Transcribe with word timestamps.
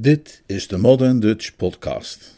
Dit 0.00 0.42
is 0.46 0.68
de 0.68 0.76
Modern 0.76 1.20
Dutch 1.20 1.56
Podcast. 1.56 2.34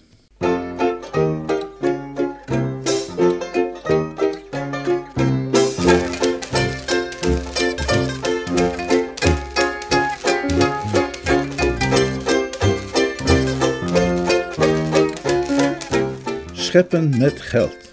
Scheppen 16.52 17.18
met 17.18 17.40
geld. 17.40 17.90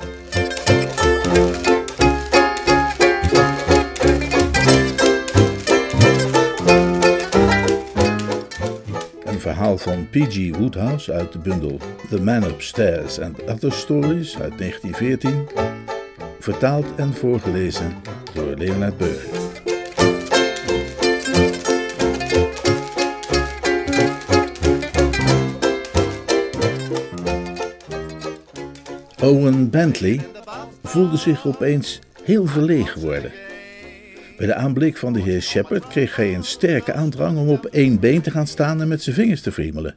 Van 9.77 10.07
P.G. 10.09 10.57
Woodhouse 10.57 11.13
uit 11.13 11.31
de 11.31 11.39
bundel 11.39 11.79
The 12.09 12.21
Man 12.21 12.43
Upstairs 12.43 13.19
and 13.19 13.43
Other 13.43 13.71
Stories 13.71 14.39
uit 14.39 14.57
1914. 14.57 15.47
Vertaald 16.39 16.85
en 16.95 17.13
voorgelezen 17.13 17.95
door 18.33 18.55
Leonard 18.55 18.97
Burger. 18.97 19.29
Owen 29.21 29.69
Bentley 29.69 30.19
voelde 30.83 31.17
zich 31.17 31.47
opeens 31.47 31.99
heel 32.23 32.45
verlegen 32.45 33.01
worden. 33.01 33.31
Bij 34.37 34.47
de 34.47 34.53
aanblik 34.53 34.97
van 34.97 35.13
de 35.13 35.21
heer 35.21 35.41
Shepard 35.41 35.87
kreeg 35.87 36.15
hij 36.15 36.35
een 36.35 36.43
sterke 36.43 36.93
aandrang 36.93 37.37
om 37.37 37.49
op 37.49 37.65
één 37.65 37.99
been 37.99 38.21
te 38.21 38.31
gaan 38.31 38.47
staan 38.47 38.81
en 38.81 38.87
met 38.87 39.01
zijn 39.03 39.15
vingers 39.15 39.41
te 39.41 39.51
friemelen. 39.51 39.95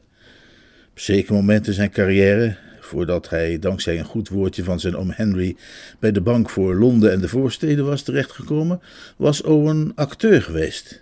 Op 0.91 0.99
zeker 0.99 1.33
moment 1.33 1.67
in 1.67 1.73
zijn 1.73 1.91
carrière, 1.91 2.55
voordat 2.79 3.29
hij 3.29 3.59
dankzij 3.59 3.99
een 3.99 4.05
goed 4.05 4.29
woordje 4.29 4.63
van 4.63 4.79
zijn 4.79 4.95
oom 4.95 5.11
Henry 5.11 5.55
bij 5.99 6.11
de 6.11 6.21
bank 6.21 6.49
voor 6.49 6.75
Londen 6.75 7.11
en 7.11 7.21
de 7.21 7.27
voorsteden 7.27 7.85
was 7.85 8.01
terechtgekomen, 8.01 8.81
was 9.17 9.41
Owen 9.41 9.91
acteur 9.95 10.41
geweest. 10.41 11.01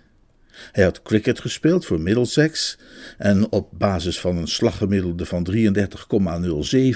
Hij 0.72 0.84
had 0.84 1.02
cricket 1.02 1.40
gespeeld 1.40 1.86
voor 1.86 2.00
Middlesex 2.00 2.78
en 3.18 3.52
op 3.52 3.68
basis 3.72 4.20
van 4.20 4.36
een 4.36 4.48
slaggemiddelde 4.48 5.26
van 5.26 5.46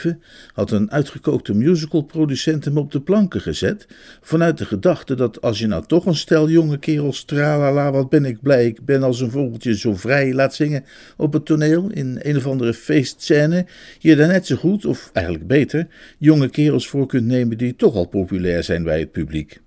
33,07 0.04 0.10
had 0.52 0.70
een 0.70 0.90
uitgekookte 0.90 1.54
musicalproducent 1.54 2.64
hem 2.64 2.78
op 2.78 2.92
de 2.92 3.00
planken 3.00 3.40
gezet, 3.40 3.86
vanuit 4.20 4.58
de 4.58 4.64
gedachte 4.64 5.14
dat 5.14 5.40
als 5.40 5.58
je 5.58 5.66
nou 5.66 5.86
toch 5.86 6.06
een 6.06 6.14
stel 6.14 6.48
jonge 6.48 6.78
kerels 6.78 7.24
tralala 7.24 7.92
wat 7.92 8.08
ben 8.08 8.24
ik 8.24 8.42
blij, 8.42 8.66
ik 8.66 8.84
ben 8.84 9.02
als 9.02 9.20
een 9.20 9.30
vogeltje 9.30 9.76
zo 9.76 9.94
vrij 9.94 10.34
laat 10.34 10.54
zingen 10.54 10.84
op 11.16 11.32
het 11.32 11.44
toneel 11.44 11.90
in 11.90 12.18
een 12.22 12.36
of 12.36 12.46
andere 12.46 12.74
feestscène, 12.74 13.66
je 13.98 14.16
daar 14.16 14.28
net 14.28 14.46
zo 14.46 14.56
goed, 14.56 14.84
of 14.84 15.10
eigenlijk 15.12 15.46
beter, 15.46 15.86
jonge 16.18 16.48
kerels 16.48 16.88
voor 16.88 17.06
kunt 17.06 17.26
nemen 17.26 17.58
die 17.58 17.76
toch 17.76 17.94
al 17.94 18.06
populair 18.06 18.64
zijn 18.64 18.82
bij 18.82 18.98
het 18.98 19.12
publiek. 19.12 19.62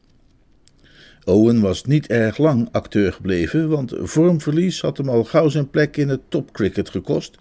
Owen 1.27 1.59
was 1.59 1.83
niet 1.83 2.07
erg 2.07 2.37
lang 2.37 2.69
acteur 2.71 3.13
gebleven, 3.13 3.69
want 3.69 3.93
vormverlies 3.97 4.81
had 4.81 4.97
hem 4.97 5.09
al 5.09 5.23
gauw 5.23 5.49
zijn 5.49 5.69
plek 5.69 5.97
in 5.97 6.09
het 6.09 6.21
topcricket 6.29 6.89
gekost. 6.89 7.37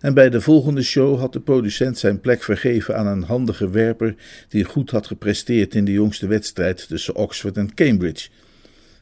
En 0.00 0.14
bij 0.14 0.30
de 0.30 0.40
volgende 0.40 0.82
show 0.82 1.18
had 1.18 1.32
de 1.32 1.40
producent 1.40 1.98
zijn 1.98 2.20
plek 2.20 2.42
vergeven 2.42 2.96
aan 2.96 3.06
een 3.06 3.22
handige 3.22 3.70
werper 3.70 4.14
die 4.48 4.64
goed 4.64 4.90
had 4.90 5.06
gepresteerd 5.06 5.74
in 5.74 5.84
de 5.84 5.92
jongste 5.92 6.26
wedstrijd 6.26 6.88
tussen 6.88 7.14
Oxford 7.14 7.56
en 7.56 7.74
Cambridge. 7.74 8.28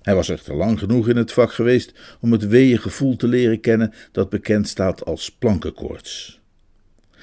Hij 0.03 0.15
was 0.15 0.29
echter 0.29 0.55
lang 0.55 0.79
genoeg 0.79 1.09
in 1.09 1.17
het 1.17 1.33
vak 1.33 1.53
geweest 1.53 1.93
om 2.21 2.33
het 2.33 2.47
weeë 2.47 2.79
gevoel 2.79 3.17
te 3.17 3.29
leren 3.29 3.61
kennen 3.61 3.93
dat 4.13 4.31
bekend 4.31 4.69
staat 4.69 5.05
als 5.05 5.31
plankenkoorts. 5.31 6.41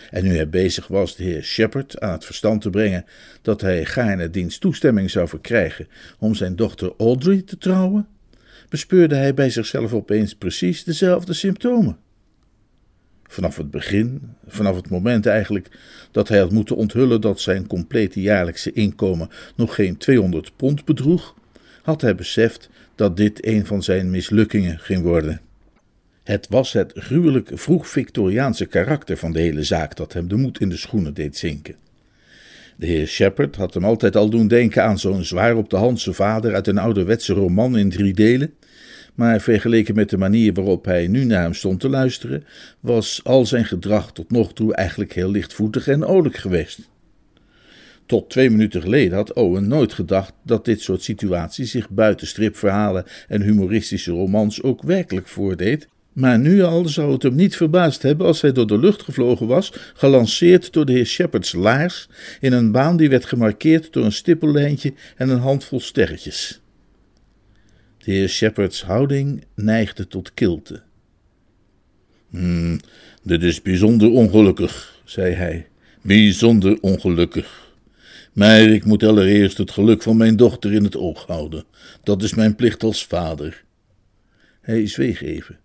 En 0.10 0.24
nu 0.24 0.36
hij 0.36 0.50
bezig 0.50 0.88
was 0.88 1.16
de 1.16 1.24
heer 1.24 1.44
Shepard 1.44 2.00
aan 2.00 2.12
het 2.12 2.26
verstand 2.26 2.62
te 2.62 2.70
brengen 2.70 3.06
dat 3.42 3.62
hij 3.62 3.86
gaarne 3.86 4.30
diens 4.30 4.58
toestemming 4.58 5.10
zou 5.10 5.28
verkrijgen 5.28 5.88
om 6.20 6.36
zijn 6.36 6.56
dochter 6.56 6.94
Audrey 6.98 7.42
te 7.42 7.58
trouwen, 7.58 8.08
bespeurde 8.70 9.16
hij 9.16 9.34
bij 9.34 9.50
zichzelf 9.50 9.94
opeens 9.94 10.36
precies 10.36 10.84
dezelfde 10.84 11.34
symptomen. 11.34 11.98
Vanaf 13.24 13.58
het 13.58 13.72
begin, 13.72 14.22
vanaf 14.48 14.76
het 14.76 14.90
moment 14.90 15.26
eigenlijk 15.26 15.70
dat 16.12 16.28
hij 16.28 16.40
had 16.40 16.52
moeten 16.52 16.76
onthullen 16.76 17.22
dat 17.22 17.40
zijn 17.40 17.68
complete 17.68 18.22
jaarlijkse 18.22 18.72
inkomen 18.72 19.30
nog 19.56 19.76
geen 19.76 19.98
200 19.98 20.52
pond 20.56 20.86
bedroeg, 20.86 21.36
had 21.82 22.02
hij 22.02 22.16
beseft 22.16 22.70
dat 22.96 23.18
dit 23.18 23.46
een 23.46 23.66
van 23.66 23.84
zijn 23.84 24.10
mislukkingen 24.10 24.80
ging 24.80 25.02
worden. 25.02 25.42
Het 26.32 26.48
was 26.50 26.74
het 26.74 26.92
gruwelijk 26.96 27.50
vroeg-Victoriaanse 27.54 28.66
karakter 28.66 29.18
van 29.18 29.32
de 29.32 29.40
hele 29.40 29.64
zaak 29.64 29.96
dat 29.96 30.14
hem 30.14 30.28
de 30.28 30.36
moed 30.36 30.60
in 30.60 30.70
de 30.70 30.78
schoenen 30.78 31.14
deed 31.14 31.38
zinken. 31.38 31.76
De 32.76 32.86
heer 32.86 33.08
Shepard 33.08 33.56
had 33.56 33.74
hem 33.74 33.86
altijd 33.86 34.16
al 34.16 34.30
doen 34.30 34.48
denken 34.48 34.84
aan 34.84 35.00
zo'n 35.00 35.24
zwaar 35.24 35.56
op 35.56 35.70
de 35.70 35.76
handse 35.76 36.14
vader 36.14 36.54
uit 36.54 36.68
een 36.68 36.78
ouderwetse 36.78 37.34
roman 37.34 37.78
in 37.78 37.90
drie 37.90 38.14
delen, 38.14 38.54
maar 39.16 39.42
vergeleken 39.42 39.96
met 39.96 40.10
de 40.10 40.18
manier 40.18 40.54
waarop 40.54 40.86
hij 40.86 41.08
nu 41.08 41.24
naar 41.24 41.42
hem 41.42 41.54
stond 41.54 41.80
te 41.80 41.90
luisteren, 41.90 42.44
was 42.80 43.22
al 43.24 43.46
zijn 43.46 43.66
gedrag 43.66 44.12
tot 44.12 44.32
nog 44.32 44.54
toe 44.54 44.76
eigenlijk 44.76 45.14
heel 45.14 45.32
lichtvoetig 45.32 45.88
en 45.88 46.06
olijk 46.06 46.36
geweest. 46.36 46.90
Tot 48.06 48.30
twee 48.30 48.50
minuten 48.50 48.82
geleden 48.82 49.18
had 49.18 49.34
Owen 49.34 49.68
nooit 49.68 49.94
gedacht 49.94 50.34
dat 50.44 50.66
dit 50.66 50.82
soort 50.82 51.04
situaties 51.04 51.72
zich 51.72 51.90
buiten 51.90 52.28
stripverhalen 52.28 53.06
en 53.28 53.42
humoristische 53.42 54.12
romans 54.12 54.62
ook 54.64 54.82
werkelijk 54.82 55.28
voordeed, 55.28 55.88
maar 56.14 56.40
nu 56.40 56.64
al 56.64 56.88
zou 56.88 57.12
het 57.12 57.24
hem 57.24 57.36
niet 57.36 57.56
verbaasd 57.56 58.02
hebben 58.02 58.28
als 58.28 58.42
hij 58.42 58.52
door 58.52 58.68
de 58.68 58.78
lucht 58.78 59.02
gevlogen 59.02 59.48
was, 59.48 59.74
gelanceerd 59.94 60.74
door 60.74 60.86
de 60.86 60.92
heer 60.92 61.06
Shepard's 61.06 61.54
laars, 61.54 62.08
in 62.40 62.54
een 62.54 62.72
baan 62.72 62.98
die 62.98 63.10
werd 63.10 63.26
gemarkeerd 63.26 63.94
door 63.94 64.06
een 64.06 64.12
stippellijntje 64.12 64.94
en 65.16 65.30
een 65.30 65.40
handvol 65.40 65.80
sterretjes. 65.80 66.62
De 67.98 68.12
heer 68.12 68.30
Shepard's 68.30 68.82
houding 68.82 69.44
neigde 69.56 70.08
tot 70.08 70.34
kilte. 70.34 70.82
Hmm, 72.30 72.80
dit 73.24 73.44
is 73.44 73.62
bijzonder 73.62 74.10
ongelukkig, 74.10 75.02
zei 75.04 75.34
hij, 75.34 75.68
bijzonder 76.02 76.78
ongelukkig. 76.82 77.70
Maar 78.34 78.62
ik 78.62 78.86
moet 78.86 79.04
allereerst 79.04 79.58
het 79.58 79.72
geluk 79.72 80.02
van 80.02 80.18
mijn 80.18 80.36
dochter 80.36 80.74
in 80.74 80.84
het 80.84 80.98
oog 80.98 81.26
houden. 81.26 81.64
Dat 82.04 82.24
is 82.24 82.34
mijn 82.34 82.56
plicht 82.56 82.84
als 82.84 83.06
vader. 83.06 83.64
Hij 84.62 84.88
zweeg 84.88 85.22
even. 85.22 85.61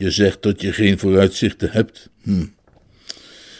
Je 0.00 0.10
zegt 0.10 0.42
dat 0.42 0.60
je 0.60 0.72
geen 0.72 0.98
vooruitzichten 0.98 1.70
hebt. 1.70 2.10
Hm. 2.22 2.44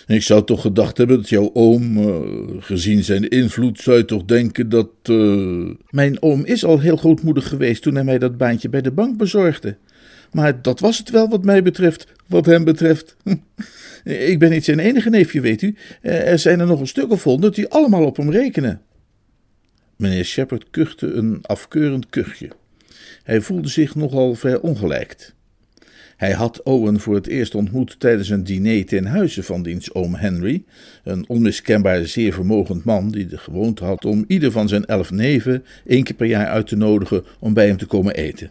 Ik 0.07 0.23
zou 0.23 0.45
toch 0.45 0.61
gedacht 0.61 0.97
hebben 0.97 1.17
dat 1.17 1.29
jouw 1.29 1.51
oom, 1.55 1.99
uh, 1.99 2.17
gezien 2.59 3.05
zijn 3.05 3.29
invloed, 3.29 3.81
zou 3.81 3.97
je 3.97 4.05
toch 4.05 4.25
denken 4.25 4.69
dat. 4.69 4.91
Uh... 5.11 5.71
Mijn 5.91 6.23
oom 6.23 6.45
is 6.45 6.65
al 6.65 6.81
heel 6.81 6.97
grootmoedig 6.97 7.49
geweest 7.49 7.83
toen 7.83 7.95
hij 7.95 8.05
mij 8.05 8.19
dat 8.19 8.37
baantje 8.37 8.69
bij 8.69 8.81
de 8.81 8.91
bank 8.91 9.17
bezorgde. 9.17 9.77
Maar 10.33 10.63
dat 10.63 10.81
was 10.81 10.99
het 10.99 11.11
wel 11.11 11.29
wat 11.29 11.45
mij 11.45 11.63
betreft, 11.63 12.07
wat 12.27 12.47
hem 12.47 12.65
betreft. 12.65 13.17
Ik 14.05 14.39
ben 14.39 14.51
niet 14.51 14.65
zijn 14.65 14.79
enige 14.79 15.11
neefje, 15.11 15.41
weet 15.41 15.63
u. 15.63 15.77
Er 16.01 16.39
zijn 16.39 16.61
er 16.61 16.67
nog 16.67 16.81
een 16.81 16.87
stuk 16.87 17.11
of 17.11 17.23
honderd 17.23 17.55
die 17.55 17.69
allemaal 17.69 18.05
op 18.05 18.17
hem 18.17 18.31
rekenen. 18.31 18.83
Meneer 19.97 20.25
Shepard 20.25 20.71
kuchte 20.71 21.13
een 21.13 21.39
afkeurend 21.43 22.07
kuchje. 22.11 22.49
Hij 23.23 23.41
voelde 23.41 23.69
zich 23.69 23.95
nogal 23.95 24.35
verongelijkt. 24.35 25.35
Hij 26.21 26.33
had 26.33 26.63
Owen 26.63 27.01
voor 27.01 27.15
het 27.15 27.27
eerst 27.27 27.55
ontmoet 27.55 28.01
tijdens 28.01 28.29
een 28.29 28.45
diner 28.45 28.87
ten 28.87 29.07
huize 29.07 29.43
van 29.43 29.63
diens 29.63 29.95
oom 29.95 30.15
Henry, 30.15 30.63
een 31.05 31.25
onmiskenbaar 31.29 32.07
zeer 32.07 32.33
vermogend 32.33 32.85
man 32.85 33.11
die 33.11 33.27
de 33.27 33.39
gewoonte 33.39 33.85
had 33.85 34.05
om 34.05 34.25
ieder 34.27 34.53
van 34.53 34.69
zijn 34.69 34.85
elf 34.85 35.11
neven 35.11 35.65
één 35.87 36.03
keer 36.03 36.15
per 36.15 36.27
jaar 36.27 36.47
uit 36.47 36.67
te 36.67 36.77
nodigen 36.77 37.25
om 37.39 37.55
bij 37.55 37.67
hem 37.67 37.77
te 37.77 37.87
komen 37.87 38.15
eten. 38.15 38.51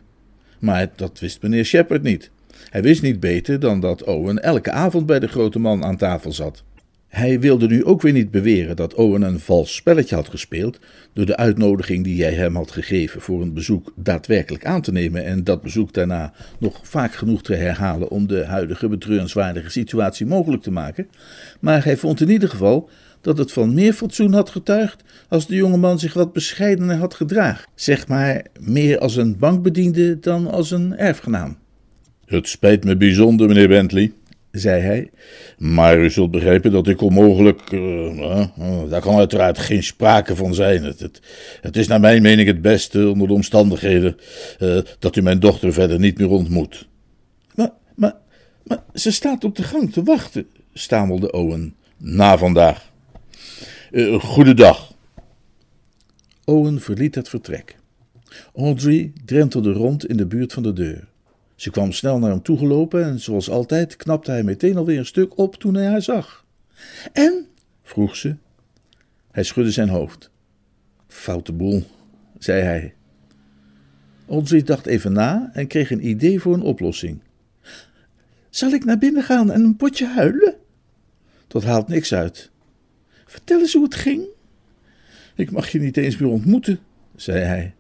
Maar 0.60 0.90
dat 0.96 1.20
wist 1.20 1.42
meneer 1.42 1.66
Shepard 1.66 2.04
niet. 2.04 2.30
Hij 2.70 2.82
wist 2.82 3.02
niet 3.02 3.20
beter 3.20 3.60
dan 3.60 3.80
dat 3.80 4.04
Owen 4.04 4.44
elke 4.44 4.72
avond 4.72 5.06
bij 5.06 5.20
de 5.20 5.28
grote 5.28 5.60
man 5.60 5.84
aan 5.84 5.98
tafel 5.98 6.32
zat. 6.32 6.64
Hij 7.10 7.40
wilde 7.40 7.68
nu 7.68 7.86
ook 7.86 8.02
weer 8.02 8.14
niet 8.14 8.32
beweren 8.32 8.76
dat 8.76 8.94
Owen 8.94 9.22
een 9.22 9.40
vals 9.40 9.76
spelletje 9.76 10.16
had 10.16 10.30
gespeeld 10.30 10.80
door 11.14 11.26
de 11.26 11.38
uitnodiging 11.38 12.04
die 12.04 12.16
jij 12.16 12.34
hem 12.34 12.56
had 12.56 12.72
gegeven 12.72 13.22
voor 13.22 13.42
een 13.42 13.54
bezoek 13.54 13.94
daadwerkelijk 13.96 14.66
aan 14.66 14.82
te 14.82 14.92
nemen 14.92 15.26
en 15.26 15.44
dat 15.44 15.62
bezoek 15.62 15.94
daarna 15.94 16.34
nog 16.60 16.80
vaak 16.84 17.14
genoeg 17.14 17.44
te 17.44 17.56
herhalen 17.56 18.10
om 18.10 18.28
de 18.28 18.46
huidige 18.46 18.88
betreurenswaardige 18.88 19.70
situatie 19.70 20.26
mogelijk 20.26 20.64
te 20.64 20.72
maken. 20.72 21.10
Maar 21.60 21.84
hij 21.84 21.98
vond 21.98 22.22
in 22.22 22.30
ieder 22.30 22.50
geval 22.50 22.90
dat 23.22 23.38
het 23.38 23.52
van 23.52 23.74
meer 23.74 23.94
fatsoen 23.94 24.34
had 24.34 24.50
getuigd 24.50 25.04
als 25.28 25.48
de 25.48 25.56
jongeman 25.56 26.00
zich 26.00 26.14
wat 26.14 26.34
bescheidener 26.34 26.96
had 26.96 27.14
gedragen. 27.14 27.70
Zeg 27.76 28.08
maar 28.08 28.46
meer 28.60 29.00
als 29.00 29.16
een 29.16 29.38
bankbediende 29.38 30.20
dan 30.20 30.52
als 30.52 30.72
een 30.72 30.98
erfgenaam. 30.98 31.58
Het 32.26 32.48
spijt 32.48 32.84
me 32.84 32.98
bijzonder, 32.98 33.48
meneer 33.48 33.68
Bentley, 33.68 34.12
zei 34.52 34.82
hij. 34.82 35.10
Maar 35.58 36.00
u 36.00 36.10
zult 36.10 36.32
begrijpen 36.32 36.72
dat 36.72 36.88
ik 36.88 37.02
onmogelijk. 37.02 37.72
Uh, 37.72 38.20
uh, 38.60 38.90
daar 38.90 39.02
kan 39.02 39.18
uiteraard 39.18 39.58
geen 39.58 39.84
sprake 39.84 40.36
van 40.36 40.54
zijn. 40.54 40.84
Het, 40.84 41.22
het, 41.62 41.78
is 41.78 41.88
naar 41.88 42.00
mijn 42.00 42.22
mening 42.22 42.48
het 42.48 42.62
beste 42.62 43.10
onder 43.10 43.28
de 43.28 43.34
omstandigheden 43.34 44.18
dat 45.00 45.16
u 45.16 45.22
mijn 45.22 45.40
dochter 45.40 45.74
verder 45.74 46.00
niet 46.00 46.18
meer 46.18 46.30
ontmoet. 46.30 46.88
Maar, 47.56 47.72
maar, 47.96 48.16
maar, 48.64 48.84
Ze 48.94 49.12
staat 49.12 49.44
op 49.44 49.56
de 49.56 49.64
gang 49.64 49.94
te 49.94 50.04
wachten, 50.04 50.48
stamelde 50.74 51.32
Owen. 51.32 51.76
Na 51.98 52.38
vandaag. 52.38 52.92
Goedendag. 54.20 54.94
Owen 56.44 56.82
verliet 56.82 57.16
het 57.16 57.30
vertrek. 57.30 57.78
Audrey 58.56 59.12
drentelde 59.26 59.72
rond 59.72 60.06
in 60.06 60.18
de 60.18 60.26
buurt 60.26 60.54
van 60.54 60.64
de 60.64 60.74
deur. 60.74 61.08
Ze 61.60 61.70
kwam 61.70 61.92
snel 61.92 62.20
naar 62.20 62.30
hem 62.30 62.42
toegelopen 62.42 63.04
en 63.04 63.20
zoals 63.20 63.50
altijd 63.50 63.96
knapte 63.96 64.32
hij 64.32 64.44
meteen 64.44 64.78
alweer 64.78 64.98
een 64.98 65.06
stuk 65.06 65.38
op 65.38 65.56
toen 65.56 65.74
hij 65.74 65.86
haar 65.86 66.02
zag. 66.02 66.46
En? 67.14 67.48
vroeg 67.84 68.16
ze. 68.16 68.36
Hij 69.32 69.44
schudde 69.44 69.72
zijn 69.72 69.90
hoofd. 69.90 70.32
Foute 71.08 71.54
boel, 71.54 71.84
zei 72.38 72.62
hij. 72.62 72.94
Audrey 74.30 74.64
dacht 74.64 74.86
even 74.86 75.12
na 75.12 75.50
en 75.54 75.68
kreeg 75.68 75.92
een 75.92 76.08
idee 76.08 76.40
voor 76.40 76.54
een 76.54 76.62
oplossing. 76.62 77.20
Zal 78.50 78.72
ik 78.72 78.86
naar 78.86 78.98
binnen 78.98 79.24
gaan 79.24 79.52
en 79.52 79.64
een 79.64 79.76
potje 79.76 80.08
huilen? 80.08 80.56
Dat 81.48 81.64
haalt 81.64 81.88
niks 81.88 82.14
uit. 82.14 82.52
Vertel 83.26 83.60
eens 83.60 83.74
hoe 83.74 83.84
het 83.84 83.96
ging. 83.96 84.24
Ik 85.36 85.52
mag 85.52 85.70
je 85.70 85.80
niet 85.80 85.98
eens 85.98 86.18
meer 86.18 86.30
ontmoeten, 86.30 86.80
zei 87.16 87.40
hij. 87.40 87.74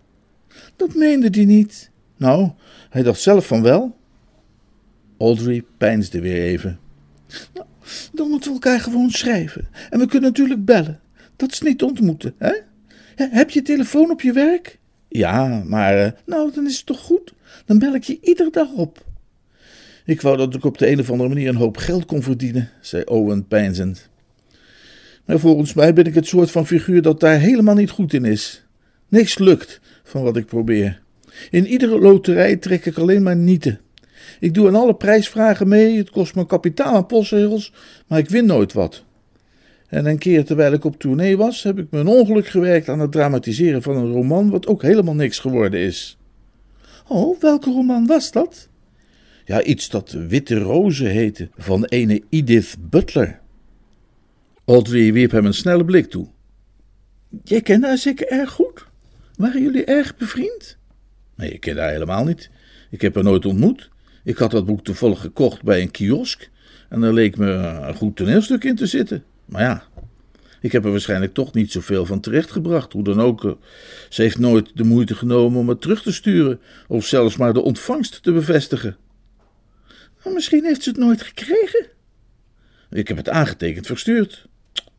Dat 0.75 0.95
meende 0.95 1.27
hij 1.31 1.45
niet. 1.45 1.91
Nou, 2.19 2.51
hij 2.89 3.03
dacht 3.03 3.21
zelf 3.21 3.47
van 3.47 3.61
wel. 3.61 3.97
Audrey 5.17 5.63
peinsde 5.77 6.21
weer 6.21 6.41
even. 6.41 6.79
Nou, 7.53 7.67
dan 8.13 8.29
moeten 8.29 8.49
we 8.49 8.55
elkaar 8.55 8.79
gewoon 8.79 9.09
schrijven. 9.09 9.67
En 9.89 9.99
we 9.99 10.05
kunnen 10.05 10.29
natuurlijk 10.29 10.65
bellen. 10.65 10.99
Dat 11.35 11.51
is 11.51 11.61
niet 11.61 11.83
ontmoeten, 11.83 12.33
hè? 12.37 12.53
Heb 13.15 13.49
je 13.49 13.61
telefoon 13.61 14.11
op 14.11 14.21
je 14.21 14.33
werk? 14.33 14.79
Ja, 15.07 15.63
maar. 15.65 16.05
Uh, 16.05 16.11
nou, 16.25 16.51
dan 16.53 16.65
is 16.65 16.77
het 16.77 16.85
toch 16.85 16.99
goed? 16.99 17.33
Dan 17.65 17.79
bel 17.79 17.93
ik 17.93 18.03
je 18.03 18.17
iedere 18.21 18.49
dag 18.51 18.71
op. 18.71 19.05
Ik 20.05 20.21
wou 20.21 20.37
dat 20.37 20.55
ik 20.55 20.65
op 20.65 20.77
de 20.77 20.91
een 20.91 20.99
of 20.99 21.11
andere 21.11 21.29
manier 21.29 21.49
een 21.49 21.55
hoop 21.55 21.77
geld 21.77 22.05
kon 22.05 22.21
verdienen, 22.21 22.69
zei 22.81 23.03
Owen 23.03 23.47
peinzend. 23.47 24.09
Maar 25.25 25.39
volgens 25.39 25.73
mij 25.73 25.93
ben 25.93 26.05
ik 26.05 26.15
het 26.15 26.27
soort 26.27 26.51
van 26.51 26.67
figuur 26.67 27.01
dat 27.01 27.19
daar 27.19 27.39
helemaal 27.39 27.75
niet 27.75 27.89
goed 27.89 28.13
in 28.13 28.25
is. 28.25 28.65
Niks 29.07 29.37
lukt 29.37 29.79
van 30.03 30.23
wat 30.23 30.37
ik 30.37 30.45
probeer. 30.45 31.01
In 31.49 31.67
iedere 31.67 31.99
loterij 31.99 32.55
trek 32.55 32.85
ik 32.85 32.97
alleen 32.97 33.23
maar 33.23 33.35
nieten. 33.35 33.79
Ik 34.39 34.53
doe 34.53 34.67
aan 34.67 34.75
alle 34.75 34.95
prijsvragen 34.95 35.67
mee, 35.67 35.97
het 35.97 36.09
kost 36.09 36.35
me 36.35 36.45
kapitaal 36.45 36.95
aan 36.95 37.05
postzegels, 37.05 37.73
maar 38.07 38.19
ik 38.19 38.29
win 38.29 38.45
nooit 38.45 38.73
wat. 38.73 39.03
En 39.87 40.05
een 40.05 40.17
keer 40.17 40.45
terwijl 40.45 40.73
ik 40.73 40.83
op 40.83 40.99
tournee 40.99 41.37
was, 41.37 41.63
heb 41.63 41.79
ik 41.79 41.87
een 41.91 42.07
ongeluk 42.07 42.47
gewerkt 42.47 42.89
aan 42.89 42.99
het 42.99 43.11
dramatiseren 43.11 43.81
van 43.81 43.95
een 43.95 44.11
roman 44.11 44.49
wat 44.49 44.67
ook 44.67 44.81
helemaal 44.81 45.15
niks 45.15 45.39
geworden 45.39 45.79
is. 45.79 46.17
Oh, 47.07 47.41
welke 47.41 47.71
roman 47.71 48.05
was 48.05 48.31
dat? 48.31 48.69
Ja, 49.45 49.63
iets 49.63 49.89
dat 49.89 50.11
Witte 50.11 50.59
Rozen 50.59 51.09
heette, 51.09 51.49
van 51.57 51.85
ene 51.85 52.21
Edith 52.29 52.75
Butler. 52.79 53.39
Audrey 54.65 55.13
wierp 55.13 55.31
hem 55.31 55.45
een 55.45 55.53
snelle 55.53 55.85
blik 55.85 56.05
toe. 56.05 56.27
Jij 57.43 57.61
kent 57.61 57.83
haar 57.83 57.97
zeker 57.97 58.27
erg 58.27 58.51
goed? 58.51 58.85
Waren 59.35 59.61
jullie 59.61 59.85
erg 59.85 60.17
bevriend? 60.17 60.78
Nee, 61.39 61.51
ik 61.51 61.59
ken 61.59 61.77
haar 61.77 61.91
helemaal 61.91 62.23
niet. 62.23 62.49
Ik 62.89 63.01
heb 63.01 63.15
haar 63.15 63.23
nooit 63.23 63.45
ontmoet. 63.45 63.89
Ik 64.23 64.37
had 64.37 64.51
dat 64.51 64.65
boek 64.65 64.83
toevallig 64.83 65.21
gekocht 65.21 65.63
bij 65.63 65.81
een 65.81 65.91
kiosk 65.91 66.49
en 66.89 67.03
er 67.03 67.13
leek 67.13 67.37
me 67.37 67.51
een 67.51 67.95
goed 67.95 68.15
toneelstuk 68.15 68.63
in 68.63 68.75
te 68.75 68.85
zitten. 68.85 69.23
Maar 69.45 69.61
ja, 69.61 69.83
ik 70.61 70.71
heb 70.71 70.85
er 70.85 70.91
waarschijnlijk 70.91 71.33
toch 71.33 71.53
niet 71.53 71.71
zoveel 71.71 72.05
van 72.05 72.19
terechtgebracht. 72.19 72.93
Hoe 72.93 73.03
dan 73.03 73.21
ook, 73.21 73.45
eh, 73.45 73.51
ze 74.09 74.21
heeft 74.21 74.39
nooit 74.39 74.71
de 74.73 74.83
moeite 74.83 75.15
genomen 75.15 75.59
om 75.59 75.69
het 75.69 75.81
terug 75.81 76.01
te 76.01 76.11
sturen 76.11 76.59
of 76.87 77.05
zelfs 77.05 77.37
maar 77.37 77.53
de 77.53 77.61
ontvangst 77.61 78.23
te 78.23 78.31
bevestigen. 78.31 78.97
Nou, 80.23 80.35
misschien 80.35 80.65
heeft 80.65 80.83
ze 80.83 80.89
het 80.89 80.99
nooit 80.99 81.21
gekregen. 81.21 81.85
Ik 82.91 83.07
heb 83.07 83.17
het 83.17 83.29
aangetekend 83.29 83.85
verstuurd. 83.85 84.47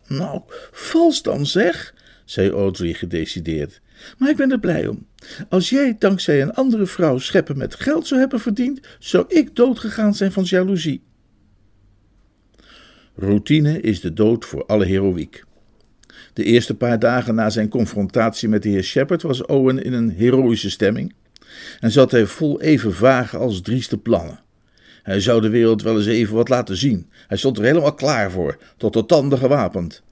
Nou, 0.07 0.43
vals 0.73 1.23
dan 1.23 1.47
zeg, 1.47 1.95
zei 2.25 2.51
Audrey 2.51 2.93
gedecideerd. 2.93 3.81
Maar 4.19 4.31
ik 4.31 4.37
ben 4.37 4.51
er 4.51 4.61
blij 4.61 4.87
om. 4.87 5.07
Als 5.49 5.71
jij 5.71 5.97
dankzij 5.99 6.43
een 6.43 6.55
andere 6.55 6.87
vrouw 6.87 7.19
scheppen 7.19 7.59
met 7.59 7.75
geld 7.75 8.07
zou 8.07 8.21
hebben 8.21 8.41
verdiend, 8.41 8.81
zou 8.99 9.25
ik 9.29 9.57
doodgegaan 9.57 10.15
zijn 10.15 10.33
van 10.33 10.43
jaloezie. 10.43 11.03
Routine 13.15 13.81
is 13.81 14.01
de 14.01 14.13
dood 14.13 14.45
voor 14.45 14.67
alle 14.67 14.85
heroïek. 14.85 15.45
De 16.33 16.45
eerste 16.45 16.75
paar 16.75 16.99
dagen 16.99 17.35
na 17.35 17.51
zijn 17.51 17.69
confrontatie 17.69 18.49
met 18.49 18.63
de 18.63 18.69
heer 18.69 18.83
Shepard 18.83 19.23
was 19.23 19.47
Owen 19.47 19.85
in 19.85 19.93
een 19.93 20.11
heroïsche 20.11 20.71
stemming 20.71 21.15
en 21.81 21.91
zat 21.91 22.11
hij 22.11 22.27
vol 22.27 22.61
even 22.61 22.95
vage 22.95 23.37
als 23.37 23.61
drieste 23.61 23.99
plannen. 23.99 24.41
Hij 25.03 25.21
zou 25.21 25.41
de 25.41 25.49
wereld 25.49 25.83
wel 25.83 25.97
eens 25.97 26.07
even 26.07 26.35
wat 26.35 26.49
laten 26.49 26.77
zien. 26.77 27.11
Hij 27.27 27.37
stond 27.37 27.59
er 27.59 27.65
helemaal 27.65 27.95
klaar 27.95 28.31
voor, 28.31 28.59
tot 28.77 28.93
de 28.93 29.07
tanden 29.07 29.39
gewapend. 29.39 30.03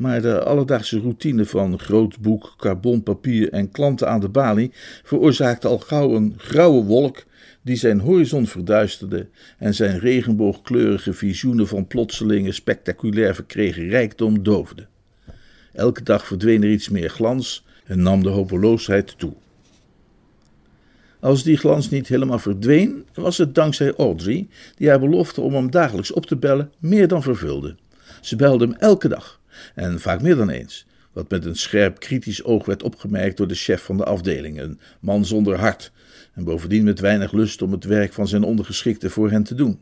Maar 0.00 0.22
de 0.22 0.42
alledaagse 0.42 0.98
routine 0.98 1.44
van 1.44 1.78
groot 1.78 2.18
boek, 2.18 2.54
carbonpapier 2.56 3.52
en 3.52 3.70
klanten 3.70 4.08
aan 4.08 4.20
de 4.20 4.28
balie 4.28 4.72
veroorzaakte 5.02 5.68
al 5.68 5.78
gauw 5.78 6.14
een 6.14 6.34
grauwe 6.36 6.84
wolk 6.84 7.24
die 7.62 7.76
zijn 7.76 8.00
horizon 8.00 8.46
verduisterde 8.46 9.28
en 9.58 9.74
zijn 9.74 9.98
regenboogkleurige 9.98 11.12
visioenen 11.12 11.66
van 11.68 11.86
plotselinge 11.86 12.52
spectaculair 12.52 13.34
verkregen 13.34 13.88
rijkdom 13.88 14.42
doofde. 14.42 14.86
Elke 15.72 16.02
dag 16.02 16.26
verdween 16.26 16.62
er 16.62 16.70
iets 16.70 16.88
meer 16.88 17.10
glans 17.10 17.64
en 17.84 18.02
nam 18.02 18.22
de 18.22 18.28
hopeloosheid 18.28 19.18
toe. 19.18 19.32
Als 21.18 21.42
die 21.42 21.56
glans 21.56 21.90
niet 21.90 22.08
helemaal 22.08 22.38
verdween, 22.38 23.04
was 23.14 23.38
het 23.38 23.54
dankzij 23.54 23.94
Audrey, 23.96 24.48
die 24.76 24.88
haar 24.88 25.00
belofte 25.00 25.40
om 25.40 25.54
hem 25.54 25.70
dagelijks 25.70 26.12
op 26.12 26.26
te 26.26 26.36
bellen 26.36 26.72
meer 26.78 27.08
dan 27.08 27.22
vervulde. 27.22 27.76
Ze 28.20 28.36
belde 28.36 28.64
hem 28.64 28.74
elke 28.74 29.08
dag, 29.08 29.39
en 29.74 30.00
vaak 30.00 30.22
meer 30.22 30.36
dan 30.36 30.50
eens, 30.50 30.86
wat 31.12 31.30
met 31.30 31.44
een 31.44 31.56
scherp 31.56 32.00
kritisch 32.00 32.44
oog 32.44 32.66
werd 32.66 32.82
opgemerkt 32.82 33.36
door 33.36 33.48
de 33.48 33.54
chef 33.54 33.82
van 33.82 33.96
de 33.96 34.04
afdeling, 34.04 34.60
een 34.60 34.80
man 35.00 35.24
zonder 35.24 35.58
hart, 35.58 35.92
en 36.34 36.44
bovendien 36.44 36.84
met 36.84 37.00
weinig 37.00 37.32
lust 37.32 37.62
om 37.62 37.72
het 37.72 37.84
werk 37.84 38.12
van 38.12 38.28
zijn 38.28 38.42
ondergeschikte 38.42 39.10
voor 39.10 39.30
hen 39.30 39.42
te 39.42 39.54
doen. 39.54 39.78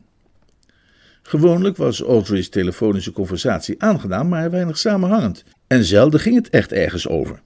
Gewoonlijk 1.21 1.77
was 1.77 2.01
Audrey's 2.01 2.49
telefonische 2.49 3.11
conversatie 3.11 3.81
aangenaam, 3.81 4.27
maar 4.27 4.51
weinig 4.51 4.77
samenhangend, 4.77 5.43
en 5.67 5.83
zelden 5.83 6.19
ging 6.19 6.35
het 6.35 6.49
echt 6.49 6.71
ergens 6.71 7.07
over. 7.07 7.41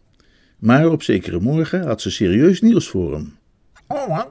Maar 0.57 0.89
op 0.89 1.03
zekere 1.03 1.39
morgen 1.39 1.86
had 1.86 2.01
ze 2.01 2.12
serieus 2.12 2.62
nieuws 2.62 2.88
voor 2.88 3.13
hem. 3.13 3.38
Owen? 3.88 4.27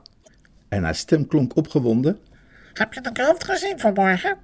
En 0.69 0.83
haar 0.83 0.95
stem 0.95 1.27
klonk 1.27 1.57
opgewonden. 1.57 2.19
Heb 2.73 2.93
je 2.93 3.01
de 3.01 3.13
krant 3.13 3.45
gezien 3.45 3.79
vanmorgen? 3.79 4.37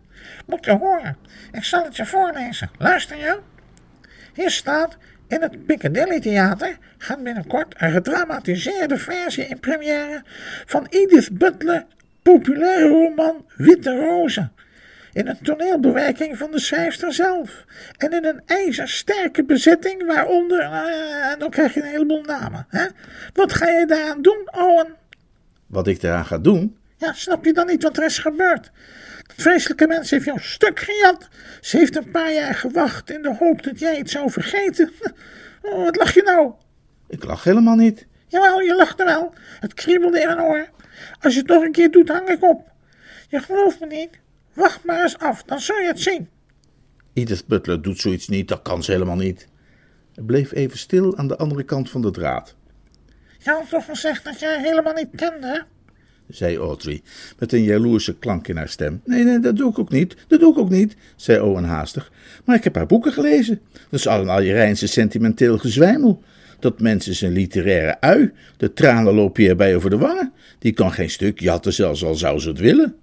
Moet 0.47 0.65
je 0.65 0.77
horen. 0.77 1.17
Ik 1.53 1.65
zal 1.65 1.85
het 1.85 1.97
je 1.97 2.07
voorlezen. 2.07 2.71
Luister 2.79 3.17
je? 3.17 3.39
Hier 4.39 4.51
staat: 4.51 4.97
In 5.29 5.43
het 5.43 5.67
Piccadilly 5.67 6.21
Theater 6.21 6.79
gaat 6.99 7.23
binnenkort 7.23 7.75
een 7.79 7.91
gedramatiseerde 7.91 8.99
versie 8.99 9.45
in 9.45 9.61
première 9.61 10.23
van 10.67 10.87
Edith 10.91 11.39
Butler, 11.39 11.87
populaire 12.23 12.89
roman 12.89 13.45
Witte 13.57 13.97
Rozen. 13.97 14.53
In 15.13 15.29
een 15.29 15.39
toneelbewerking 15.43 16.39
van 16.39 16.51
de 16.51 16.59
schrijfster 16.59 17.13
zelf. 17.13 17.65
En 17.97 18.13
in 18.13 18.25
een 18.25 18.43
ijzersterke 18.47 19.45
bezetting, 19.45 20.07
waaronder. 20.07 20.63
Uh, 20.63 21.39
dan 21.39 21.51
krijg 21.51 21.75
je 21.75 21.81
een 21.81 21.87
heleboel 21.87 22.23
namen. 22.23 22.67
Hè? 22.69 22.87
Wat 23.33 23.53
ga 23.53 23.69
je 23.69 23.87
daaraan 23.87 24.23
doen, 24.23 24.49
Owen? 24.51 24.95
Wat 25.67 25.87
ik 25.87 26.01
daaraan 26.01 26.27
ga 26.27 26.39
doen? 26.39 26.77
Ja, 26.97 27.13
snap 27.13 27.45
je 27.45 27.53
dan 27.53 27.67
niet 27.67 27.83
wat 27.83 27.97
er 27.97 28.05
is 28.05 28.19
gebeurd? 28.19 28.71
Vreselijke 29.37 29.87
mens 29.87 30.11
heeft 30.11 30.25
jou 30.25 30.41
stuk 30.41 30.81
gejat. 30.81 31.29
Ze 31.61 31.77
heeft 31.77 31.97
een 31.97 32.11
paar 32.11 32.33
jaar 32.33 32.55
gewacht 32.55 33.11
in 33.11 33.23
de 33.23 33.35
hoop 33.35 33.63
dat 33.63 33.79
jij 33.79 33.97
het 33.97 34.11
zou 34.11 34.31
vergeten. 34.31 34.91
Oh, 35.63 35.85
wat 35.85 35.97
lach 35.97 36.15
je 36.15 36.23
nou? 36.23 36.53
Ik 37.09 37.25
lach 37.25 37.45
helemaal 37.45 37.75
niet. 37.75 38.07
Jawel, 38.27 38.61
je 38.61 38.75
lachte 38.75 39.05
wel. 39.05 39.33
Het 39.61 39.75
kriebelde 39.75 40.21
in 40.21 40.27
mijn 40.27 40.41
oor. 40.41 40.69
Als 41.21 41.33
je 41.35 41.39
het 41.39 41.49
nog 41.49 41.63
een 41.63 41.73
keer 41.73 41.91
doet, 41.91 42.09
hang 42.09 42.29
ik 42.29 42.43
op. 42.43 42.71
Je 43.29 43.41
gelooft 43.41 43.81
me 43.81 43.87
niet? 43.87 44.11
Wacht 44.53 44.85
maar 44.85 45.03
eens 45.03 45.19
af, 45.19 45.43
dan 45.43 45.61
zul 45.61 45.79
je 45.79 45.87
het 45.87 46.01
zien. 46.01 46.29
Edith 47.13 47.47
Butler 47.47 47.83
doet 47.83 48.01
zoiets 48.01 48.29
niet, 48.29 48.49
dat 48.49 48.63
kan 48.63 48.83
ze 48.83 48.93
helemaal 48.93 49.17
niet. 49.17 49.49
Hij 50.15 50.25
bleef 50.25 50.53
even 50.53 50.79
stil 50.79 51.17
aan 51.17 51.29
de 51.29 51.37
andere 51.37 51.63
kant 51.63 51.91
van 51.91 52.03
de 52.03 52.11
draad. 52.11 52.57
Je 53.39 53.51
had 53.51 53.69
toch 53.69 53.85
gezegd 53.85 54.25
dat 54.25 54.41
jij 54.41 54.61
helemaal 54.61 54.93
niet 54.93 55.09
kende, 55.17 55.65
zei 56.29 56.57
Audrey, 56.57 57.03
met 57.39 57.53
een 57.53 57.63
jaloerse 57.63 58.19
klank 58.19 58.49
in 58.49 58.57
haar 58.57 58.69
stem. 58.69 59.01
Nee, 59.05 59.25
nee, 59.25 59.39
dat 59.39 59.57
doe 59.57 59.71
ik 59.71 59.79
ook 59.79 59.91
niet, 59.91 60.17
dat 60.27 60.41
doe 60.41 60.53
ik 60.53 60.59
ook 60.59 60.71
niet, 60.71 60.97
zei 61.17 61.41
Owen 61.41 61.65
haastig. 61.65 62.13
Maar 62.45 62.57
ik 62.57 62.65
heb 62.65 62.75
haar 62.75 62.87
boeken 62.87 63.13
gelezen. 63.13 63.61
Dat 63.73 64.01
is 64.01 64.07
allemaal 64.07 64.41
je 64.41 64.53
Rijnse 64.53 64.87
sentimenteel 64.87 65.59
gezwijmel. 65.59 66.23
Dat 66.59 66.81
mensen 66.81 67.15
zijn 67.15 67.33
literaire 67.33 68.01
ui, 68.01 68.33
de 68.57 68.73
tranen 68.73 69.15
lopen 69.15 69.43
je 69.43 69.55
bij 69.55 69.77
over 69.77 69.91
de 69.91 69.99
wangen. 69.99 70.33
Die 70.59 70.73
kan 70.73 70.93
geen 70.93 71.11
stuk 71.11 71.41
jatten, 71.41 71.73
zelfs 71.73 72.05
al 72.05 72.15
zou 72.15 72.39
ze 72.39 72.49
het 72.49 72.59
willen. 72.59 72.97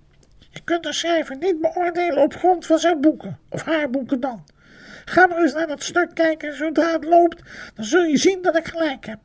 Je 0.49 0.61
kunt 0.63 0.83
de 0.83 0.93
schrijver 0.93 1.37
niet 1.39 1.61
beoordelen 1.61 2.23
op 2.23 2.35
grond 2.35 2.65
van 2.65 2.79
zijn 2.79 3.01
boeken, 3.01 3.39
of 3.49 3.63
haar 3.63 3.89
boeken 3.89 4.19
dan. 4.19 4.43
Ga 5.05 5.27
maar 5.27 5.41
eens 5.41 5.53
naar 5.53 5.67
dat 5.67 5.83
stuk 5.83 6.09
kijken, 6.13 6.57
zodra 6.57 6.91
het 6.91 7.03
loopt, 7.03 7.41
dan 7.75 7.85
zul 7.85 8.03
je 8.03 8.17
zien 8.17 8.41
dat 8.41 8.57
ik 8.57 8.67
gelijk 8.67 9.05
heb. 9.05 9.19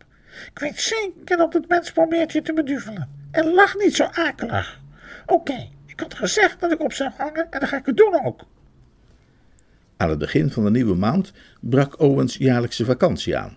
Ik 0.52 0.59
weet 0.59 0.80
zeker 0.80 1.37
dat 1.37 1.52
het 1.52 1.69
mens 1.69 1.92
probeert 1.92 2.33
je 2.33 2.42
te 2.42 2.52
beduvelen. 2.52 3.20
En 3.30 3.54
lach 3.54 3.76
niet 3.76 3.94
zo 3.94 4.04
akelig. 4.04 4.80
Oké, 5.26 5.68
ik 5.87 6.00
had 6.00 6.14
gezegd 6.14 6.60
dat 6.60 6.72
ik 6.72 6.80
op 6.80 6.92
zou 6.92 7.10
hangen 7.16 7.46
en 7.50 7.60
dan 7.60 7.68
ga 7.68 7.76
ik 7.76 7.87
het 7.87 7.96
doen 7.96 8.25
ook. 8.25 8.44
Aan 9.96 10.10
het 10.10 10.18
begin 10.18 10.50
van 10.50 10.64
de 10.64 10.70
nieuwe 10.70 10.94
maand 10.94 11.32
brak 11.60 12.00
Owens 12.00 12.37
jaarlijkse 12.37 12.84
vakantie 12.84 13.37
aan. 13.37 13.56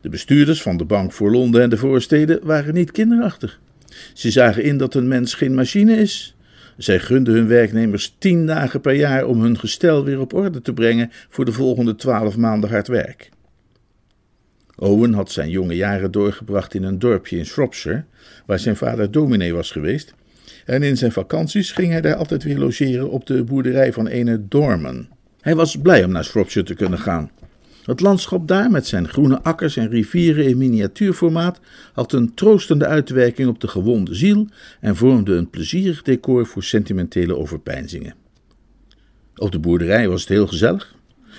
De 0.00 0.08
bestuurders 0.08 0.62
van 0.62 0.76
de 0.76 0.84
Bank 0.84 1.12
voor 1.12 1.30
Londen 1.30 1.62
en 1.62 1.70
de 1.70 1.76
voorsteden 1.76 2.46
waren 2.46 2.74
niet 2.74 2.90
kinderachtig. 2.90 3.60
Ze 4.14 4.30
zagen 4.30 4.62
in 4.62 4.76
dat 4.76 4.94
een 4.94 5.08
mens 5.08 5.34
geen 5.34 5.54
machine 5.54 5.96
is. 5.96 6.36
Zij 6.76 7.00
gunden 7.00 7.34
hun 7.34 7.46
werknemers 7.46 8.14
tien 8.18 8.46
dagen 8.46 8.80
per 8.80 8.94
jaar 8.94 9.26
om 9.26 9.40
hun 9.40 9.58
gestel 9.58 10.04
weer 10.04 10.20
op 10.20 10.34
orde 10.34 10.62
te 10.62 10.72
brengen 10.72 11.10
voor 11.28 11.44
de 11.44 11.52
volgende 11.52 11.94
twaalf 11.94 12.36
maanden 12.36 12.70
hard 12.70 12.88
werk. 12.88 13.30
Owen 14.76 15.12
had 15.12 15.30
zijn 15.30 15.50
jonge 15.50 15.76
jaren 15.76 16.10
doorgebracht 16.10 16.74
in 16.74 16.82
een 16.82 16.98
dorpje 16.98 17.36
in 17.36 17.46
Shropshire, 17.46 18.04
waar 18.50 18.58
zijn 18.58 18.76
vader 18.76 19.10
dominee 19.10 19.54
was 19.54 19.70
geweest, 19.70 20.14
en 20.64 20.82
in 20.82 20.96
zijn 20.96 21.12
vakanties 21.12 21.72
ging 21.72 21.90
hij 21.90 22.00
daar 22.00 22.14
altijd 22.14 22.42
weer 22.42 22.58
logeren 22.58 23.10
op 23.10 23.26
de 23.26 23.44
boerderij 23.44 23.92
van 23.92 24.06
ene 24.06 24.48
Dorman. 24.48 25.08
Hij 25.40 25.54
was 25.54 25.76
blij 25.76 26.04
om 26.04 26.10
naar 26.10 26.24
Shropshire 26.24 26.66
te 26.66 26.74
kunnen 26.74 26.98
gaan. 26.98 27.30
Het 27.84 28.00
landschap 28.00 28.48
daar, 28.48 28.70
met 28.70 28.86
zijn 28.86 29.08
groene 29.08 29.42
akkers 29.42 29.76
en 29.76 29.88
rivieren 29.88 30.46
in 30.46 30.58
miniatuurformaat, 30.58 31.60
had 31.92 32.12
een 32.12 32.34
troostende 32.34 32.86
uitwerking 32.86 33.48
op 33.48 33.60
de 33.60 33.68
gewonde 33.68 34.14
ziel 34.14 34.46
en 34.80 34.96
vormde 34.96 35.34
een 35.34 35.50
plezierig 35.50 36.02
decor 36.02 36.46
voor 36.46 36.62
sentimentele 36.62 37.36
overpeinzingen. 37.36 38.14
Op 39.34 39.52
de 39.52 39.58
boerderij 39.58 40.08
was 40.08 40.20
het 40.20 40.28
heel 40.28 40.46
gezellig. 40.46 40.94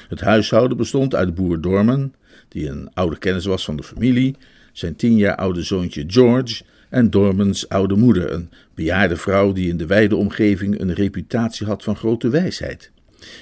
Het 0.10 0.22
huishouden 0.22 0.78
bestond 0.78 1.16
uit 1.16 1.36
boer 1.36 1.62
Dorman, 1.62 2.14
die 2.48 2.70
een 2.70 2.90
oude 2.94 3.18
kennis 3.18 3.46
was 3.46 3.66
van 3.66 3.76
de 3.76 3.84
familie, 3.84 4.36
zijn 4.72 4.96
tien 4.96 5.18
jaar 5.18 5.36
oude 5.36 5.62
zoontje 5.62 6.04
George 6.08 6.64
en 6.92 7.10
Dormans 7.10 7.70
oude 7.70 7.96
moeder, 7.96 8.32
een 8.32 8.50
bejaarde 8.76 9.16
vrouw 9.16 9.54
die 9.54 9.70
in 9.70 9.78
de 9.78 9.86
wijde 9.86 10.16
omgeving 10.16 10.80
een 10.80 10.94
reputatie 10.94 11.68
had 11.68 11.84
van 11.84 11.96
grote 11.96 12.30
wijsheid. 12.30 12.92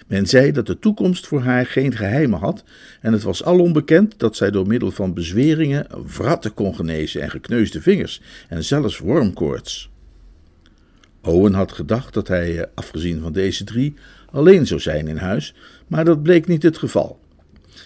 Men 0.07 0.27
zei 0.27 0.51
dat 0.51 0.65
de 0.65 0.79
toekomst 0.79 1.27
voor 1.27 1.41
haar 1.41 1.65
geen 1.65 1.95
geheimen 1.95 2.39
had 2.39 2.63
en 3.01 3.13
het 3.13 3.23
was 3.23 3.43
alom 3.43 3.73
bekend 3.73 4.19
dat 4.19 4.35
zij 4.35 4.51
door 4.51 4.67
middel 4.67 4.91
van 4.91 5.13
bezweringen 5.13 5.87
wratten 6.17 6.53
kon 6.53 6.75
genezen 6.75 7.21
en 7.21 7.29
gekneusde 7.29 7.81
vingers 7.81 8.21
en 8.47 8.63
zelfs 8.63 8.97
wormkoorts. 8.97 9.89
Owen 11.21 11.53
had 11.53 11.71
gedacht 11.71 12.13
dat 12.13 12.27
hij, 12.27 12.59
eh, 12.59 12.65
afgezien 12.73 13.21
van 13.21 13.33
deze 13.33 13.63
drie, 13.63 13.93
alleen 14.31 14.67
zou 14.67 14.79
zijn 14.79 15.07
in 15.07 15.17
huis, 15.17 15.55
maar 15.87 16.05
dat 16.05 16.23
bleek 16.23 16.47
niet 16.47 16.63
het 16.63 16.77
geval. 16.77 17.18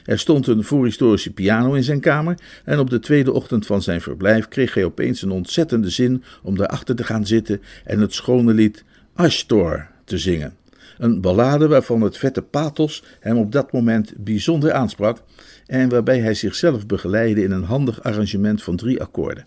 Er 0.06 0.20
stond 0.20 0.48
een 0.48 0.64
voorhistorische 0.64 1.34
piano 1.34 1.74
in 1.74 1.84
zijn 1.84 2.00
kamer 2.00 2.38
en 2.66 2.80
op 2.80 2.90
de 2.90 3.00
tweede 3.00 3.32
ochtend 3.32 3.66
van 3.66 3.82
zijn 3.82 4.02
verblijf 4.02 4.48
kreeg 4.48 4.74
hij 4.74 4.86
opeens 4.86 5.22
een 5.22 5.32
ontzettende 5.32 5.90
zin 5.90 6.24
om 6.44 6.58
daarachter 6.58 6.96
te 6.96 7.04
gaan 7.04 7.26
zitten 7.26 7.62
en 7.84 8.00
het 8.00 8.14
schone 8.14 8.54
lied 8.54 8.84
Ashtor 9.14 9.88
te 10.06 10.18
zingen. 10.18 10.56
Een 10.98 11.22
ballade 11.22 11.68
waarvan 11.68 12.02
het 12.02 12.18
vette 12.18 12.42
pathos 12.42 13.04
hem 13.20 13.38
op 13.38 13.52
dat 13.52 13.72
moment 13.72 14.14
bijzonder 14.18 14.72
aansprak 14.72 15.24
en 15.66 15.90
waarbij 15.90 16.20
hij 16.20 16.34
zichzelf 16.34 16.86
begeleidde 16.86 17.44
in 17.44 17.52
een 17.52 17.64
handig 17.64 18.04
arrangement 18.04 18.64
van 18.64 18.76
drie 18.76 19.02
akkoorden. 19.02 19.46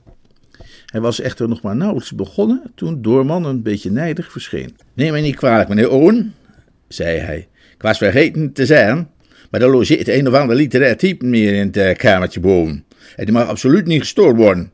Hij 0.87 1.01
was 1.01 1.21
echter 1.21 1.49
nog 1.49 1.63
maar 1.63 1.77
nauwelijks 1.77 2.13
begonnen 2.13 2.63
toen 2.75 3.03
Doorman 3.03 3.45
een 3.45 3.63
beetje 3.63 3.91
nijdig 3.91 4.33
verscheen. 4.33 4.77
Neem 4.95 5.13
mij 5.13 5.21
niet 5.21 5.37
kwalijk, 5.37 5.69
meneer 5.69 5.91
Owen, 5.91 6.35
zei 6.89 7.19
hij. 7.19 7.49
Ik 7.75 7.83
was 7.83 7.99
vergeten 7.99 8.53
te 8.53 8.67
zeggen, 8.67 9.09
maar 9.57 9.65
er 9.65 9.71
logeert 9.71 10.09
een 10.09 10.29
of 10.29 10.35
ander 10.35 10.57
literair 10.57 10.97
type 10.97 11.27
meer 11.27 11.55
in 11.55 11.67
het 11.67 11.77
eh, 11.77 11.95
kamertje 11.95 12.41
boven. 12.41 12.85
En 13.17 13.25
die 13.25 13.35
mag 13.35 13.49
absoluut 13.49 13.87
niet 13.87 14.01
gestoord 14.01 14.37
worden. 14.37 14.71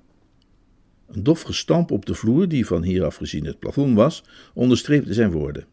Een 1.09 1.23
dof 1.23 1.43
gestamp 1.43 1.91
op 1.91 2.07
de 2.07 2.15
vloer, 2.15 2.49
die 2.49 2.67
van 2.67 2.83
hieraf 2.83 3.17
gezien 3.17 3.45
het 3.45 3.59
plafond 3.59 3.97
was, 3.97 4.25
onderstreepte 4.55 5.15
zijn 5.15 5.31
woorden. 5.31 5.65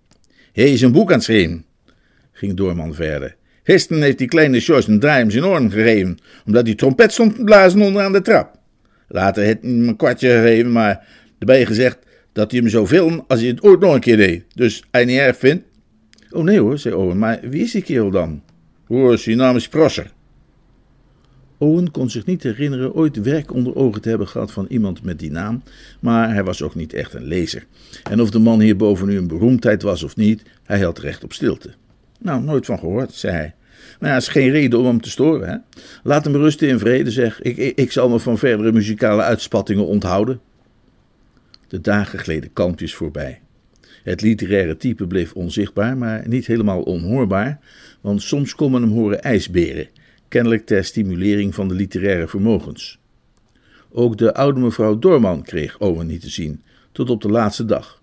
Hij 0.51 0.71
is 0.71 0.81
een 0.81 0.91
boek 0.91 1.09
aan 1.09 1.15
het 1.15 1.23
schrijven, 1.23 1.65
ging 2.31 2.53
Doorman 2.53 2.93
verder. 2.93 3.35
Gisteren 3.63 4.03
heeft 4.03 4.17
die 4.17 4.27
kleine 4.27 4.61
George 4.61 4.91
een 4.91 4.99
draai 4.99 5.23
om 5.23 5.31
zijn 5.31 5.45
oren 5.45 5.71
gegeven, 5.71 6.17
omdat 6.45 6.65
die 6.65 6.75
trompet 6.75 7.11
stond 7.11 7.35
te 7.35 7.43
blazen 7.43 7.81
onderaan 7.81 8.11
de 8.11 8.21
trap. 8.21 8.59
Later 9.07 9.43
heeft 9.43 9.61
hij 9.61 9.71
hem 9.71 9.87
een 9.87 9.95
kwartje 9.95 10.29
gegeven, 10.29 10.71
maar 10.71 11.07
erbij 11.39 11.65
gezegd 11.65 11.97
dat 12.33 12.51
hij 12.51 12.61
hem 12.63 12.85
filmen 12.85 13.23
als 13.27 13.39
hij 13.39 13.49
het 13.49 13.61
ooit 13.61 13.79
nog 13.79 13.93
een 13.93 13.99
keer 13.99 14.17
deed. 14.17 14.43
Dus 14.55 14.83
hij 14.91 15.05
niet 15.05 15.17
erg 15.17 15.37
vindt. 15.37 15.63
Oh 16.31 16.43
nee 16.43 16.59
hoor, 16.59 16.77
zei 16.77 16.95
Owen, 16.95 17.17
maar 17.17 17.39
wie 17.41 17.63
is 17.63 17.71
die 17.71 17.81
kerel 17.81 18.11
dan? 18.11 18.41
Hoor, 18.89 19.17
zijn 19.17 19.37
naam 19.37 19.55
is 19.55 19.67
Prosser. 19.67 20.11
Owen 21.57 21.91
kon 21.91 22.09
zich 22.09 22.25
niet 22.25 22.43
herinneren 22.43 22.93
ooit 22.93 23.21
werk 23.21 23.53
onder 23.53 23.75
ogen 23.75 24.01
te 24.01 24.09
hebben 24.09 24.27
gehad 24.27 24.51
van 24.51 24.65
iemand 24.69 25.03
met 25.03 25.19
die 25.19 25.31
naam, 25.31 25.63
maar 25.99 26.33
hij 26.33 26.43
was 26.43 26.61
ook 26.61 26.75
niet 26.75 26.93
echt 26.93 27.13
een 27.13 27.23
lezer. 27.23 27.65
En 28.03 28.21
of 28.21 28.29
de 28.29 28.39
man 28.39 28.59
hierboven 28.59 29.07
nu 29.07 29.17
een 29.17 29.27
beroemdheid 29.27 29.81
was 29.81 30.03
of 30.03 30.15
niet, 30.15 30.43
hij 30.63 30.79
had 30.79 30.99
recht 30.99 31.23
op 31.23 31.33
stilte. 31.33 31.69
Nou, 32.19 32.43
nooit 32.43 32.65
van 32.65 32.79
gehoord, 32.79 33.13
zei 33.13 33.33
hij. 33.33 33.53
Maar 33.99 34.09
ja, 34.09 34.15
is 34.15 34.27
geen 34.27 34.51
reden 34.51 34.79
om 34.79 34.85
hem 34.85 35.01
te 35.01 35.09
storen. 35.09 35.49
Hè? 35.49 35.57
Laat 36.03 36.25
hem 36.25 36.35
rusten 36.35 36.67
in 36.67 36.79
vrede, 36.79 37.11
zeg. 37.11 37.41
Ik, 37.41 37.57
ik, 37.57 37.77
ik 37.77 37.91
zal 37.91 38.09
me 38.09 38.19
van 38.19 38.37
verdere 38.37 38.71
muzikale 38.71 39.21
uitspattingen 39.21 39.85
onthouden. 39.85 40.39
De 41.67 41.81
dagen 41.81 42.19
gleden 42.19 42.53
kalmpjes 42.53 42.95
voorbij. 42.95 43.41
Het 44.03 44.21
literaire 44.21 44.77
type 44.77 45.07
bleef 45.07 45.33
onzichtbaar, 45.33 45.97
maar 45.97 46.23
niet 46.27 46.47
helemaal 46.47 46.81
onhoorbaar, 46.81 47.59
want 48.01 48.21
soms 48.21 48.55
kon 48.55 48.71
men 48.71 48.81
hem 48.81 48.91
horen 48.91 49.21
ijsberen, 49.21 49.87
kennelijk 50.27 50.65
ter 50.65 50.83
stimulering 50.83 51.55
van 51.55 51.67
de 51.67 51.73
literaire 51.73 52.27
vermogens. 52.27 52.99
Ook 53.91 54.17
de 54.17 54.33
oude 54.33 54.59
mevrouw 54.59 54.99
Dorman 54.99 55.43
kreeg 55.43 55.79
Owen 55.79 56.07
niet 56.07 56.21
te 56.21 56.29
zien, 56.29 56.61
tot 56.91 57.09
op 57.09 57.21
de 57.21 57.29
laatste 57.29 57.65
dag. 57.65 58.01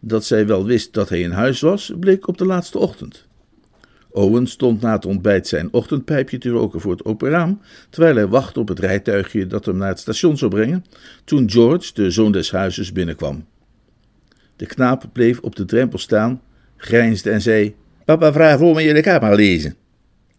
Dat 0.00 0.24
zij 0.24 0.46
wel 0.46 0.64
wist 0.64 0.92
dat 0.92 1.08
hij 1.08 1.20
in 1.20 1.30
huis 1.30 1.60
was, 1.60 1.92
bleek 2.00 2.28
op 2.28 2.38
de 2.38 2.46
laatste 2.46 2.78
ochtend. 2.78 3.26
Owen 4.10 4.46
stond 4.46 4.80
na 4.80 4.92
het 4.92 5.06
ontbijt 5.06 5.48
zijn 5.48 5.72
ochtendpijpje 5.72 6.38
te 6.38 6.48
roken 6.48 6.80
voor 6.80 6.92
het 6.92 7.04
open 7.04 7.30
raam, 7.30 7.60
terwijl 7.90 8.14
hij 8.14 8.28
wachtte 8.28 8.60
op 8.60 8.68
het 8.68 8.78
rijtuigje 8.78 9.46
dat 9.46 9.64
hem 9.64 9.76
naar 9.76 9.88
het 9.88 9.98
station 9.98 10.36
zou 10.36 10.50
brengen, 10.50 10.84
toen 11.24 11.50
George, 11.50 11.90
de 11.94 12.10
zoon 12.10 12.32
des 12.32 12.50
huizes, 12.50 12.92
binnenkwam. 12.92 13.44
De 14.56 14.66
knaap 14.66 15.04
bleef 15.12 15.40
op 15.40 15.56
de 15.56 15.64
drempel 15.64 15.98
staan, 15.98 16.40
grijnsde 16.76 17.30
en 17.30 17.40
zei: 17.42 17.74
Papa 18.06 18.32
vraagt 18.32 18.60
om 18.60 18.78
je 18.78 19.00
kamer 19.00 19.34
lezen. 19.34 19.74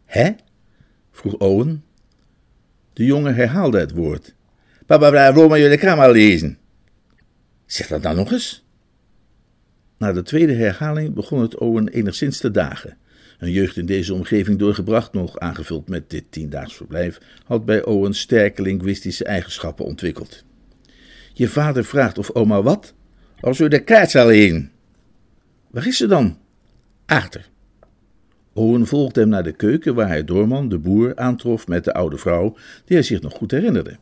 Hè? 0.06 0.32
vroeg 1.12 1.38
Owen. 1.38 1.84
De 2.94 3.06
jongen 3.06 3.36
herhaalde 3.36 3.80
het 3.80 3.92
woord. 3.92 4.36
Papa 4.86 5.10
vraagt 5.10 5.38
om 5.38 5.56
je 5.56 5.78
kamer 5.78 6.12
lezen. 6.12 6.58
Zeg 7.66 7.88
dat 7.88 8.02
nou 8.02 8.16
nog 8.16 8.32
eens. 8.32 8.66
Na 9.98 10.12
de 10.12 10.24
tweede 10.24 10.54
herhaling 10.54 11.14
begon 11.14 11.42
het 11.42 11.58
Owen 11.58 11.88
enigszins 11.88 12.38
te 12.38 12.52
dagen. 12.52 12.98
Een 13.40 13.52
jeugd 13.52 13.78
in 13.78 13.86
deze 13.86 14.14
omgeving 14.14 14.60
doorgebracht, 14.60 15.14
nog 15.14 15.40
aangevuld 15.40 15.88
met 15.88 16.10
dit 16.10 16.24
tiendaags 16.30 16.76
verblijf, 16.76 17.20
had 17.44 17.66
bij 17.66 17.86
Owen 17.86 18.14
sterke 18.14 18.62
linguïstische 18.62 19.24
eigenschappen 19.24 19.86
ontwikkeld. 19.86 20.44
Je 21.34 21.48
vader 21.48 21.86
vraagt 21.86 22.18
of 22.18 22.32
oma 22.32 22.62
wat? 22.62 22.94
Als 23.40 23.60
u 23.60 23.68
de 23.68 23.84
kaart 23.84 24.12
zal 24.12 24.28
heen. 24.28 24.72
Waar 25.72 25.88
is 25.88 25.98
ze 25.98 26.08
dan? 26.08 26.38
Achter. 27.06 27.50
Owen 28.58 28.88
volgde 28.88 29.20
hem 29.20 29.30
naar 29.30 29.44
de 29.44 29.52
keuken, 29.52 29.96
waar 29.96 30.08
hij 30.08 30.24
Doorman, 30.24 30.70
de 30.70 30.78
boer, 30.78 31.16
aantrof 31.16 31.68
met 31.68 31.84
de 31.84 31.94
oude 31.94 32.18
vrouw, 32.18 32.56
die 32.86 32.98
hij 32.98 33.02
zich 33.02 33.22
nog 33.22 33.34
goed 33.34 33.52
herinnerde. 33.52 33.98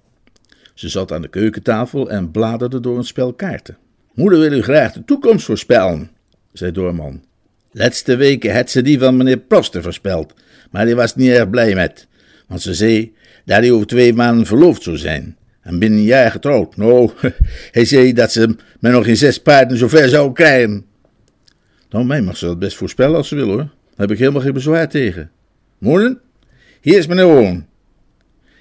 Ze 0.74 0.90
zat 0.90 1.12
aan 1.12 1.22
de 1.22 1.28
keukentafel 1.28 2.10
en 2.10 2.32
bladerde 2.32 2.80
door 2.80 2.98
een 2.98 3.04
spel 3.04 3.34
kaarten. 3.34 3.78
Moeder 4.14 4.40
wil 4.40 4.52
u 4.52 4.62
graag 4.62 4.94
de 4.94 5.04
toekomst 5.06 5.46
voorspellen, 5.46 6.10
zei 6.54 6.72
Doorman. 6.72 7.24
Laatste 7.72 8.16
weken 8.16 8.56
had 8.56 8.70
ze 8.70 8.82
die 8.82 9.00
van 9.00 9.18
meneer 9.18 9.38
Proster 9.38 9.82
voorspeld, 9.84 10.34
maar 10.72 10.86
die 10.86 10.96
was 10.96 11.16
niet 11.16 11.32
erg 11.32 11.50
blij 11.50 11.76
met, 11.76 12.08
want 12.48 12.62
ze 12.62 12.74
zei 12.74 13.14
dat 13.46 13.58
hij 13.58 13.72
over 13.72 13.88
twee 13.88 14.14
maanden 14.14 14.46
verloofd 14.46 14.84
zou 14.84 14.98
zijn 14.98 15.38
en 15.62 15.80
binnen 15.80 16.00
een 16.00 16.06
jaar 16.06 16.32
getrouwd. 16.32 16.78
Nou, 16.78 17.10
hij 17.72 17.86
zei 17.86 18.14
dat 18.14 18.32
ze 18.32 18.56
me 18.80 18.90
nog 18.90 19.06
in 19.06 19.18
zes 19.18 19.42
paarden 19.42 19.78
zover 19.78 20.10
zou 20.10 20.32
krijgen. 20.32 20.86
Nou, 21.90 22.06
mij 22.06 22.22
mag 22.22 22.38
ze 22.38 22.46
dat 22.46 22.60
best 22.60 22.78
voorspellen 22.78 23.16
als 23.16 23.28
ze 23.28 23.36
wil 23.36 23.48
hoor. 23.48 23.75
Daar 23.96 24.08
heb 24.08 24.16
ik 24.16 24.22
helemaal 24.22 24.42
geen 24.42 24.54
bezwaar 24.54 24.90
tegen. 24.90 25.32
Moeder, 25.78 26.20
hier 26.82 26.98
is 26.98 27.08
meneer 27.08 27.25
Owen. 27.25 27.68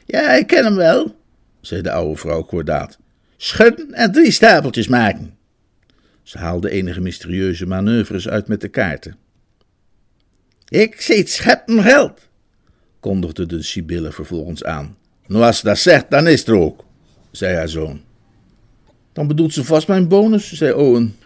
Ja, 0.04 0.30
ik 0.30 0.46
ken 0.46 0.64
hem 0.64 0.76
wel, 0.76 1.16
zei 1.60 1.82
de 1.82 1.90
oude 1.90 2.16
vrouw 2.16 2.42
kordaat. 2.42 2.98
Schudden 3.36 3.92
en 3.92 4.12
drie 4.12 4.30
stapeltjes 4.30 4.88
maken. 4.88 5.36
Ze 6.22 6.38
haalde 6.38 6.70
enige 6.70 7.00
mysterieuze 7.00 7.66
manoeuvres 7.66 8.28
uit 8.28 8.48
met 8.48 8.60
de 8.60 8.68
kaarten. 8.68 9.16
Ik 10.68 11.00
zie 11.00 11.26
scheppen 11.26 11.82
geld, 11.82 12.28
kondigde 13.00 13.46
de 13.46 13.62
Sibylle 13.62 14.12
vervolgens 14.12 14.64
aan. 14.64 14.96
Nou, 15.26 15.44
als 15.44 15.58
ze 15.58 15.64
dat 15.64 15.78
zegt, 15.78 16.10
dan 16.10 16.26
is 16.26 16.38
het 16.38 16.48
er 16.48 16.54
ook, 16.54 16.84
zei 17.30 17.56
haar 17.56 17.68
zoon. 17.68 18.02
Dan 19.12 19.26
bedoelt 19.26 19.52
ze 19.52 19.64
vast 19.64 19.88
mijn 19.88 20.08
bonus, 20.08 20.52
zei 20.52 20.72
Owen. 20.72 21.16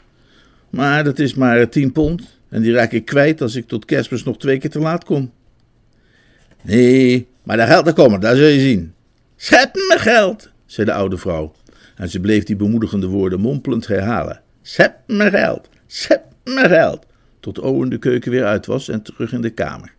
Maar 0.71 1.05
dat 1.05 1.19
is 1.19 1.35
maar 1.35 1.69
tien 1.69 1.93
pond 1.93 2.38
en 2.49 2.62
die 2.62 2.73
raak 2.73 2.93
ik 2.93 3.05
kwijt 3.05 3.40
als 3.40 3.55
ik 3.55 3.67
tot 3.67 3.85
kerstmis 3.85 4.25
nog 4.25 4.38
twee 4.38 4.59
keer 4.59 4.71
te 4.71 4.78
laat 4.78 5.05
kom. 5.05 5.33
Nee, 6.62 7.28
maar 7.43 7.57
dat 7.57 7.69
geld 7.69 7.87
er 7.87 7.93
komen, 7.93 8.21
daar 8.21 8.37
zul 8.37 8.47
je 8.47 8.61
zien. 8.61 8.95
Scheppen 9.37 9.87
me 9.88 9.99
geld, 9.99 10.50
zei 10.67 10.87
de 10.87 10.93
oude 10.93 11.17
vrouw. 11.17 11.52
En 11.97 12.09
ze 12.11 12.21
bleef 12.21 12.45
die 12.45 12.57
bemoedigende 12.57 13.07
woorden 13.07 13.40
mompelend 13.40 13.87
herhalen. 13.87 14.43
Zet 14.62 14.95
me 15.07 15.31
geld, 15.31 15.69
zet 15.87 16.23
me 16.45 16.69
geld, 16.69 17.07
tot 17.40 17.59
Owen 17.59 17.88
de 17.88 17.99
keuken 17.99 18.31
weer 18.31 18.45
uit 18.45 18.67
was 18.67 18.88
en 18.88 19.02
terug 19.02 19.33
in 19.33 19.40
de 19.40 19.50
kamer. 19.50 19.95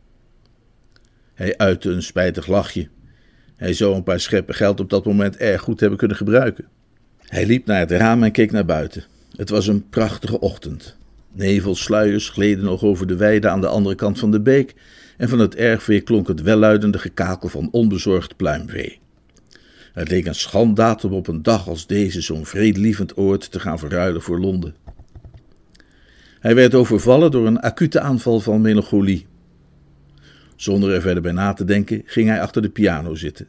Hij 1.34 1.58
uitte 1.58 1.90
een 1.90 2.04
spijtig 2.04 2.48
lachje. 2.48 2.88
Hij 3.56 3.74
zou 3.74 3.96
een 3.96 4.04
paar 4.04 4.20
scheppen 4.20 4.56
geld 4.56 4.80
op 4.80 4.90
dat 4.90 5.06
moment 5.06 5.38
erg 5.38 5.62
goed 5.62 5.80
hebben 5.80 5.98
kunnen 5.98 6.18
gebruiken. 6.18 6.68
Hij 7.20 7.46
liep 7.46 7.66
naar 7.66 7.80
het 7.80 7.92
raam 7.92 8.24
en 8.24 8.32
keek 8.32 8.52
naar 8.52 8.66
buiten. 8.66 9.04
Het 9.36 9.50
was 9.50 9.68
een 9.68 9.90
prachtige 9.90 10.40
ochtend. 10.40 10.98
Nevelsluiers 11.32 12.30
gleden 12.30 12.64
nog 12.64 12.84
over 12.84 13.08
de 13.08 13.16
weide 13.16 13.50
aan 13.50 13.62
de 13.62 13.68
andere 13.68 13.96
kant 13.96 14.20
van 14.20 14.32
de 14.32 14.42
beek 14.42 14.76
en 15.18 15.30
van 15.30 15.40
het 15.40 15.56
erfvee 15.56 16.02
klonk 16.02 16.28
het 16.28 16.42
welluidende 16.42 17.00
gekakel 17.00 17.50
van 17.50 17.70
onbezorgd 17.72 18.36
pluimvee. 18.36 19.00
Het 19.94 20.10
leek 20.10 20.26
een 20.26 20.36
schandaad 20.36 21.04
om 21.04 21.14
op 21.14 21.28
een 21.28 21.44
dag 21.44 21.68
als 21.68 21.88
deze 21.88 22.22
zo'n 22.22 22.46
vredelievend 22.46 23.18
oord 23.18 23.52
te 23.52 23.60
gaan 23.60 23.80
verruilen 23.80 24.22
voor 24.22 24.40
Londen. 24.40 24.76
Hij 26.40 26.56
werd 26.56 26.76
overvallen 26.76 27.32
door 27.32 27.48
een 27.48 27.60
acute 27.60 28.00
aanval 28.00 28.40
van 28.40 28.62
melancholie. 28.62 29.28
Zonder 30.56 30.94
er 30.94 31.02
verder 31.02 31.24
bij 31.24 31.32
na 31.32 31.54
te 31.54 31.66
denken, 31.66 32.02
ging 32.06 32.28
hij 32.28 32.42
achter 32.42 32.62
de 32.62 32.70
piano 32.70 33.16
zitten. 33.16 33.48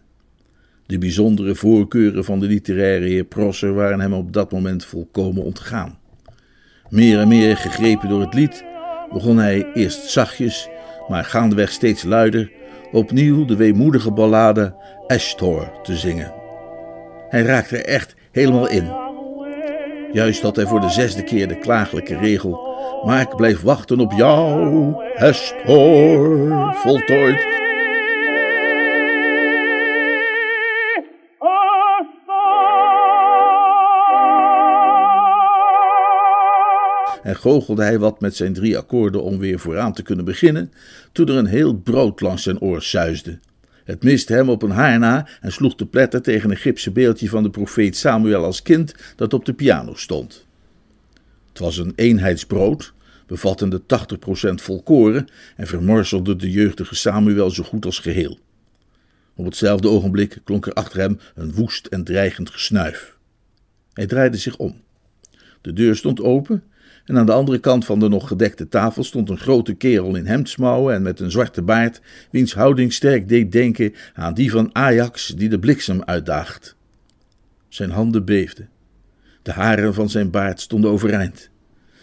De 0.87 0.99
bijzondere 0.99 1.55
voorkeuren 1.55 2.25
van 2.25 2.41
de 2.41 2.47
literaire 2.47 3.07
heer 3.07 3.25
Prosser 3.25 3.75
waren 3.75 4.01
hem 4.01 4.13
op 4.13 4.33
dat 4.33 4.53
moment 4.53 4.85
volkomen 4.85 5.43
ontgaan. 5.43 6.00
Meer 6.91 7.19
en 7.19 7.29
meer 7.29 7.57
gegrepen 7.57 8.09
door 8.09 8.21
het 8.21 8.35
lied, 8.35 8.65
begon 9.13 9.39
hij 9.39 9.67
eerst 9.75 10.11
zachtjes, 10.11 10.69
maar 11.09 11.25
gaandeweg 11.25 11.71
steeds 11.71 12.03
luider, 12.03 12.53
opnieuw 12.93 13.45
de 13.45 13.57
weemoedige 13.57 14.13
ballade 14.13 14.75
Ashtor 15.07 15.73
te 15.83 15.97
zingen. 15.97 16.33
Hij 17.29 17.43
raakte 17.43 17.77
er 17.77 17.85
echt 17.85 18.15
helemaal 18.33 18.69
in. 18.69 18.93
Juist 20.13 20.43
had 20.43 20.57
hij 20.57 20.67
voor 20.67 20.81
de 20.81 20.91
zesde 20.91 21.23
keer 21.23 21.49
de 21.49 21.59
klagelijke 21.59 22.17
regel: 22.17 22.61
Maar 23.05 23.21
ik 23.21 23.37
blijf 23.37 23.61
wachten 23.61 24.01
op 24.01 24.13
jou, 24.13 24.95
Ashtor, 25.17 26.75
voltooid. 26.75 27.60
En 37.23 37.37
goochelde 37.37 37.83
hij 37.83 37.99
wat 37.99 38.21
met 38.21 38.37
zijn 38.37 38.53
drie 38.53 38.79
akkoorden 38.79 39.23
om 39.23 39.39
weer 39.39 39.59
vooraan 39.59 39.93
te 39.93 40.03
kunnen 40.03 40.25
beginnen, 40.25 40.73
toen 41.13 41.29
er 41.29 41.37
een 41.37 41.47
heel 41.47 41.75
brood 41.75 42.21
langs 42.21 42.43
zijn 42.43 42.61
oor 42.61 42.83
suisde. 42.83 43.39
Het 43.85 44.03
miste 44.03 44.33
hem 44.33 44.49
op 44.49 44.63
een 44.63 44.71
haar 44.71 44.99
na 44.99 45.29
en 45.41 45.53
sloeg 45.53 45.75
de 45.75 45.87
pletter 45.87 46.23
tegen 46.23 46.51
een 46.51 46.57
gipsen 46.57 46.93
beeldje 46.93 47.29
van 47.29 47.43
de 47.43 47.51
profeet 47.51 47.97
Samuel 47.97 48.45
als 48.45 48.63
kind 48.63 48.95
dat 49.17 49.33
op 49.33 49.45
de 49.45 49.53
piano 49.53 49.95
stond. 49.95 50.47
Het 51.49 51.59
was 51.59 51.79
een 51.79 51.93
eenheidsbrood, 51.97 52.93
bevattende 53.27 53.81
80% 53.81 53.85
volkoren 54.55 55.29
en 55.57 55.67
vermorzelde 55.67 56.37
de 56.37 56.51
jeugdige 56.51 56.95
Samuel 56.95 57.51
zo 57.51 57.63
goed 57.63 57.85
als 57.85 57.99
geheel. 57.99 58.39
Op 59.35 59.45
hetzelfde 59.45 59.89
ogenblik 59.89 60.39
klonk 60.45 60.67
er 60.67 60.73
achter 60.73 61.01
hem 61.01 61.19
een 61.35 61.55
woest 61.55 61.87
en 61.87 62.05
dreigend 62.05 62.51
gesnuif. 62.51 63.17
Hij 63.93 64.07
draaide 64.07 64.37
zich 64.37 64.57
om. 64.57 64.81
De 65.61 65.73
deur 65.73 65.97
stond 65.97 66.21
open 66.21 66.63
en 67.11 67.19
aan 67.19 67.27
de 67.27 67.33
andere 67.33 67.59
kant 67.59 67.85
van 67.85 67.99
de 67.99 68.09
nog 68.09 68.29
gedekte 68.29 68.69
tafel 68.69 69.05
stond 69.05 69.29
een 69.29 69.39
grote 69.39 69.75
kerel 69.75 70.17
in 70.17 70.27
hemdsmouwen 70.27 70.95
en 70.95 71.03
met 71.03 71.21
een 71.21 71.31
zwarte 71.31 71.63
baard, 71.63 72.01
wiens 72.31 72.55
houding 72.55 72.93
sterk 72.93 73.29
deed 73.29 73.53
denken 73.53 73.95
aan 74.15 74.35
die 74.35 74.51
van 74.51 74.71
Ajax 74.73 75.27
die 75.27 75.49
de 75.49 75.59
bliksem 75.59 76.03
uitdaagt. 76.05 76.77
Zijn 77.69 77.91
handen 77.91 78.25
beefden. 78.25 78.69
De 79.43 79.53
haren 79.53 79.95
van 79.95 80.11
zijn 80.11 80.31
baard 80.31 80.61
stonden 80.61 80.91
overeind. 80.91 81.51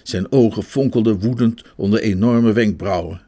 Zijn 0.04 0.32
ogen 0.32 0.64
fonkelden 0.64 1.20
woedend 1.20 1.64
onder 1.76 2.00
enorme 2.00 2.54
wenkbrauwen. 2.54 3.22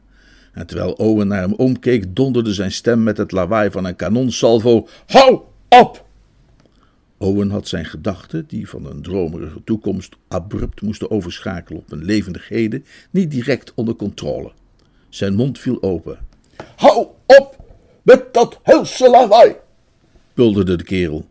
En 0.53 0.67
terwijl 0.67 0.91
Owen 0.91 1.27
naar 1.27 1.41
hem 1.41 1.53
omkeek, 1.53 2.15
donderde 2.15 2.53
zijn 2.53 2.71
stem 2.71 3.03
met 3.03 3.17
het 3.17 3.31
lawaai 3.31 3.71
van 3.71 3.85
een 3.85 3.95
kanonsalvo: 3.95 4.87
Hou 5.05 5.39
op! 5.69 6.07
Owen 7.21 7.49
had 7.49 7.67
zijn 7.67 7.85
gedachten, 7.85 8.45
die 8.47 8.69
van 8.69 8.85
een 8.85 9.01
dromerige 9.01 9.63
toekomst 9.63 10.15
abrupt 10.27 10.81
moesten 10.81 11.11
overschakelen 11.11 11.81
op 11.81 11.91
een 11.91 12.03
levendigheden, 12.03 12.85
niet 13.09 13.31
direct 13.31 13.73
onder 13.73 13.95
controle. 13.95 14.51
Zijn 15.09 15.33
mond 15.33 15.59
viel 15.59 15.81
open. 15.81 16.19
Hou 16.75 17.07
op 17.25 17.63
met 18.01 18.33
dat 18.33 18.59
helse 18.63 19.09
lawaai! 19.09 19.55
bulderde 20.33 20.75
de 20.77 20.83
kerel. 20.83 21.27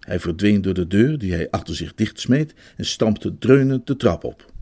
Hij 0.00 0.20
verdween 0.20 0.62
door 0.62 0.74
de 0.74 0.86
deur 0.86 1.18
die 1.18 1.32
hij 1.32 1.50
achter 1.50 1.74
zich 1.74 1.94
dichtsmeet 1.94 2.54
en 2.76 2.84
stampte 2.84 3.38
dreunend 3.38 3.86
de 3.86 3.96
trap 3.96 4.24
op. 4.24 4.52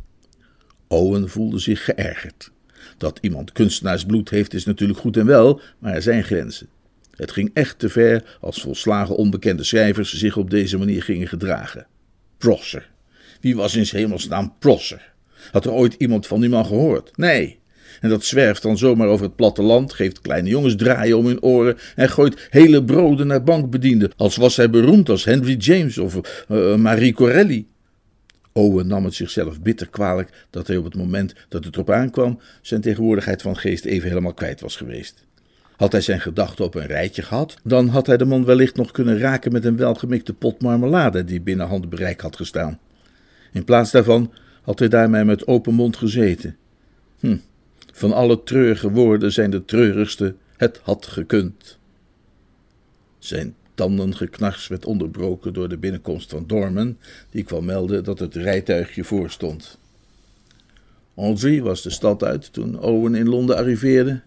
Owen 0.86 1.28
voelde 1.28 1.58
zich 1.58 1.84
geërgerd. 1.84 2.50
Dat 2.98 3.18
iemand 3.20 3.52
kunstenaarsbloed 3.52 4.30
heeft 4.30 4.54
is 4.54 4.64
natuurlijk 4.64 4.98
goed 4.98 5.16
en 5.16 5.26
wel, 5.26 5.60
maar 5.78 5.94
er 5.94 6.02
zijn 6.02 6.24
grenzen. 6.24 6.68
Het 7.20 7.32
ging 7.32 7.50
echt 7.54 7.78
te 7.78 7.88
ver 7.88 8.38
als 8.40 8.60
volslagen 8.60 9.16
onbekende 9.16 9.64
schrijvers 9.64 10.14
zich 10.14 10.36
op 10.36 10.50
deze 10.50 10.78
manier 10.78 11.02
gingen 11.02 11.28
gedragen. 11.28 11.86
Prosser. 12.38 12.90
Wie 13.40 13.56
was 13.56 13.76
in 13.76 13.86
hemelsnaam 13.90 14.54
Prosser? 14.58 15.12
Had 15.50 15.64
er 15.64 15.72
ooit 15.72 15.94
iemand 15.94 16.26
van 16.26 16.40
die 16.40 16.48
man 16.48 16.66
gehoord? 16.66 17.16
Nee. 17.16 17.58
En 18.00 18.08
dat 18.08 18.24
zwerft 18.24 18.62
dan 18.62 18.78
zomaar 18.78 19.08
over 19.08 19.26
het 19.26 19.36
platteland, 19.36 19.92
geeft 19.92 20.20
kleine 20.20 20.48
jongens 20.48 20.76
draaien 20.76 21.18
om 21.18 21.26
hun 21.26 21.42
oren 21.42 21.78
en 21.96 22.08
gooit 22.08 22.46
hele 22.50 22.84
broden 22.84 23.26
naar 23.26 23.42
bankbedienden, 23.42 24.12
als 24.16 24.36
was 24.36 24.56
hij 24.56 24.70
beroemd 24.70 25.08
als 25.08 25.24
Henry 25.24 25.56
James 25.56 25.98
of 25.98 26.44
uh, 26.48 26.74
Marie 26.74 27.12
Corelli. 27.12 27.66
Owen 28.52 28.86
nam 28.86 29.04
het 29.04 29.14
zichzelf 29.14 29.60
bitter 29.60 29.88
kwalijk 29.88 30.46
dat 30.50 30.66
hij 30.66 30.76
op 30.76 30.84
het 30.84 30.94
moment 30.94 31.34
dat 31.48 31.64
het 31.64 31.74
erop 31.74 31.90
aankwam 31.90 32.40
zijn 32.62 32.80
tegenwoordigheid 32.80 33.42
van 33.42 33.56
geest 33.56 33.84
even 33.84 34.08
helemaal 34.08 34.34
kwijt 34.34 34.60
was 34.60 34.76
geweest. 34.76 35.28
Had 35.80 35.92
hij 35.92 36.00
zijn 36.00 36.20
gedachten 36.20 36.64
op 36.64 36.74
een 36.74 36.86
rijtje 36.86 37.22
gehad, 37.22 37.56
dan 37.62 37.88
had 37.88 38.06
hij 38.06 38.16
de 38.16 38.24
man 38.24 38.44
wellicht 38.44 38.76
nog 38.76 38.90
kunnen 38.90 39.18
raken 39.18 39.52
met 39.52 39.64
een 39.64 39.76
welgemikte 39.76 40.34
pot 40.34 40.62
marmelade 40.62 41.24
die 41.24 41.40
binnen 41.40 41.66
handbereik 41.66 42.20
had 42.20 42.36
gestaan. 42.36 42.78
In 43.52 43.64
plaats 43.64 43.90
daarvan 43.90 44.32
had 44.62 44.78
hij 44.78 44.88
daarmee 44.88 45.24
met 45.24 45.46
open 45.46 45.74
mond 45.74 45.96
gezeten. 45.96 46.56
Hm, 47.20 47.36
van 47.92 48.12
alle 48.12 48.42
treurige 48.42 48.90
woorden 48.90 49.32
zijn 49.32 49.50
de 49.50 49.64
treurigste: 49.64 50.34
het 50.56 50.80
had 50.82 51.06
gekund. 51.06 51.78
Zijn 53.18 53.54
tandengeknars 53.74 54.68
werd 54.68 54.86
onderbroken 54.86 55.52
door 55.52 55.68
de 55.68 55.78
binnenkomst 55.78 56.30
van 56.30 56.44
Dorman, 56.46 56.96
die 57.30 57.44
kwam 57.44 57.64
melden 57.64 58.04
dat 58.04 58.18
het 58.18 58.34
rijtuigje 58.34 59.04
voorstond. 59.04 59.78
Audrey 61.16 61.62
was 61.62 61.82
de 61.82 61.90
stad 61.90 62.24
uit 62.24 62.52
toen 62.52 62.80
Owen 62.80 63.14
in 63.14 63.28
Londen 63.28 63.56
arriveerde 63.56 64.20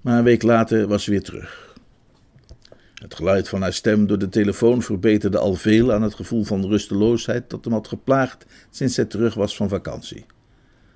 maar 0.00 0.18
een 0.18 0.24
week 0.24 0.42
later 0.42 0.86
was 0.86 1.04
ze 1.04 1.10
weer 1.10 1.22
terug. 1.22 1.74
Het 2.94 3.14
geluid 3.14 3.48
van 3.48 3.62
haar 3.62 3.72
stem 3.72 4.06
door 4.06 4.18
de 4.18 4.28
telefoon 4.28 4.82
verbeterde 4.82 5.38
al 5.38 5.54
veel 5.54 5.92
aan 5.92 6.02
het 6.02 6.14
gevoel 6.14 6.44
van 6.44 6.66
rusteloosheid 6.66 7.50
dat 7.50 7.64
hem 7.64 7.72
had 7.72 7.88
geplaagd 7.88 8.46
sinds 8.70 8.96
hij 8.96 9.04
terug 9.04 9.34
was 9.34 9.56
van 9.56 9.68
vakantie. 9.68 10.26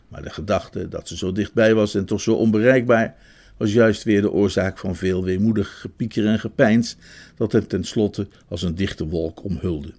Maar 0.09 0.23
de 0.23 0.31
gedachte 0.31 0.89
dat 0.89 1.09
ze 1.09 1.17
zo 1.17 1.33
dichtbij 1.33 1.75
was 1.75 1.95
en 1.95 2.05
toch 2.05 2.21
zo 2.21 2.35
onbereikbaar, 2.35 3.17
was 3.57 3.73
juist 3.73 4.03
weer 4.03 4.21
de 4.21 4.31
oorzaak 4.31 4.79
van 4.79 4.97
veel 4.97 5.25
weemoedig 5.25 5.81
gepieker 5.81 6.27
en 6.27 6.39
gepeins 6.39 6.97
dat 7.37 7.53
hem 7.53 7.67
tenslotte 7.67 8.29
als 8.49 8.63
een 8.63 8.75
dichte 8.75 9.07
wolk 9.07 9.45
omhulde. 9.45 9.93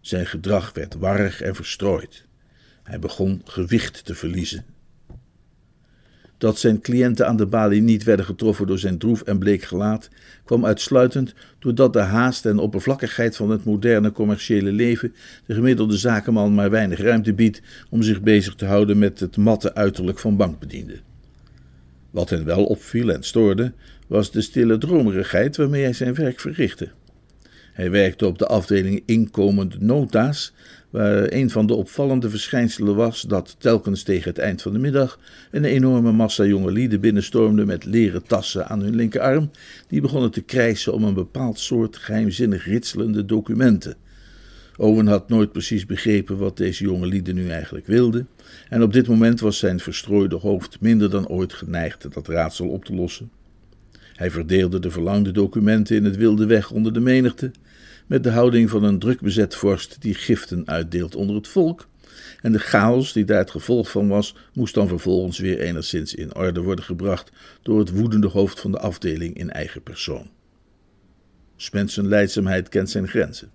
Zijn 0.00 0.26
gedrag 0.26 0.72
werd 0.72 0.94
warrig 0.94 1.40
en 1.40 1.54
verstrooid. 1.54 2.24
Hij 2.82 2.98
begon 2.98 3.42
gewicht 3.44 4.04
te 4.04 4.14
verliezen 4.14 4.64
dat 6.40 6.58
zijn 6.58 6.80
cliënten 6.80 7.26
aan 7.26 7.36
de 7.36 7.46
balie 7.46 7.82
niet 7.82 8.04
werden 8.04 8.24
getroffen 8.24 8.66
door 8.66 8.78
zijn 8.78 8.98
droef 8.98 9.22
en 9.22 9.38
bleek 9.38 9.62
gelaat, 9.62 10.08
kwam 10.44 10.66
uitsluitend 10.66 11.34
doordat 11.58 11.92
de 11.92 11.98
haast 11.98 12.46
en 12.46 12.58
oppervlakkigheid 12.58 13.36
van 13.36 13.50
het 13.50 13.64
moderne 13.64 14.12
commerciële 14.12 14.72
leven 14.72 15.14
de 15.46 15.54
gemiddelde 15.54 15.96
zakenman 15.96 16.54
maar 16.54 16.70
weinig 16.70 17.00
ruimte 17.00 17.32
biedt 17.32 17.62
om 17.90 18.02
zich 18.02 18.20
bezig 18.20 18.54
te 18.54 18.64
houden 18.64 18.98
met 18.98 19.20
het 19.20 19.36
matte 19.36 19.74
uiterlijk 19.74 20.18
van 20.18 20.36
bankbedienden. 20.36 21.00
Wat 22.10 22.30
hen 22.30 22.44
wel 22.44 22.64
opviel 22.64 23.10
en 23.10 23.22
stoorde, 23.22 23.72
was 24.06 24.30
de 24.30 24.40
stille 24.40 24.78
dromerigheid 24.78 25.56
waarmee 25.56 25.82
hij 25.82 25.92
zijn 25.92 26.14
werk 26.14 26.40
verrichtte. 26.40 26.88
Hij 27.72 27.90
werkte 27.90 28.26
op 28.26 28.38
de 28.38 28.46
afdeling 28.46 29.02
inkomende 29.06 29.76
nota's, 29.78 30.52
waar 30.90 31.32
een 31.32 31.50
van 31.50 31.66
de 31.66 31.74
opvallende 31.74 32.30
verschijnselen 32.30 32.94
was 32.94 33.22
dat 33.22 33.56
telkens 33.58 34.02
tegen 34.02 34.28
het 34.30 34.38
eind 34.38 34.62
van 34.62 34.72
de 34.72 34.78
middag 34.78 35.18
een 35.50 35.64
enorme 35.64 36.12
massa 36.12 36.44
jonge 36.44 36.72
lieden 36.72 37.00
binnenstormde 37.00 37.64
met 37.64 37.84
leren 37.84 38.22
tassen 38.22 38.66
aan 38.68 38.80
hun 38.80 38.94
linkerarm, 38.94 39.50
die 39.88 40.00
begonnen 40.00 40.30
te 40.30 40.40
krijsen 40.40 40.92
om 40.92 41.04
een 41.04 41.14
bepaald 41.14 41.58
soort 41.58 41.96
geheimzinnig 41.96 42.64
ritselende 42.64 43.24
documenten. 43.24 43.96
Owen 44.76 45.06
had 45.06 45.28
nooit 45.28 45.52
precies 45.52 45.86
begrepen 45.86 46.36
wat 46.36 46.56
deze 46.56 46.84
jonge 46.84 47.06
lieden 47.06 47.34
nu 47.34 47.48
eigenlijk 47.48 47.86
wilden, 47.86 48.28
en 48.68 48.82
op 48.82 48.92
dit 48.92 49.08
moment 49.08 49.40
was 49.40 49.58
zijn 49.58 49.80
verstrooide 49.80 50.36
hoofd 50.36 50.80
minder 50.80 51.10
dan 51.10 51.28
ooit 51.28 51.52
geneigd 51.52 52.12
dat 52.12 52.28
raadsel 52.28 52.68
op 52.68 52.84
te 52.84 52.94
lossen. 52.94 53.30
Hij 54.14 54.30
verdeelde 54.30 54.78
de 54.78 54.90
verlangde 54.90 55.30
documenten 55.30 55.96
in 55.96 56.04
het 56.04 56.16
wilde 56.16 56.46
weg 56.46 56.70
onder 56.70 56.92
de 56.92 57.00
menigte, 57.00 57.50
met 58.10 58.24
de 58.24 58.30
houding 58.30 58.70
van 58.70 58.84
een 58.84 58.98
drukbezet 58.98 59.54
vorst 59.54 59.96
die 60.00 60.14
giften 60.14 60.66
uitdeelt 60.66 61.14
onder 61.14 61.36
het 61.36 61.48
volk, 61.48 61.88
En 62.40 62.52
de 62.52 62.58
chaos 62.58 63.12
die 63.12 63.24
daar 63.24 63.38
het 63.38 63.50
gevolg 63.50 63.90
van 63.90 64.08
was, 64.08 64.34
moest 64.52 64.74
dan 64.74 64.88
vervolgens 64.88 65.38
weer 65.38 65.58
enigszins 65.58 66.14
in 66.14 66.34
orde 66.34 66.60
worden 66.60 66.84
gebracht 66.84 67.32
door 67.62 67.78
het 67.78 67.90
woedende 67.90 68.26
hoofd 68.26 68.60
van 68.60 68.72
de 68.72 68.78
afdeling 68.78 69.34
in 69.34 69.50
eigen 69.50 69.82
persoon. 69.82 70.30
Spensen 71.56 72.08
leidzaamheid 72.08 72.68
kent 72.68 72.90
zijn 72.90 73.08
grenzen. 73.08 73.50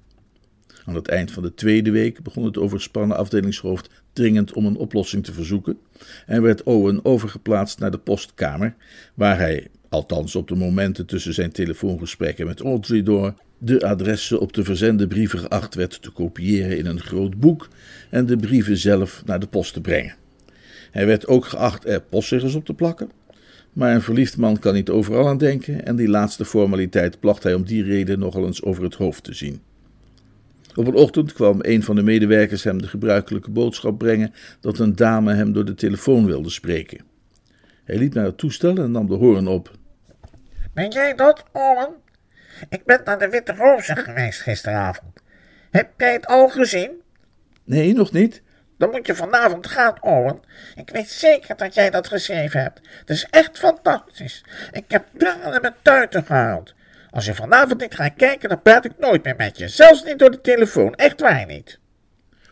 Aan 0.85 0.95
het 0.95 1.07
eind 1.07 1.31
van 1.31 1.43
de 1.43 1.53
tweede 1.53 1.91
week 1.91 2.23
begon 2.23 2.45
het 2.45 2.57
overspannen 2.57 3.17
afdelingshoofd 3.17 3.89
dringend 4.13 4.53
om 4.53 4.65
een 4.65 4.77
oplossing 4.77 5.23
te 5.23 5.33
verzoeken 5.33 5.77
en 6.25 6.41
werd 6.41 6.63
Owen 6.63 7.05
overgeplaatst 7.05 7.79
naar 7.79 7.91
de 7.91 7.97
postkamer, 7.97 8.75
waar 9.13 9.37
hij, 9.37 9.67
althans 9.89 10.35
op 10.35 10.47
de 10.47 10.55
momenten 10.55 11.05
tussen 11.05 11.33
zijn 11.33 11.51
telefoongesprekken 11.51 12.47
met 12.47 12.61
Audrey 12.61 13.03
door, 13.03 13.33
de 13.57 13.81
adressen 13.81 14.39
op 14.39 14.53
de 14.53 14.63
verzende 14.63 15.07
brieven 15.07 15.39
geacht 15.39 15.75
werd 15.75 16.01
te 16.01 16.11
kopiëren 16.11 16.77
in 16.77 16.85
een 16.85 17.01
groot 17.01 17.39
boek 17.39 17.67
en 18.09 18.25
de 18.25 18.37
brieven 18.37 18.77
zelf 18.77 19.21
naar 19.25 19.39
de 19.39 19.47
post 19.47 19.73
te 19.73 19.81
brengen. 19.81 20.15
Hij 20.91 21.05
werd 21.05 21.27
ook 21.27 21.45
geacht 21.45 21.85
er 21.85 22.01
postzegels 22.01 22.55
op 22.55 22.65
te 22.65 22.73
plakken, 22.73 23.11
maar 23.73 23.93
een 23.93 24.01
verliefd 24.01 24.37
man 24.37 24.59
kan 24.59 24.73
niet 24.73 24.89
overal 24.89 25.27
aan 25.27 25.37
denken 25.37 25.85
en 25.85 25.95
die 25.95 26.07
laatste 26.07 26.45
formaliteit 26.45 27.19
placht 27.19 27.43
hij 27.43 27.53
om 27.53 27.63
die 27.63 27.83
reden 27.83 28.19
nogal 28.19 28.45
eens 28.45 28.63
over 28.63 28.83
het 28.83 28.95
hoofd 28.95 29.23
te 29.23 29.33
zien. 29.33 29.61
Op 30.75 30.87
een 30.87 30.95
ochtend 30.95 31.33
kwam 31.33 31.57
een 31.61 31.83
van 31.83 31.95
de 31.95 32.03
medewerkers 32.03 32.63
hem 32.63 32.81
de 32.81 32.87
gebruikelijke 32.87 33.51
boodschap 33.51 33.97
brengen 33.97 34.33
dat 34.59 34.79
een 34.79 34.95
dame 34.95 35.33
hem 35.33 35.53
door 35.53 35.65
de 35.65 35.75
telefoon 35.75 36.25
wilde 36.25 36.49
spreken. 36.49 36.99
Hij 37.83 37.97
liep 37.97 38.13
naar 38.13 38.25
het 38.25 38.37
toestel 38.37 38.77
en 38.77 38.91
nam 38.91 39.07
de 39.07 39.13
hoorn 39.13 39.47
op. 39.47 39.71
Ben 40.73 40.89
jij 40.89 41.15
dat, 41.15 41.43
Owen? 41.51 42.04
Ik 42.69 42.85
ben 42.85 43.01
naar 43.03 43.19
de 43.19 43.29
Witte 43.29 43.53
Roze 43.53 43.95
geweest 43.95 44.41
gisteravond. 44.41 45.21
Heb 45.71 45.89
jij 45.97 46.13
het 46.13 46.27
al 46.27 46.49
gezien? 46.49 47.01
Nee, 47.63 47.93
nog 47.93 48.11
niet. 48.11 48.41
Dan 48.77 48.89
moet 48.89 49.07
je 49.07 49.15
vanavond 49.15 49.67
gaan, 49.67 50.03
Owen. 50.03 50.39
Ik 50.75 50.89
weet 50.89 51.09
zeker 51.09 51.55
dat 51.55 51.73
jij 51.73 51.89
dat 51.89 52.07
geschreven 52.07 52.61
hebt. 52.61 52.81
Het 52.99 53.09
is 53.09 53.27
echt 53.29 53.57
fantastisch. 53.59 54.43
Ik 54.71 54.83
heb 54.87 55.05
tranen 55.17 55.61
met 55.61 55.73
tuiten 55.81 56.25
gehaald. 56.25 56.73
Als 57.09 57.25
je 57.25 57.35
vanavond 57.35 57.81
niet 57.81 57.95
gaat 57.95 58.13
kijken, 58.15 58.49
dan 58.49 58.61
praat 58.61 58.85
ik 58.85 58.99
nooit 58.99 59.23
meer 59.23 59.35
met 59.35 59.57
je. 59.57 59.67
Zelfs 59.67 60.03
niet 60.03 60.19
door 60.19 60.31
de 60.31 60.41
telefoon. 60.41 60.95
Echt 60.95 61.21
waar 61.21 61.45
niet. 61.45 61.79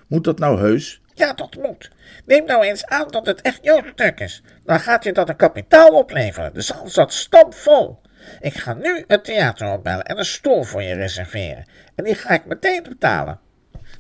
Moet 0.08 0.24
dat 0.24 0.40
nou 0.40 0.60
heus? 0.60 1.02
Ja, 1.14 1.34
dat 1.34 1.56
moet. 1.56 1.92
Neem 2.26 2.46
nou 2.46 2.64
eens 2.64 2.86
aan 2.86 3.08
dat 3.08 3.26
het 3.26 3.42
echt 3.42 3.60
jouw 3.62 3.82
stuk 3.94 4.20
is. 4.20 4.44
Dan 4.66 4.80
gaat 4.80 5.04
je 5.04 5.14
dat 5.14 5.30
een 5.30 5.36
kapitaal 5.36 5.90
opleveren. 5.90 6.54
De 6.54 6.62
zaal 6.62 6.88
zat 6.88 7.14
stampvol. 7.14 8.02
Ik 8.40 8.54
ga 8.54 8.74
nu 8.74 9.04
het 9.08 9.24
theater 9.24 9.72
opbellen 9.72 10.06
en 10.06 10.18
een 10.18 10.26
stoel 10.26 10.64
voor 10.64 10.82
je 10.82 10.94
reserveren. 10.94 11.66
En 11.96 12.04
die 12.04 12.16
ga 12.16 12.30
ik 12.30 12.46
meteen 12.46 12.84
betalen. 12.84 13.40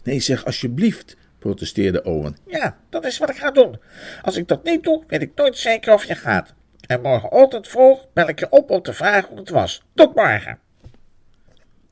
Nee, 0.03 0.19
zeg 0.19 0.45
alsjeblieft, 0.45 1.17
protesteerde 1.39 2.03
Owen. 2.03 2.38
Ja, 2.47 2.77
dat 2.89 3.05
is 3.05 3.17
wat 3.17 3.29
ik 3.29 3.38
ga 3.38 3.51
doen. 3.51 3.79
Als 4.21 4.38
ik 4.38 4.47
dat 4.47 4.63
niet 4.63 4.83
doe, 4.83 5.03
weet 5.07 5.21
ik 5.21 5.31
nooit 5.36 5.57
zeker 5.57 5.93
of 5.93 6.05
je 6.05 6.15
gaat. 6.15 6.53
En 6.88 7.01
morgenochtend 7.01 7.67
vroeg 7.67 8.07
bel 8.13 8.27
ik 8.27 8.39
je 8.39 8.49
op 8.49 8.69
om 8.69 8.81
te 8.81 8.93
vragen 8.93 9.29
hoe 9.29 9.39
het 9.39 9.49
was. 9.49 9.83
Tot 9.93 10.15
morgen. 10.15 10.59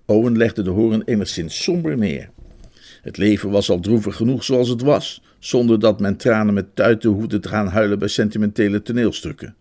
Owen 0.06 0.38
legde 0.38 0.62
de 0.62 0.70
hoorn 0.70 1.02
enigszins 1.06 1.64
somber 1.64 1.98
neer. 1.98 2.30
Het 3.02 3.18
leven 3.18 3.50
was 3.50 3.70
al 3.70 3.80
droevig 3.80 4.16
genoeg 4.16 4.44
zoals 4.44 4.70
het 4.70 4.82
was, 4.82 5.24
zonder 5.40 5.80
dat 5.80 6.00
men 6.00 6.18
tranen 6.18 6.54
met 6.54 6.76
tuiten 6.76 7.10
hoefde 7.10 7.40
te 7.40 7.48
gaan 7.48 7.68
huilen 7.68 8.00
bij 8.00 8.08
sentimentele 8.08 8.82
toneelstukken. 8.82 9.56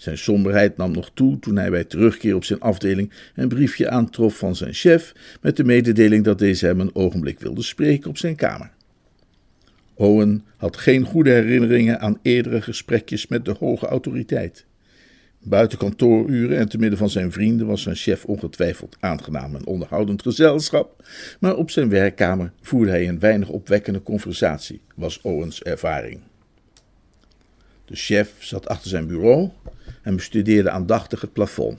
Zijn 0.00 0.18
somberheid 0.18 0.76
nam 0.76 0.92
nog 0.92 1.10
toe 1.14 1.38
toen 1.38 1.56
hij 1.56 1.70
bij 1.70 1.84
terugkeer 1.84 2.34
op 2.34 2.44
zijn 2.44 2.60
afdeling 2.60 3.12
een 3.34 3.48
briefje 3.48 3.90
aantrof 3.90 4.36
van 4.36 4.56
zijn 4.56 4.74
chef 4.74 5.14
met 5.40 5.56
de 5.56 5.64
mededeling 5.64 6.24
dat 6.24 6.38
deze 6.38 6.66
hem 6.66 6.80
een 6.80 6.94
ogenblik 6.94 7.40
wilde 7.40 7.62
spreken 7.62 8.10
op 8.10 8.18
zijn 8.18 8.36
kamer. 8.36 8.70
Owen 9.94 10.44
had 10.56 10.76
geen 10.76 11.04
goede 11.04 11.30
herinneringen 11.30 12.00
aan 12.00 12.18
eerdere 12.22 12.62
gesprekjes 12.62 13.26
met 13.26 13.44
de 13.44 13.54
hoge 13.58 13.86
autoriteit. 13.86 14.66
Buiten 15.38 15.78
kantooruren 15.78 16.58
en 16.58 16.68
te 16.68 16.78
midden 16.78 16.98
van 16.98 17.10
zijn 17.10 17.32
vrienden 17.32 17.66
was 17.66 17.82
zijn 17.82 17.96
chef 17.96 18.24
ongetwijfeld 18.24 18.96
aangenaam 19.00 19.54
en 19.54 19.66
onderhoudend 19.66 20.22
gezelschap, 20.22 21.04
maar 21.40 21.56
op 21.56 21.70
zijn 21.70 21.88
werkkamer 21.88 22.52
voerde 22.60 22.90
hij 22.90 23.08
een 23.08 23.18
weinig 23.18 23.48
opwekkende 23.48 24.02
conversatie, 24.02 24.80
was 24.94 25.20
Owens 25.20 25.62
ervaring. 25.62 26.20
De 27.84 27.96
chef 27.96 28.34
zat 28.38 28.68
achter 28.68 28.90
zijn 28.90 29.06
bureau 29.06 29.50
en 30.02 30.16
bestudeerde 30.16 30.70
aandachtig 30.70 31.20
het 31.20 31.32
plafond. 31.32 31.78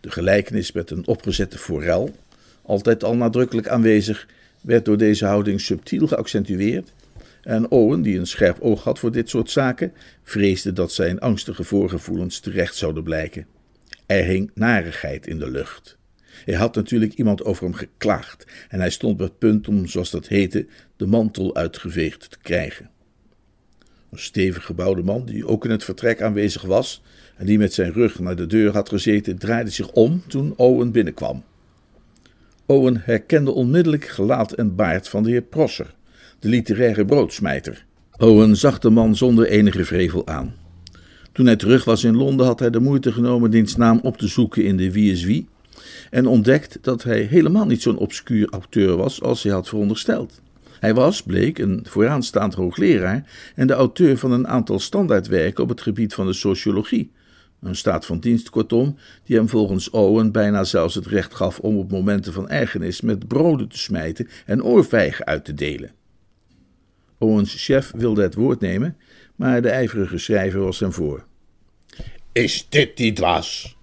De 0.00 0.10
gelijkenis 0.10 0.72
met 0.72 0.90
een 0.90 1.06
opgezette 1.06 1.58
forel, 1.58 2.14
altijd 2.62 3.04
al 3.04 3.16
nadrukkelijk 3.16 3.68
aanwezig, 3.68 4.26
werd 4.60 4.84
door 4.84 4.96
deze 4.96 5.26
houding 5.26 5.60
subtiel 5.60 6.06
geaccentueerd 6.06 6.92
en 7.42 7.70
Owen, 7.70 8.02
die 8.02 8.18
een 8.18 8.26
scherp 8.26 8.60
oog 8.60 8.84
had 8.84 8.98
voor 8.98 9.12
dit 9.12 9.28
soort 9.28 9.50
zaken, 9.50 9.92
vreesde 10.22 10.72
dat 10.72 10.92
zijn 10.92 11.20
angstige 11.20 11.64
voorgevoelens 11.64 12.40
terecht 12.40 12.76
zouden 12.76 13.02
blijken. 13.02 13.46
Er 14.06 14.24
hing 14.24 14.50
narigheid 14.54 15.26
in 15.26 15.38
de 15.38 15.50
lucht. 15.50 15.98
Hij 16.44 16.54
had 16.54 16.74
natuurlijk 16.74 17.14
iemand 17.14 17.44
over 17.44 17.64
hem 17.64 17.74
geklaagd 17.74 18.46
en 18.68 18.80
hij 18.80 18.90
stond 18.90 19.12
op 19.12 19.20
het 19.20 19.38
punt 19.38 19.68
om, 19.68 19.86
zoals 19.86 20.10
dat 20.10 20.28
heette, 20.28 20.66
de 20.96 21.06
mantel 21.06 21.54
uitgeveegd 21.54 22.30
te 22.30 22.38
krijgen. 22.42 22.90
Een 24.10 24.18
stevig 24.18 24.64
gebouwde 24.64 25.02
man, 25.02 25.24
die 25.24 25.46
ook 25.46 25.64
in 25.64 25.70
het 25.70 25.84
vertrek 25.84 26.22
aanwezig 26.22 26.62
was 26.62 27.02
en 27.36 27.46
die 27.46 27.58
met 27.58 27.72
zijn 27.72 27.92
rug 27.92 28.18
naar 28.18 28.36
de 28.36 28.46
deur 28.46 28.72
had 28.72 28.88
gezeten, 28.88 29.38
draaide 29.38 29.70
zich 29.70 29.90
om 29.90 30.22
toen 30.26 30.52
Owen 30.56 30.92
binnenkwam. 30.92 31.44
Owen 32.66 33.00
herkende 33.04 33.50
onmiddellijk 33.50 34.04
gelaat 34.04 34.52
en 34.52 34.74
baard 34.74 35.08
van 35.08 35.22
de 35.22 35.30
heer 35.30 35.42
Prosser 35.42 35.94
de 36.40 36.48
literaire 36.48 37.04
broodsmijter. 37.04 37.84
Owen 38.18 38.56
zag 38.56 38.78
de 38.78 38.90
man 38.90 39.16
zonder 39.16 39.46
enige 39.46 39.84
vrevel 39.84 40.26
aan. 40.26 40.54
Toen 41.32 41.46
hij 41.46 41.56
terug 41.56 41.84
was 41.84 42.04
in 42.04 42.16
Londen 42.16 42.46
had 42.46 42.58
hij 42.58 42.70
de 42.70 42.80
moeite 42.80 43.12
genomen 43.12 43.50
diens 43.50 43.76
naam 43.76 44.00
op 44.02 44.18
te 44.18 44.26
zoeken 44.26 44.64
in 44.64 44.76
de 44.76 44.92
Wie 44.92 45.12
is 45.12 45.24
Wie 45.24 45.48
en 46.10 46.26
ontdekt 46.26 46.78
dat 46.80 47.02
hij 47.02 47.20
helemaal 47.20 47.66
niet 47.66 47.82
zo'n 47.82 47.96
obscuur 47.96 48.48
auteur 48.50 48.96
was 48.96 49.22
als 49.22 49.42
hij 49.42 49.52
had 49.52 49.68
verondersteld. 49.68 50.40
Hij 50.80 50.94
was, 50.94 51.22
bleek, 51.22 51.58
een 51.58 51.80
vooraanstaand 51.88 52.54
hoogleraar 52.54 53.24
en 53.54 53.66
de 53.66 53.72
auteur 53.72 54.18
van 54.18 54.32
een 54.32 54.48
aantal 54.48 54.78
standaardwerken 54.78 55.62
op 55.62 55.68
het 55.68 55.80
gebied 55.80 56.14
van 56.14 56.26
de 56.26 56.32
sociologie. 56.32 57.12
Een 57.60 57.76
staat 57.76 58.06
van 58.06 58.20
dienst, 58.20 58.50
kortom, 58.50 58.96
die 59.24 59.36
hem 59.36 59.48
volgens 59.48 59.90
Owen 59.90 60.32
bijna 60.32 60.64
zelfs 60.64 60.94
het 60.94 61.06
recht 61.06 61.34
gaf 61.34 61.58
om 61.58 61.76
op 61.76 61.90
momenten 61.90 62.32
van 62.32 62.48
ergernis 62.48 63.00
met 63.00 63.28
broden 63.28 63.68
te 63.68 63.78
smijten 63.78 64.28
en 64.46 64.64
oorvijgen 64.64 65.26
uit 65.26 65.44
te 65.44 65.54
delen. 65.54 65.90
Owens' 67.18 67.64
chef 67.64 67.92
wilde 67.96 68.22
het 68.22 68.34
woord 68.34 68.60
nemen, 68.60 68.96
maar 69.36 69.62
de 69.62 69.70
ijverige 69.70 70.18
schrijver 70.18 70.60
was 70.60 70.80
hem 70.80 70.92
voor. 70.92 71.24
Is 72.32 72.66
dit 72.68 72.98
niet 72.98 73.18
was? 73.18 73.76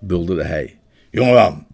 bulderde 0.00 0.44
hij. 0.44 0.78
Jongeman, 1.10 1.66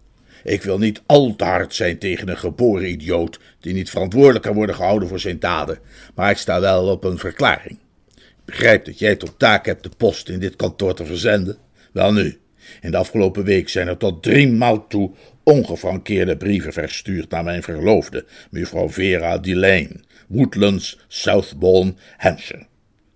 ik 0.43 0.63
wil 0.63 0.77
niet 0.77 1.01
al 1.05 1.35
te 1.35 1.43
hard 1.43 1.75
zijn 1.75 1.97
tegen 1.97 2.29
een 2.29 2.37
geboren 2.37 2.89
idioot 2.89 3.39
die 3.59 3.73
niet 3.73 3.89
verantwoordelijk 3.89 4.43
kan 4.43 4.55
worden 4.55 4.75
gehouden 4.75 5.07
voor 5.07 5.19
zijn 5.19 5.39
daden, 5.39 5.79
maar 6.15 6.31
ik 6.31 6.37
sta 6.37 6.59
wel 6.59 6.87
op 6.87 7.03
een 7.03 7.17
verklaring. 7.17 7.77
Ik 8.15 8.55
begrijp 8.55 8.85
dat 8.85 8.99
jij 8.99 9.15
tot 9.15 9.39
taak 9.39 9.65
hebt 9.65 9.83
de 9.83 9.91
post 9.97 10.29
in 10.29 10.39
dit 10.39 10.55
kantoor 10.55 10.93
te 10.93 11.05
verzenden. 11.05 11.57
Wel 11.91 12.13
nu, 12.13 12.37
in 12.81 12.91
de 12.91 12.97
afgelopen 12.97 13.43
week 13.43 13.69
zijn 13.69 13.87
er 13.87 13.97
tot 13.97 14.23
drie 14.23 14.47
maal 14.47 14.87
toe 14.87 15.11
ongefrankeerde 15.43 16.37
brieven 16.37 16.73
verstuurd 16.73 17.29
naar 17.29 17.43
mijn 17.43 17.63
verloofde, 17.63 18.25
mevrouw 18.49 18.89
Vera 18.89 19.37
Delane, 19.37 19.99
Woodlands, 20.27 20.99
Southbourne, 21.07 21.93
Hampshire. 22.17 22.65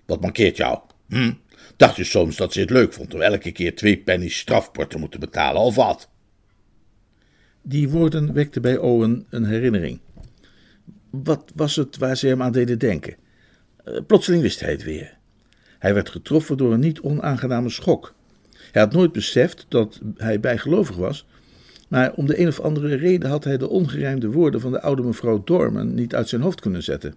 Wat 0.05 0.21
mankeert 0.21 0.57
jou? 0.57 0.79
Hm? 1.07 1.31
Dacht 1.77 1.95
je 1.95 2.03
soms 2.03 2.35
dat 2.35 2.53
ze 2.53 2.59
het 2.59 2.69
leuk 2.69 2.93
vond 2.93 3.13
om 3.13 3.21
elke 3.21 3.51
keer 3.51 3.75
twee 3.75 3.97
pennies 3.97 4.37
strafport 4.37 4.89
te 4.89 4.97
moeten 4.97 5.19
betalen, 5.19 5.61
of 5.61 5.75
wat? 5.75 6.09
Die 7.65 7.89
woorden 7.89 8.33
wekten 8.33 8.61
bij 8.61 8.77
Owen 8.77 9.25
een 9.29 9.45
herinnering. 9.45 9.99
Wat 11.09 11.51
was 11.55 11.75
het 11.75 11.97
waar 11.97 12.17
ze 12.17 12.27
hem 12.27 12.41
aan 12.41 12.51
deden 12.51 12.79
denken? 12.79 13.15
Uh, 13.85 13.97
plotseling 14.07 14.41
wist 14.41 14.59
hij 14.59 14.71
het 14.71 14.83
weer. 14.83 15.17
Hij 15.79 15.93
werd 15.93 16.09
getroffen 16.09 16.57
door 16.57 16.73
een 16.73 16.79
niet 16.79 16.99
onaangename 16.99 17.69
schok. 17.69 18.13
Hij 18.71 18.81
had 18.81 18.93
nooit 18.93 19.11
beseft 19.11 19.65
dat 19.67 20.01
hij 20.15 20.39
bijgelovig 20.39 20.95
was, 20.95 21.27
maar 21.89 22.13
om 22.13 22.25
de 22.25 22.39
een 22.39 22.47
of 22.47 22.59
andere 22.59 22.95
reden 22.95 23.29
had 23.29 23.43
hij 23.43 23.57
de 23.57 23.69
ongerijmde 23.69 24.31
woorden 24.31 24.61
van 24.61 24.71
de 24.71 24.81
oude 24.81 25.03
mevrouw 25.03 25.43
Dorman 25.43 25.93
niet 25.93 26.15
uit 26.15 26.29
zijn 26.29 26.41
hoofd 26.41 26.61
kunnen 26.61 26.83
zetten. 26.83 27.15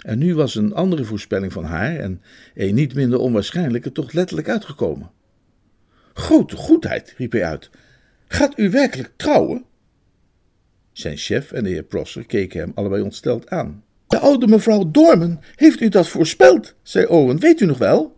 En 0.00 0.18
nu 0.18 0.34
was 0.34 0.54
een 0.54 0.74
andere 0.74 1.04
voorspelling 1.04 1.52
van 1.52 1.64
haar, 1.64 1.96
en 1.96 2.22
een 2.54 2.74
niet 2.74 2.94
minder 2.94 3.18
onwaarschijnlijke, 3.18 3.92
toch 3.92 4.12
letterlijk 4.12 4.48
uitgekomen. 4.48 5.10
Grote 6.12 6.56
goedheid, 6.56 7.14
riep 7.16 7.32
hij 7.32 7.44
uit. 7.44 7.70
Gaat 8.28 8.58
u 8.58 8.70
werkelijk 8.70 9.12
trouwen? 9.16 9.64
Zijn 10.92 11.16
chef 11.16 11.52
en 11.52 11.64
de 11.64 11.70
heer 11.70 11.82
Prosser 11.82 12.26
keken 12.26 12.60
hem 12.60 12.72
allebei 12.74 13.02
ontsteld 13.02 13.50
aan. 13.50 13.84
De 14.06 14.18
oude 14.18 14.46
mevrouw 14.46 14.90
Dorman 14.90 15.40
heeft 15.54 15.80
u 15.80 15.88
dat 15.88 16.08
voorspeld, 16.08 16.74
zei 16.82 17.06
Owen, 17.06 17.38
weet 17.38 17.60
u 17.60 17.66
nog 17.66 17.78
wel? 17.78 18.16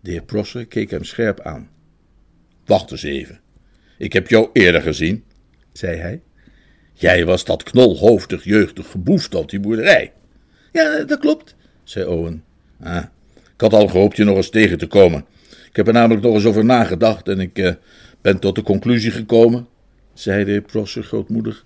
De 0.00 0.10
heer 0.10 0.22
Prosser 0.22 0.66
keek 0.66 0.90
hem 0.90 1.04
scherp 1.04 1.40
aan. 1.40 1.70
Wacht 2.64 2.90
eens 2.90 3.02
even. 3.02 3.40
Ik 3.98 4.12
heb 4.12 4.28
jou 4.28 4.50
eerder 4.52 4.82
gezien, 4.82 5.24
zei 5.72 5.96
hij. 5.96 6.22
Jij 6.92 7.24
was 7.24 7.44
dat 7.44 7.62
knolhoofdig 7.62 8.44
jeugdig 8.44 8.90
geboefd 8.90 9.34
op 9.34 9.50
die 9.50 9.60
boerderij. 9.60 10.12
Ja, 10.72 11.04
dat 11.04 11.18
klopt, 11.18 11.54
zei 11.84 12.06
Owen. 12.06 12.44
Ah, 12.80 13.04
ik 13.34 13.60
had 13.60 13.72
al 13.72 13.88
gehoopt 13.88 14.16
je 14.16 14.24
nog 14.24 14.36
eens 14.36 14.50
tegen 14.50 14.78
te 14.78 14.86
komen. 14.86 15.24
Ik 15.68 15.76
heb 15.76 15.86
er 15.86 15.92
namelijk 15.92 16.22
nog 16.22 16.34
eens 16.34 16.44
over 16.44 16.64
nagedacht 16.64 17.28
en 17.28 17.40
ik 17.40 17.58
uh, 17.58 17.72
ben 18.20 18.38
tot 18.38 18.54
de 18.54 18.62
conclusie 18.62 19.10
gekomen, 19.10 19.68
zei 20.18 20.44
de 20.44 20.60
Prosser 20.60 21.02
grootmoedig, 21.02 21.64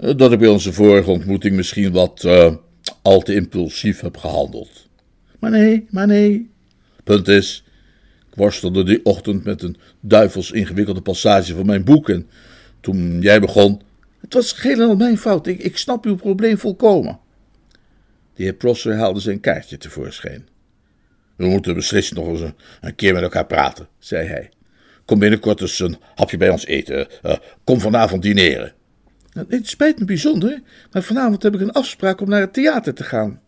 uh, 0.00 0.16
dat 0.16 0.32
ik 0.32 0.38
bij 0.38 0.48
onze 0.48 0.72
vorige 0.72 1.10
ontmoeting 1.10 1.56
misschien 1.56 1.92
wat 1.92 2.22
uh, 2.26 2.54
al 3.02 3.20
te 3.20 3.34
impulsief 3.34 4.00
heb 4.00 4.16
gehandeld. 4.16 4.88
Maar 5.38 5.50
nee, 5.50 5.86
maar 5.90 6.06
nee. 6.06 6.50
Punt 7.04 7.28
is, 7.28 7.64
ik 8.30 8.34
worstelde 8.34 8.84
die 8.84 9.04
ochtend 9.04 9.44
met 9.44 9.62
een 9.62 9.76
duivels 10.00 10.50
ingewikkelde 10.50 11.00
passage 11.00 11.54
van 11.54 11.66
mijn 11.66 11.84
boek 11.84 12.08
en 12.08 12.28
toen 12.80 13.20
jij 13.20 13.40
begon... 13.40 13.80
Het 14.20 14.34
was 14.34 14.62
helemaal 14.62 14.96
mijn 14.96 15.18
fout, 15.18 15.46
ik, 15.46 15.62
ik 15.62 15.76
snap 15.76 16.04
uw 16.04 16.16
probleem 16.16 16.58
volkomen. 16.58 17.18
De 18.34 18.42
heer 18.42 18.52
Prosser 18.52 18.96
haalde 18.96 19.20
zijn 19.20 19.40
kaartje 19.40 19.78
tevoorschijn. 19.78 20.48
We 21.36 21.46
moeten 21.46 21.74
beslist 21.74 22.14
nog 22.14 22.26
eens 22.26 22.40
een, 22.80 22.94
keer 22.94 23.14
met 23.14 23.22
elkaar 23.22 23.46
praten, 23.46 23.88
zei 23.98 24.26
hij. 24.26 24.50
Kom 25.08 25.18
binnenkort 25.18 25.60
eens 25.60 25.78
een 25.78 25.96
hapje 26.14 26.36
bij 26.36 26.48
ons 26.48 26.66
eten. 26.66 27.06
Uh, 27.22 27.32
kom 27.64 27.80
vanavond 27.80 28.22
dineren. 28.22 28.72
Het 29.48 29.68
spijt 29.68 29.98
me 29.98 30.04
bijzonder, 30.04 30.62
maar 30.92 31.02
vanavond 31.02 31.42
heb 31.42 31.54
ik 31.54 31.60
een 31.60 31.72
afspraak 31.72 32.20
om 32.20 32.28
naar 32.28 32.40
het 32.40 32.52
theater 32.52 32.94
te 32.94 33.04
gaan. 33.04 33.40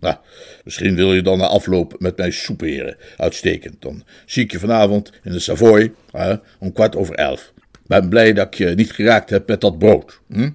Nou, 0.00 0.16
misschien 0.64 0.94
wil 0.94 1.14
je 1.14 1.22
dan 1.22 1.38
na 1.38 1.46
afloop 1.46 1.94
met 1.98 2.16
mij 2.16 2.30
soeperen. 2.30 2.96
Uitstekend. 3.16 3.82
Dan 3.82 4.04
zie 4.26 4.42
ik 4.44 4.52
je 4.52 4.58
vanavond 4.58 5.12
in 5.22 5.32
de 5.32 5.38
Savoy 5.38 5.92
uh, 6.14 6.36
om 6.58 6.72
kwart 6.72 6.96
over 6.96 7.14
elf. 7.14 7.52
Ben 7.86 8.08
blij 8.08 8.32
dat 8.32 8.46
ik 8.46 8.54
je 8.54 8.66
niet 8.66 8.92
geraakt 8.92 9.30
heb 9.30 9.48
met 9.48 9.60
dat 9.60 9.78
brood. 9.78 10.20
Hm? 10.28 10.50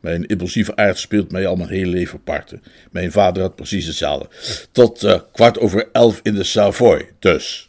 Mijn 0.00 0.26
impulsieve 0.26 0.76
aard 0.76 0.98
speelt 0.98 1.32
mij 1.32 1.46
al 1.46 1.56
mijn 1.56 1.68
hele 1.68 1.90
leven 1.90 2.22
parten. 2.22 2.62
Mijn 2.90 3.12
vader 3.12 3.42
had 3.42 3.56
precies 3.56 3.86
hetzelfde. 3.86 4.28
Tot 4.72 5.02
uh, 5.02 5.20
kwart 5.32 5.58
over 5.58 5.88
elf 5.92 6.20
in 6.22 6.34
de 6.34 6.44
Savoy, 6.44 7.08
dus. 7.18 7.67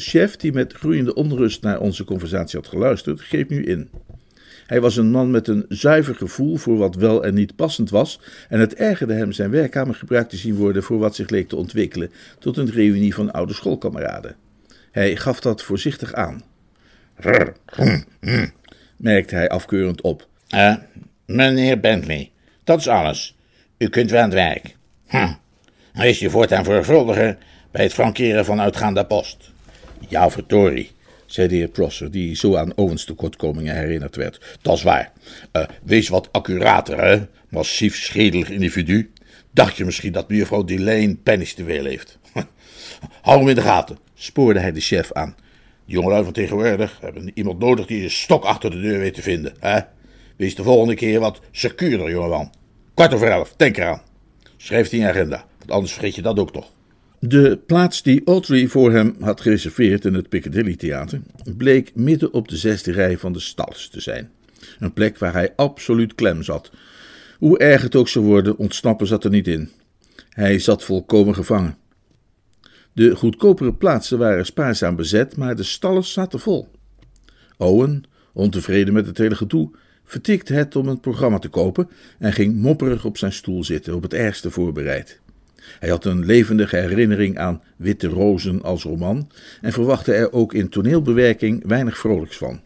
De 0.00 0.06
chef, 0.06 0.36
die 0.36 0.52
met 0.52 0.72
groeiende 0.72 1.14
onrust 1.14 1.62
naar 1.62 1.80
onze 1.80 2.04
conversatie 2.04 2.58
had 2.58 2.68
geluisterd, 2.68 3.20
greep 3.20 3.50
nu 3.50 3.64
in. 3.64 3.90
Hij 4.66 4.80
was 4.80 4.96
een 4.96 5.10
man 5.10 5.30
met 5.30 5.48
een 5.48 5.64
zuiver 5.68 6.14
gevoel 6.14 6.56
voor 6.56 6.76
wat 6.76 6.94
wel 6.94 7.24
en 7.24 7.34
niet 7.34 7.56
passend 7.56 7.90
was, 7.90 8.20
en 8.48 8.60
het 8.60 8.74
ergerde 8.74 9.14
hem 9.14 9.32
zijn 9.32 9.50
werkkamer 9.50 9.94
gebruikt 9.94 10.30
te 10.30 10.36
zien 10.36 10.54
worden 10.54 10.82
voor 10.82 10.98
wat 10.98 11.14
zich 11.14 11.30
leek 11.30 11.48
te 11.48 11.56
ontwikkelen 11.56 12.12
tot 12.38 12.56
een 12.56 12.70
reunie 12.70 13.14
van 13.14 13.30
oude 13.30 13.52
schoolkameraden. 13.52 14.36
Hij 14.90 15.16
gaf 15.16 15.40
dat 15.40 15.62
voorzichtig 15.62 16.12
aan. 16.12 16.42
merkte 18.96 19.34
hij 19.34 19.48
afkeurend 19.48 20.00
op. 20.00 20.28
Uh, 20.54 20.76
meneer 21.26 21.80
Bentley, 21.80 22.30
dat 22.64 22.78
is 22.78 22.88
alles. 22.88 23.36
U 23.78 23.88
kunt 23.88 24.10
weer 24.10 24.20
aan 24.20 24.30
het 24.30 24.34
werk. 24.34 24.76
Hm. 25.06 25.32
Is 26.02 26.18
je 26.18 26.30
voortaan 26.30 26.64
verzorger 26.64 27.36
bij 27.70 27.82
het 27.82 27.94
frankeren 27.94 28.44
van 28.44 28.60
uitgaande 28.60 29.06
post. 29.06 29.50
Ja, 30.08 30.30
verdorie, 30.30 30.90
zei 31.26 31.48
de 31.48 31.54
heer 31.54 31.68
Prosser, 31.68 32.10
die 32.10 32.36
zo 32.36 32.56
aan 32.56 32.76
Owens 32.76 33.04
tekortkomingen 33.04 33.76
herinnerd 33.76 34.16
werd. 34.16 34.58
Dat 34.62 34.76
is 34.76 34.82
waar. 34.82 35.12
Uh, 35.52 35.64
wees 35.82 36.08
wat 36.08 36.28
accurater, 36.32 37.00
hè? 37.00 37.26
Massief 37.48 37.96
schedelig 37.96 38.50
individu. 38.50 39.10
Dacht 39.50 39.76
je 39.76 39.84
misschien 39.84 40.12
dat 40.12 40.28
mevrouw 40.28 40.64
Delane 40.64 41.16
pennies 41.16 41.54
te 41.54 41.64
veel 41.64 41.84
heeft? 41.84 42.18
Hou 43.22 43.38
hem 43.38 43.48
in 43.48 43.54
de 43.54 43.60
gaten, 43.60 43.98
spoorde 44.14 44.60
hij 44.60 44.72
de 44.72 44.80
chef 44.80 45.12
aan. 45.12 45.36
Die 45.84 45.94
jongelui 45.94 46.24
van 46.24 46.32
tegenwoordig 46.32 46.98
hebben 47.00 47.30
iemand 47.34 47.58
nodig 47.58 47.86
die 47.86 48.02
een 48.02 48.10
stok 48.10 48.44
achter 48.44 48.70
de 48.70 48.80
deur 48.80 48.98
weet 48.98 49.14
te 49.14 49.22
vinden, 49.22 49.54
hè? 49.58 49.80
Wees 50.36 50.54
de 50.54 50.62
volgende 50.62 50.94
keer 50.94 51.20
wat 51.20 51.40
secuurder, 51.50 52.10
jongeman. 52.10 52.52
Kwart 52.94 53.14
over 53.14 53.28
elf, 53.28 53.54
denk 53.56 53.76
eraan. 53.76 54.02
Schrijf 54.56 54.88
die 54.88 55.00
in 55.00 55.06
agenda, 55.06 55.44
want 55.58 55.70
anders 55.70 55.92
vergeet 55.92 56.14
je 56.14 56.22
dat 56.22 56.38
ook 56.38 56.52
nog. 56.52 56.70
De 57.22 57.58
plaats 57.66 58.02
die 58.02 58.22
Audrey 58.24 58.66
voor 58.66 58.92
hem 58.92 59.16
had 59.20 59.40
gereserveerd 59.40 60.04
in 60.04 60.14
het 60.14 60.28
Piccadilly 60.28 60.76
Theater 60.76 61.20
bleek 61.56 61.94
midden 61.94 62.32
op 62.32 62.48
de 62.48 62.56
zesde 62.56 62.92
rij 62.92 63.18
van 63.18 63.32
de 63.32 63.40
stalls 63.40 63.88
te 63.88 64.00
zijn. 64.00 64.30
Een 64.78 64.92
plek 64.92 65.18
waar 65.18 65.32
hij 65.32 65.52
absoluut 65.56 66.14
klem 66.14 66.42
zat. 66.42 66.70
Hoe 67.38 67.58
erg 67.58 67.82
het 67.82 67.96
ook 67.96 68.08
zou 68.08 68.24
worden, 68.24 68.56
ontsnappen 68.56 69.06
zat 69.06 69.24
er 69.24 69.30
niet 69.30 69.48
in. 69.48 69.70
Hij 70.28 70.58
zat 70.58 70.84
volkomen 70.84 71.34
gevangen. 71.34 71.76
De 72.92 73.16
goedkopere 73.16 73.74
plaatsen 73.74 74.18
waren 74.18 74.46
spaarzaam 74.46 74.96
bezet, 74.96 75.36
maar 75.36 75.56
de 75.56 75.62
stallen 75.62 76.04
zaten 76.04 76.40
vol. 76.40 76.68
Owen, 77.56 78.02
ontevreden 78.32 78.94
met 78.94 79.06
het 79.06 79.18
hele 79.18 79.36
gedoe, 79.36 79.70
vertikte 80.04 80.54
het 80.54 80.76
om 80.76 80.88
een 80.88 81.00
programma 81.00 81.38
te 81.38 81.48
kopen 81.48 81.88
en 82.18 82.32
ging 82.32 82.56
mopperig 82.56 83.04
op 83.04 83.18
zijn 83.18 83.32
stoel 83.32 83.64
zitten, 83.64 83.94
op 83.94 84.02
het 84.02 84.14
ergste 84.14 84.50
voorbereid. 84.50 85.20
Hij 85.78 85.88
had 85.88 86.04
een 86.04 86.24
levendige 86.24 86.76
herinnering 86.76 87.38
aan 87.38 87.62
Witte 87.76 88.06
Rozen 88.06 88.62
als 88.62 88.82
roman 88.82 89.30
en 89.60 89.72
verwachtte 89.72 90.12
er 90.12 90.32
ook 90.32 90.54
in 90.54 90.68
toneelbewerking 90.68 91.66
weinig 91.66 91.98
vrolijks 91.98 92.36
van. 92.36 92.60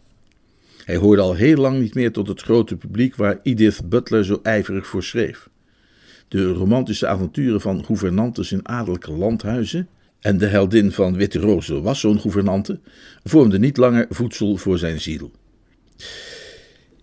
Hij 0.85 0.95
hoorde 0.95 1.21
al 1.21 1.33
heel 1.33 1.57
lang 1.57 1.79
niet 1.79 1.93
meer 1.93 2.11
tot 2.11 2.27
het 2.27 2.41
grote 2.41 2.75
publiek 2.75 3.15
waar 3.15 3.39
Edith 3.43 3.89
Butler 3.89 4.25
zo 4.25 4.39
ijverig 4.43 4.87
voor 4.87 5.03
schreef. 5.03 5.49
De 6.27 6.51
romantische 6.51 7.07
avonturen 7.07 7.61
van 7.61 7.85
gouvernantes 7.85 8.51
in 8.51 8.67
adellijke 8.67 9.11
landhuizen 9.11 9.87
en 10.19 10.37
de 10.37 10.45
heldin 10.45 10.91
van 10.91 11.15
Witte 11.15 11.39
Rozen 11.39 11.81
was 11.81 11.99
zo'n 11.99 12.19
gouvernante, 12.19 12.79
vormden 13.23 13.61
niet 13.61 13.77
langer 13.77 14.05
voedsel 14.09 14.57
voor 14.57 14.77
zijn 14.77 15.01
ziel. 15.01 15.31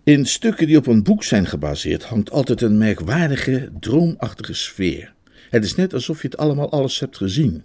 In 0.03 0.25
stukken 0.25 0.67
die 0.67 0.77
op 0.77 0.87
een 0.87 1.03
boek 1.03 1.23
zijn 1.23 1.45
gebaseerd 1.45 2.03
hangt 2.03 2.31
altijd 2.31 2.61
een 2.61 2.77
merkwaardige, 2.77 3.69
droomachtige 3.79 4.53
sfeer. 4.53 5.13
Het 5.53 5.63
is 5.63 5.75
net 5.75 5.93
alsof 5.93 6.21
je 6.21 6.27
het 6.27 6.37
allemaal 6.37 6.71
alles 6.71 6.99
hebt 6.99 7.17
gezien. 7.17 7.63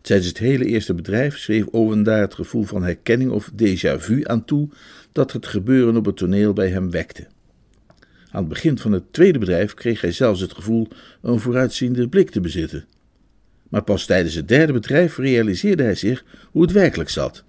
Tijdens 0.00 0.28
het 0.28 0.38
hele 0.38 0.64
eerste 0.64 0.94
bedrijf 0.94 1.38
schreef 1.38 1.66
Owen 1.66 2.02
daar 2.02 2.20
het 2.20 2.34
gevoel 2.34 2.62
van 2.62 2.82
herkenning 2.82 3.30
of 3.30 3.50
déjà 3.50 3.98
vu 3.98 4.24
aan 4.24 4.44
toe 4.44 4.68
dat 5.12 5.32
het 5.32 5.46
gebeuren 5.46 5.96
op 5.96 6.04
het 6.04 6.16
toneel 6.16 6.52
bij 6.52 6.68
hem 6.68 6.90
wekte. 6.90 7.26
Aan 8.30 8.40
het 8.40 8.48
begin 8.48 8.78
van 8.78 8.92
het 8.92 9.12
tweede 9.12 9.38
bedrijf 9.38 9.74
kreeg 9.74 10.00
hij 10.00 10.12
zelfs 10.12 10.40
het 10.40 10.52
gevoel 10.52 10.88
een 11.22 11.40
vooruitziende 11.40 12.08
blik 12.08 12.30
te 12.30 12.40
bezitten. 12.40 12.84
Maar 13.68 13.82
pas 13.82 14.06
tijdens 14.06 14.34
het 14.34 14.48
derde 14.48 14.72
bedrijf 14.72 15.16
realiseerde 15.16 15.82
hij 15.82 15.94
zich 15.94 16.24
hoe 16.50 16.62
het 16.62 16.72
werkelijk 16.72 17.10
zat. 17.10 17.44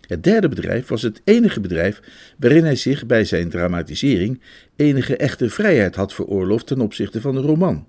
Het 0.00 0.22
derde 0.22 0.48
bedrijf 0.48 0.88
was 0.88 1.02
het 1.02 1.20
enige 1.24 1.60
bedrijf 1.60 2.00
waarin 2.38 2.64
hij 2.64 2.76
zich 2.76 3.06
bij 3.06 3.24
zijn 3.24 3.48
dramatisering 3.48 4.40
enige 4.76 5.16
echte 5.16 5.50
vrijheid 5.50 5.94
had 5.94 6.14
veroorloofd 6.14 6.66
ten 6.66 6.80
opzichte 6.80 7.20
van 7.20 7.34
de 7.34 7.40
roman. 7.40 7.86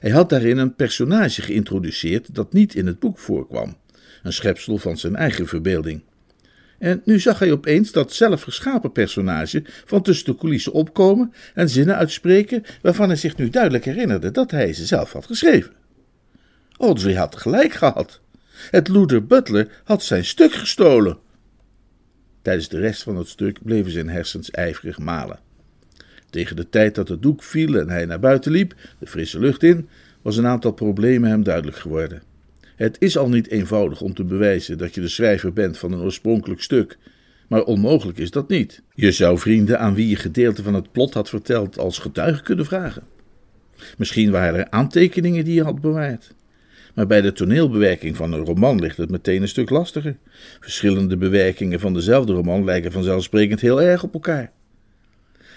Hij 0.00 0.10
had 0.10 0.28
daarin 0.28 0.58
een 0.58 0.74
personage 0.74 1.42
geïntroduceerd 1.42 2.34
dat 2.34 2.52
niet 2.52 2.74
in 2.74 2.86
het 2.86 2.98
boek 2.98 3.18
voorkwam, 3.18 3.76
een 4.22 4.32
schepsel 4.32 4.78
van 4.78 4.96
zijn 4.96 5.16
eigen 5.16 5.46
verbeelding. 5.46 6.02
En 6.78 7.02
nu 7.04 7.20
zag 7.20 7.38
hij 7.38 7.52
opeens 7.52 7.92
dat 7.92 8.12
zelf 8.12 8.42
geschapen 8.42 8.92
personage 8.92 9.64
van 9.84 10.02
tussen 10.02 10.26
de 10.26 10.36
coulissen 10.36 10.72
opkomen 10.72 11.32
en 11.54 11.68
zinnen 11.68 11.96
uitspreken 11.96 12.62
waarvan 12.82 13.08
hij 13.08 13.16
zich 13.16 13.36
nu 13.36 13.50
duidelijk 13.50 13.84
herinnerde 13.84 14.30
dat 14.30 14.50
hij 14.50 14.72
ze 14.72 14.86
zelf 14.86 15.12
had 15.12 15.26
geschreven. 15.26 15.72
Audrey 16.78 17.14
had 17.14 17.36
gelijk 17.36 17.72
gehad. 17.72 18.20
Het 18.70 18.88
Luther 18.88 19.26
Butler 19.26 19.80
had 19.84 20.02
zijn 20.02 20.24
stuk 20.24 20.52
gestolen. 20.52 21.18
Tijdens 22.42 22.68
de 22.68 22.78
rest 22.78 23.02
van 23.02 23.16
het 23.16 23.28
stuk 23.28 23.58
bleven 23.62 23.90
zijn 23.90 24.08
hersens 24.08 24.50
ijverig 24.50 24.98
malen. 24.98 25.38
Tegen 26.34 26.56
de 26.56 26.68
tijd 26.68 26.94
dat 26.94 27.08
het 27.08 27.22
doek 27.22 27.42
viel 27.42 27.78
en 27.78 27.88
hij 27.88 28.04
naar 28.04 28.20
buiten 28.20 28.52
liep, 28.52 28.74
de 28.98 29.06
frisse 29.06 29.38
lucht 29.38 29.62
in, 29.62 29.88
was 30.22 30.36
een 30.36 30.46
aantal 30.46 30.72
problemen 30.72 31.30
hem 31.30 31.42
duidelijk 31.42 31.76
geworden. 31.76 32.22
Het 32.76 32.96
is 32.98 33.16
al 33.16 33.28
niet 33.28 33.48
eenvoudig 33.48 34.00
om 34.00 34.14
te 34.14 34.24
bewijzen 34.24 34.78
dat 34.78 34.94
je 34.94 35.00
de 35.00 35.08
schrijver 35.08 35.52
bent 35.52 35.78
van 35.78 35.92
een 35.92 36.00
oorspronkelijk 36.00 36.62
stuk, 36.62 36.98
maar 37.48 37.62
onmogelijk 37.62 38.18
is 38.18 38.30
dat 38.30 38.48
niet. 38.48 38.82
Je 38.94 39.12
zou 39.12 39.38
vrienden 39.38 39.78
aan 39.78 39.94
wie 39.94 40.08
je 40.08 40.16
gedeelte 40.16 40.62
van 40.62 40.74
het 40.74 40.92
plot 40.92 41.14
had 41.14 41.28
verteld 41.28 41.78
als 41.78 41.98
getuige 41.98 42.42
kunnen 42.42 42.66
vragen. 42.66 43.02
Misschien 43.96 44.30
waren 44.30 44.58
er 44.58 44.70
aantekeningen 44.70 45.44
die 45.44 45.54
je 45.54 45.62
had 45.62 45.80
bewaard. 45.80 46.34
Maar 46.94 47.06
bij 47.06 47.20
de 47.20 47.32
toneelbewerking 47.32 48.16
van 48.16 48.32
een 48.32 48.44
roman 48.44 48.80
ligt 48.80 48.96
het 48.96 49.10
meteen 49.10 49.42
een 49.42 49.48
stuk 49.48 49.70
lastiger. 49.70 50.16
Verschillende 50.60 51.16
bewerkingen 51.16 51.80
van 51.80 51.94
dezelfde 51.94 52.32
roman 52.32 52.64
lijken 52.64 52.92
vanzelfsprekend 52.92 53.60
heel 53.60 53.82
erg 53.82 54.02
op 54.02 54.14
elkaar. 54.14 54.52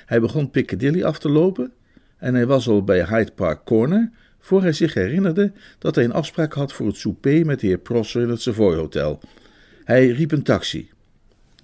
Hij 0.07 0.19
begon 0.19 0.49
Piccadilly 0.49 1.03
af 1.03 1.19
te 1.19 1.29
lopen 1.29 1.71
en 2.17 2.33
hij 2.33 2.45
was 2.45 2.67
al 2.67 2.83
bij 2.83 3.05
Hyde 3.05 3.31
Park 3.31 3.65
Corner 3.65 4.11
voor 4.39 4.61
hij 4.61 4.71
zich 4.71 4.93
herinnerde 4.93 5.51
dat 5.79 5.95
hij 5.95 6.03
een 6.03 6.13
afspraak 6.13 6.53
had 6.53 6.73
voor 6.73 6.87
het 6.87 6.95
souper 6.95 7.45
met 7.45 7.59
de 7.59 7.67
heer 7.67 7.77
Prosser 7.77 8.21
in 8.21 8.29
het 8.29 8.41
Savoy 8.41 8.75
Hotel. 8.75 9.19
Hij 9.83 10.07
riep 10.07 10.31
een 10.31 10.43
taxi. 10.43 10.89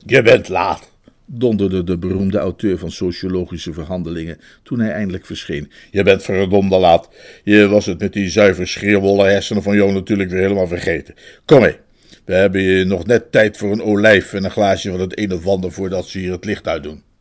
Je 0.05 0.21
bent 0.21 0.49
laat, 0.49 0.91
donderde 1.25 1.83
de 1.83 1.97
beroemde 1.97 2.37
auteur 2.37 2.77
van 2.77 2.91
sociologische 2.91 3.73
verhandelingen 3.73 4.37
toen 4.63 4.79
hij 4.79 4.91
eindelijk 4.91 5.25
verscheen. 5.25 5.71
Je 5.91 6.03
bent 6.03 6.23
verdomde 6.23 6.77
laat. 6.77 7.09
Je 7.43 7.67
was 7.67 7.85
het 7.85 7.99
met 7.99 8.13
die 8.13 8.29
zuiver 8.29 8.67
schreeuwwolle 8.67 9.25
hersenen 9.25 9.63
van 9.63 9.75
jou 9.75 9.91
natuurlijk 9.91 10.29
weer 10.29 10.41
helemaal 10.41 10.67
vergeten. 10.67 11.15
Kom 11.45 11.61
mee. 11.61 11.77
We 12.25 12.33
hebben 12.33 12.61
je 12.61 12.85
nog 12.85 13.05
net 13.05 13.31
tijd 13.31 13.57
voor 13.57 13.71
een 13.71 13.83
olijf 13.83 14.33
en 14.33 14.43
een 14.43 14.51
glaasje 14.51 14.89
van 14.89 14.99
het 14.99 15.19
een 15.19 15.33
of 15.33 15.47
ander 15.47 15.71
voordat 15.71 16.07
ze 16.07 16.19
hier 16.19 16.31
het 16.31 16.45
licht 16.45 16.67
uitdoen. 16.67 17.12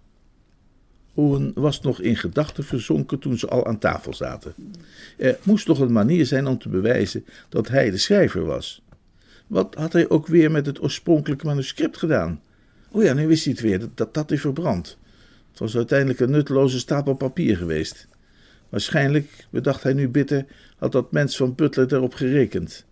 Owen 1.14 1.52
was 1.54 1.80
nog 1.80 2.00
in 2.00 2.16
gedachten 2.16 2.64
verzonken 2.64 3.18
toen 3.18 3.38
ze 3.38 3.48
al 3.48 3.66
aan 3.66 3.78
tafel 3.78 4.14
zaten. 4.14 4.54
Er 5.16 5.38
moest 5.42 5.66
toch 5.66 5.78
een 5.78 5.92
manier 5.92 6.26
zijn 6.26 6.46
om 6.46 6.58
te 6.58 6.68
bewijzen 6.68 7.24
dat 7.48 7.68
hij 7.68 7.90
de 7.90 7.98
schrijver 7.98 8.44
was. 8.44 8.82
Wat 9.46 9.74
had 9.74 9.92
hij 9.92 10.08
ook 10.08 10.26
weer 10.26 10.50
met 10.50 10.66
het 10.66 10.82
oorspronkelijke 10.82 11.46
manuscript 11.46 11.96
gedaan? 11.96 12.40
O 12.90 13.02
ja, 13.02 13.12
nu 13.12 13.26
wist 13.26 13.44
hij 13.44 13.52
het 13.52 13.62
weer, 13.62 13.88
dat 13.94 14.14
dat 14.14 14.30
is 14.30 14.40
verbrand. 14.40 14.98
Het 15.50 15.58
was 15.58 15.76
uiteindelijk 15.76 16.20
een 16.20 16.30
nutteloze 16.30 16.78
stapel 16.78 17.14
papier 17.14 17.56
geweest. 17.56 18.08
Waarschijnlijk, 18.68 19.46
bedacht 19.50 19.82
hij 19.82 19.92
nu 19.92 20.08
bitter, 20.08 20.46
had 20.76 20.92
dat 20.92 21.12
mens 21.12 21.36
van 21.36 21.54
Butler 21.54 21.88
daarop 21.88 22.14
gerekend. 22.14 22.84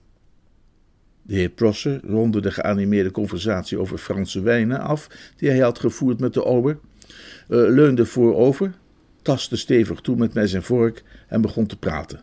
De 1.23 1.35
heer 1.35 1.49
Prosser 1.49 2.01
ronde 2.05 2.41
de 2.41 2.51
geanimeerde 2.51 3.11
conversatie 3.11 3.79
over 3.79 3.99
Franse 3.99 4.41
wijnen 4.41 4.81
af 4.81 5.09
die 5.37 5.49
hij 5.49 5.59
had 5.59 5.79
gevoerd 5.79 6.21
met 6.21 6.35
de 6.35 6.45
ober, 6.45 6.79
leunde 7.51 8.07
voorover, 8.07 8.73
tastte 9.23 9.57
stevig 9.57 10.01
toe 10.01 10.17
met 10.17 10.35
mes 10.35 10.53
en 10.53 10.63
vork 10.63 11.03
en 11.29 11.41
begon 11.41 11.67
te 11.67 11.77
praten. 11.77 12.21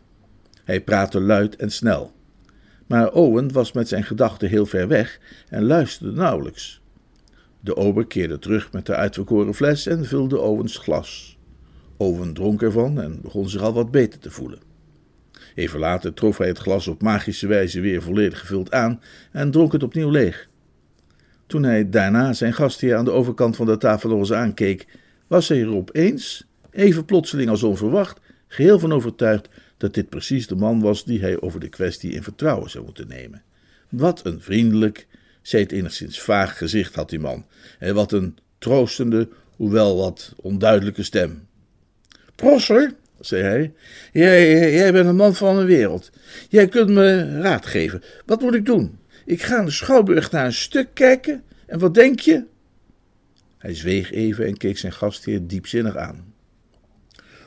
Hij 0.64 0.82
praatte 0.82 1.20
luid 1.22 1.56
en 1.56 1.72
snel. 1.72 2.12
Maar 2.86 3.12
Owen 3.12 3.52
was 3.52 3.72
met 3.72 3.88
zijn 3.88 4.04
gedachten 4.04 4.50
heel 4.50 4.66
ver 4.66 4.88
weg 4.88 5.20
en 5.50 5.64
luisterde 5.64 6.14
nauwelijks. 6.14 6.82
De 7.60 7.76
ober 7.76 8.08
keerde 8.08 8.40
terug 8.40 8.72
met 8.72 8.86
de 8.86 8.96
uitverkoren 8.96 9.54
fles 9.54 9.88
en 9.88 10.06
vulde 10.06 10.40
Owens 10.40 10.78
glas. 10.78 11.38
Owen 11.98 12.34
dronk 12.34 12.62
ervan 12.62 13.02
en 13.02 13.22
begon 13.22 13.50
zich 13.50 13.62
al 13.62 13.74
wat 13.74 13.92
beter 13.92 14.20
te 14.20 14.32
voelen. 14.32 14.60
Even 15.56 15.80
later 15.80 16.14
trof 16.14 16.38
hij 16.38 16.48
het 16.48 16.58
glas 16.58 16.88
op 16.88 17.02
magische 17.02 17.48
wijze 17.48 17.80
weer 17.80 18.02
volledig 18.02 18.40
gevuld 18.40 18.72
aan 18.72 19.02
en 19.32 19.52
dronk 19.52 19.72
het 19.72 19.84
opnieuw 19.84 20.10
leeg. 20.10 20.50
Toen 21.48 21.64
hij 21.64 21.90
daarna 21.90 22.34
zijn 22.34 22.54
gastheer 22.54 22.96
aan 22.96 23.06
de 23.06 23.12
overkant 23.12 23.56
van 23.56 23.66
de 23.66 23.78
tafel 23.78 24.10
nog 24.10 24.32
aankeek, 24.32 24.86
was 25.28 25.48
hij 25.48 25.62
er 25.62 25.76
opeens, 25.76 26.46
even 26.72 27.06
plotseling 27.06 27.50
als 27.50 27.64
onverwacht, 27.64 28.20
geheel 28.48 28.80
van 28.80 28.94
overtuigd 28.94 29.50
dat 29.78 29.94
dit 29.94 30.10
precies 30.10 30.48
de 30.48 30.56
man 30.56 30.82
was 30.82 31.06
die 31.06 31.20
hij 31.20 31.42
over 31.42 31.60
de 31.60 31.70
kwestie 31.70 32.12
in 32.12 32.24
vertrouwen 32.24 32.70
zou 32.70 32.84
moeten 32.84 33.08
nemen. 33.08 33.44
Wat 33.90 34.26
een 34.26 34.42
vriendelijk, 34.42 35.08
zij 35.42 35.60
het 35.60 35.72
enigszins 35.72 36.22
vaag 36.22 36.58
gezicht 36.58 36.96
had 36.96 37.10
die 37.10 37.20
man, 37.20 37.46
en 37.80 37.96
wat 37.96 38.12
een 38.12 38.38
troostende, 38.58 39.30
hoewel 39.56 39.98
wat 39.98 40.34
onduidelijke 40.36 41.04
stem. 41.04 41.48
Prosser, 42.36 42.94
zei 43.20 43.44
hij, 43.44 43.74
jij, 44.14 44.74
jij 44.74 44.92
bent 44.92 45.08
een 45.08 45.16
man 45.16 45.36
van 45.36 45.58
de 45.58 45.66
wereld. 45.66 46.10
Jij 46.50 46.68
kunt 46.68 46.90
me 46.90 47.40
raad 47.42 47.66
geven. 47.66 48.04
Wat 48.26 48.42
moet 48.42 48.54
ik 48.54 48.66
doen? 48.66 49.00
Ik 49.26 49.42
ga 49.42 49.60
in 49.60 49.66
de 49.66 49.72
Schouwburg 49.72 50.32
naar 50.32 50.46
een 50.46 50.54
stuk 50.54 50.88
kijken, 50.94 51.44
en 51.66 51.80
wat 51.80 51.94
denk 51.94 52.20
je? 52.20 52.44
Hij 53.58 53.76
zweeg 53.76 54.12
even 54.12 54.46
en 54.46 54.58
keek 54.58 54.78
zijn 54.78 54.94
gastheer 54.94 55.48
diepzinnig 55.48 55.96
aan. 55.96 56.34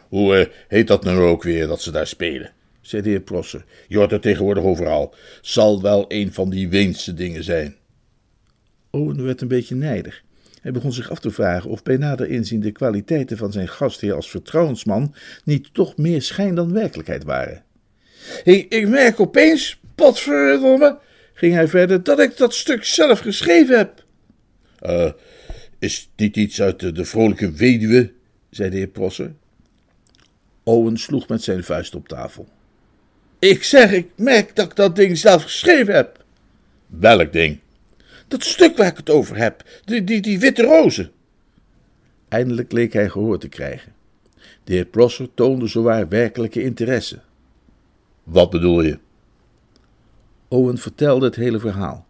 Hoe 0.08 0.38
uh, 0.38 0.46
heet 0.68 0.86
dat 0.86 1.04
nu 1.04 1.10
ook 1.10 1.42
weer 1.42 1.66
dat 1.66 1.82
ze 1.82 1.90
daar 1.90 2.06
spelen? 2.06 2.52
zei 2.80 3.02
de 3.02 3.08
heer 3.08 3.20
Prosser. 3.20 3.64
Je 3.88 3.96
hoort 3.96 4.10
het 4.10 4.22
tegenwoordig 4.22 4.64
overal. 4.64 5.14
Zal 5.40 5.82
wel 5.82 6.04
een 6.08 6.32
van 6.32 6.50
die 6.50 6.68
Weense 6.68 7.14
dingen 7.14 7.44
zijn. 7.44 7.76
Owen 8.90 9.24
werd 9.24 9.40
een 9.40 9.48
beetje 9.48 9.74
nijdig. 9.74 10.22
Hij 10.60 10.72
begon 10.72 10.92
zich 10.92 11.10
af 11.10 11.18
te 11.18 11.30
vragen 11.30 11.70
of 11.70 11.82
bij 11.82 11.96
nader 11.96 12.28
inzien 12.28 12.60
de 12.60 12.70
kwaliteiten 12.70 13.36
van 13.36 13.52
zijn 13.52 13.68
gastheer 13.68 14.14
als 14.14 14.30
vertrouwensman 14.30 15.14
niet 15.44 15.74
toch 15.74 15.96
meer 15.96 16.22
schijn 16.22 16.54
dan 16.54 16.72
werkelijkheid 16.72 17.24
waren. 17.24 17.64
Ik, 18.44 18.72
ik 18.72 18.88
merk 18.88 19.20
opeens, 19.20 19.80
potverdomme, 19.94 20.98
ging 21.34 21.54
hij 21.54 21.68
verder, 21.68 22.02
dat 22.02 22.20
ik 22.20 22.36
dat 22.36 22.54
stuk 22.54 22.84
zelf 22.84 23.18
geschreven 23.18 23.76
heb. 23.76 24.04
Uh, 24.82 25.10
is 25.80 26.10
dit 26.14 26.36
iets 26.36 26.62
uit 26.62 26.96
de, 26.96 27.04
vrolijke 27.04 27.50
weduwe? 27.50 28.12
zei 28.50 28.70
de 28.70 28.76
heer 28.76 28.86
Prosser. 28.86 29.32
Owen 30.62 30.96
sloeg 30.96 31.28
met 31.28 31.42
zijn 31.42 31.64
vuist 31.64 31.94
op 31.94 32.08
tafel. 32.08 32.48
Ik 33.38 33.62
zeg, 33.62 33.92
ik 33.92 34.08
merk 34.16 34.56
dat 34.56 34.66
ik 34.66 34.76
dat 34.76 34.96
ding 34.96 35.18
zelf 35.18 35.42
geschreven 35.42 35.94
heb. 35.94 36.24
Welk 36.86 37.32
ding? 37.32 37.58
Dat 38.28 38.44
stuk 38.44 38.76
waar 38.76 38.86
ik 38.86 38.96
het 38.96 39.10
over 39.10 39.36
heb, 39.36 39.64
die, 39.84 40.04
die, 40.04 40.20
die 40.20 40.38
witte 40.38 40.62
rozen. 40.62 41.10
Eindelijk 42.28 42.72
leek 42.72 42.92
hij 42.92 43.08
gehoor 43.08 43.38
te 43.38 43.48
krijgen. 43.48 43.92
De 44.64 44.72
heer 44.72 44.84
Prosser 44.84 45.28
toonde 45.34 45.66
zowaar 45.66 46.08
werkelijke 46.08 46.62
interesse. 46.62 47.20
Wat 48.22 48.50
bedoel 48.50 48.82
je? 48.82 48.98
Owen 50.48 50.78
vertelde 50.78 51.26
het 51.26 51.36
hele 51.36 51.58
verhaal. 51.58 52.06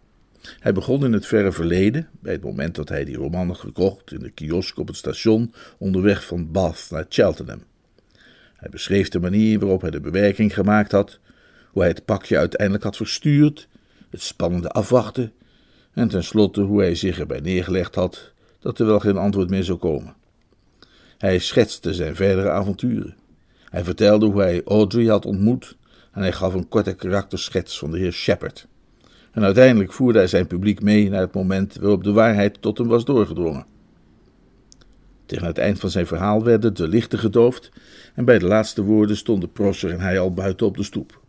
Hij 0.59 0.73
begon 0.73 1.05
in 1.05 1.13
het 1.13 1.25
verre 1.25 1.51
verleden, 1.51 2.09
bij 2.19 2.33
het 2.33 2.43
moment 2.43 2.75
dat 2.75 2.89
hij 2.89 3.05
die 3.05 3.17
roman 3.17 3.47
had 3.47 3.57
gekocht 3.57 4.11
in 4.11 4.19
de 4.19 4.29
kiosk 4.29 4.77
op 4.77 4.87
het 4.87 4.97
station 4.97 5.53
onderweg 5.77 6.25
van 6.25 6.51
Bath 6.51 6.87
naar 6.89 7.05
Cheltenham. 7.09 7.63
Hij 8.55 8.69
beschreef 8.69 9.09
de 9.09 9.19
manier 9.19 9.59
waarop 9.59 9.81
hij 9.81 9.91
de 9.91 9.99
bewerking 9.99 10.53
gemaakt 10.53 10.91
had, 10.91 11.19
hoe 11.71 11.81
hij 11.81 11.91
het 11.91 12.05
pakje 12.05 12.37
uiteindelijk 12.37 12.83
had 12.83 12.95
verstuurd, 12.95 13.67
het 14.09 14.21
spannende 14.21 14.69
afwachten 14.69 15.33
en 15.93 16.07
tenslotte 16.07 16.61
hoe 16.61 16.79
hij 16.79 16.95
zich 16.95 17.19
erbij 17.19 17.39
neergelegd 17.39 17.95
had 17.95 18.31
dat 18.59 18.79
er 18.79 18.85
wel 18.85 18.99
geen 18.99 19.17
antwoord 19.17 19.49
meer 19.49 19.63
zou 19.63 19.77
komen. 19.77 20.15
Hij 21.17 21.39
schetste 21.39 21.93
zijn 21.93 22.15
verdere 22.15 22.49
avonturen. 22.49 23.15
Hij 23.69 23.83
vertelde 23.83 24.25
hoe 24.25 24.41
hij 24.41 24.61
Audrey 24.65 25.05
had 25.05 25.25
ontmoet 25.25 25.77
en 26.11 26.21
hij 26.21 26.31
gaf 26.31 26.53
een 26.53 26.67
korte 26.67 26.93
karakterschets 26.93 27.77
van 27.77 27.91
de 27.91 27.97
heer 27.97 28.11
Shepard. 28.11 28.67
En 29.31 29.43
uiteindelijk 29.43 29.93
voerde 29.93 30.17
hij 30.17 30.27
zijn 30.27 30.47
publiek 30.47 30.81
mee 30.81 31.09
naar 31.09 31.21
het 31.21 31.33
moment 31.33 31.75
waarop 31.75 32.03
de 32.03 32.11
waarheid 32.11 32.61
tot 32.61 32.77
hem 32.77 32.87
was 32.87 33.05
doorgedrongen. 33.05 33.65
Tegen 35.25 35.47
het 35.47 35.57
eind 35.57 35.79
van 35.79 35.89
zijn 35.89 36.07
verhaal 36.07 36.43
werden 36.43 36.73
de 36.73 36.87
lichten 36.87 37.19
gedoofd 37.19 37.71
en 38.15 38.25
bij 38.25 38.39
de 38.39 38.45
laatste 38.45 38.83
woorden 38.83 39.17
stonden 39.17 39.51
Prosser 39.51 39.91
en 39.91 39.99
hij 39.99 40.19
al 40.19 40.33
buiten 40.33 40.65
op 40.65 40.77
de 40.77 40.83
stoep. 40.83 41.21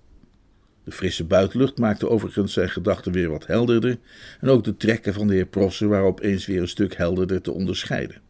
De 0.84 0.92
frisse 0.92 1.24
buitenlucht 1.24 1.78
maakte 1.78 2.08
overigens 2.08 2.52
zijn 2.52 2.68
gedachten 2.68 3.12
weer 3.12 3.28
wat 3.28 3.46
helderder 3.46 3.98
en 4.40 4.48
ook 4.48 4.64
de 4.64 4.76
trekken 4.76 5.14
van 5.14 5.26
de 5.26 5.34
heer 5.34 5.46
Prosser 5.46 5.88
waren 5.88 6.06
opeens 6.06 6.46
weer 6.46 6.60
een 6.60 6.68
stuk 6.68 6.96
helderder 6.96 7.40
te 7.40 7.52
onderscheiden. 7.52 8.20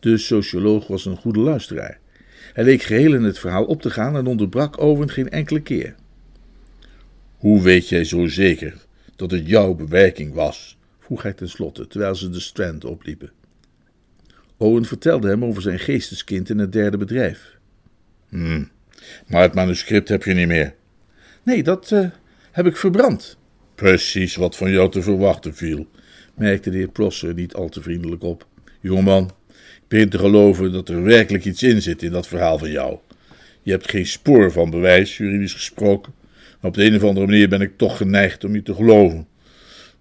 De 0.00 0.18
socioloog 0.18 0.86
was 0.86 1.04
een 1.04 1.16
goede 1.16 1.40
luisteraar. 1.40 1.98
Hij 2.52 2.64
leek 2.64 2.82
geheel 2.82 3.14
in 3.14 3.22
het 3.22 3.38
verhaal 3.38 3.64
op 3.64 3.82
te 3.82 3.90
gaan 3.90 4.16
en 4.16 4.26
onderbrak 4.26 4.80
Owen 4.80 5.10
geen 5.10 5.30
enkele 5.30 5.60
keer. 5.60 5.94
Hoe 7.40 7.62
weet 7.62 7.88
jij 7.88 8.04
zo 8.04 8.26
zeker 8.26 8.74
dat 9.16 9.30
het 9.30 9.48
jouw 9.48 9.74
bewerking 9.74 10.34
was? 10.34 10.78
vroeg 10.98 11.22
hij 11.22 11.32
tenslotte, 11.32 11.86
terwijl 11.86 12.14
ze 12.14 12.30
de 12.30 12.40
strand 12.40 12.84
opliepen. 12.84 13.30
Owen 14.56 14.84
vertelde 14.84 15.28
hem 15.28 15.44
over 15.44 15.62
zijn 15.62 15.78
geesteskind 15.78 16.50
in 16.50 16.58
het 16.58 16.72
derde 16.72 16.96
bedrijf. 16.96 17.56
Hmm, 18.28 18.70
maar 19.26 19.42
het 19.42 19.54
manuscript 19.54 20.08
heb 20.08 20.22
je 20.22 20.34
niet 20.34 20.46
meer. 20.46 20.74
Nee, 21.42 21.62
dat 21.62 21.90
uh, 21.90 22.10
heb 22.50 22.66
ik 22.66 22.76
verbrand. 22.76 23.38
Precies 23.74 24.36
wat 24.36 24.56
van 24.56 24.70
jou 24.70 24.90
te 24.90 25.02
verwachten 25.02 25.54
viel, 25.54 25.86
merkte 26.34 26.70
de 26.70 26.76
heer 26.76 26.88
Prosser 26.88 27.34
niet 27.34 27.54
al 27.54 27.68
te 27.68 27.82
vriendelijk 27.82 28.22
op. 28.22 28.46
Jongeman, 28.80 29.30
ik 29.56 29.88
begin 29.88 30.08
te 30.08 30.18
geloven 30.18 30.72
dat 30.72 30.88
er 30.88 31.02
werkelijk 31.02 31.44
iets 31.44 31.62
in 31.62 31.82
zit 31.82 32.02
in 32.02 32.12
dat 32.12 32.28
verhaal 32.28 32.58
van 32.58 32.70
jou. 32.70 32.98
Je 33.62 33.70
hebt 33.70 33.90
geen 33.90 34.06
spoor 34.06 34.52
van 34.52 34.70
bewijs, 34.70 35.16
juridisch 35.16 35.52
gesproken, 35.52 36.12
op 36.62 36.74
de 36.74 36.84
een 36.84 36.96
of 36.96 37.04
andere 37.04 37.26
manier 37.26 37.48
ben 37.48 37.60
ik 37.60 37.76
toch 37.76 37.96
geneigd 37.96 38.44
om 38.44 38.54
je 38.54 38.62
te 38.62 38.74
geloven. 38.74 39.26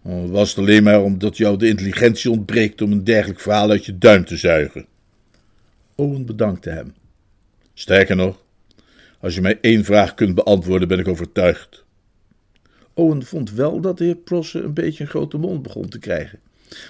Was 0.02 0.50
het 0.50 0.58
alleen 0.58 0.84
maar 0.84 1.04
omdat 1.04 1.38
jou 1.38 1.58
de 1.58 1.68
intelligentie 1.68 2.32
ontbreekt 2.32 2.82
om 2.82 2.92
een 2.92 3.04
dergelijk 3.04 3.40
verhaal 3.40 3.70
uit 3.70 3.86
je 3.86 3.98
duim 3.98 4.26
te 4.26 4.38
zuigen? 4.38 4.86
Owen 5.96 6.26
bedankte 6.26 6.70
hem. 6.70 6.94
Sterker 7.74 8.16
nog, 8.16 8.44
als 9.20 9.36
je 9.36 9.42
mij 9.42 9.58
één 9.62 9.86
vraag 9.86 10.14
kunt 10.14 10.36
beantwoorden, 10.36 10.88
ben 10.88 11.00
ik 11.00 11.08
overtuigd. 11.08 11.84
Owen 12.94 13.26
vond 13.26 13.52
wel 13.52 13.80
dat 13.80 13.98
de 13.98 14.04
heer 14.04 14.16
Prosser 14.16 14.64
een 14.64 14.74
beetje 14.74 15.04
een 15.04 15.10
grote 15.10 15.38
mond 15.38 15.62
begon 15.62 15.90
te 15.90 16.00
krijgen. 16.00 16.40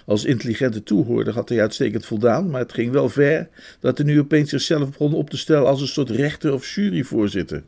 Als 0.05 0.25
intelligente 0.25 0.83
toehoorder 0.83 1.33
had 1.33 1.49
hij 1.49 1.61
uitstekend 1.61 2.05
voldaan, 2.05 2.49
maar 2.49 2.61
het 2.61 2.73
ging 2.73 2.91
wel 2.91 3.09
ver 3.09 3.49
dat 3.79 3.97
hij 3.97 4.07
nu 4.07 4.19
opeens 4.19 4.49
zichzelf 4.49 4.89
begon 4.89 5.13
op 5.13 5.29
te 5.29 5.37
stellen 5.37 5.67
als 5.67 5.81
een 5.81 5.87
soort 5.87 6.09
rechter 6.09 6.53
of 6.53 6.75
juryvoorzitter. 6.75 7.63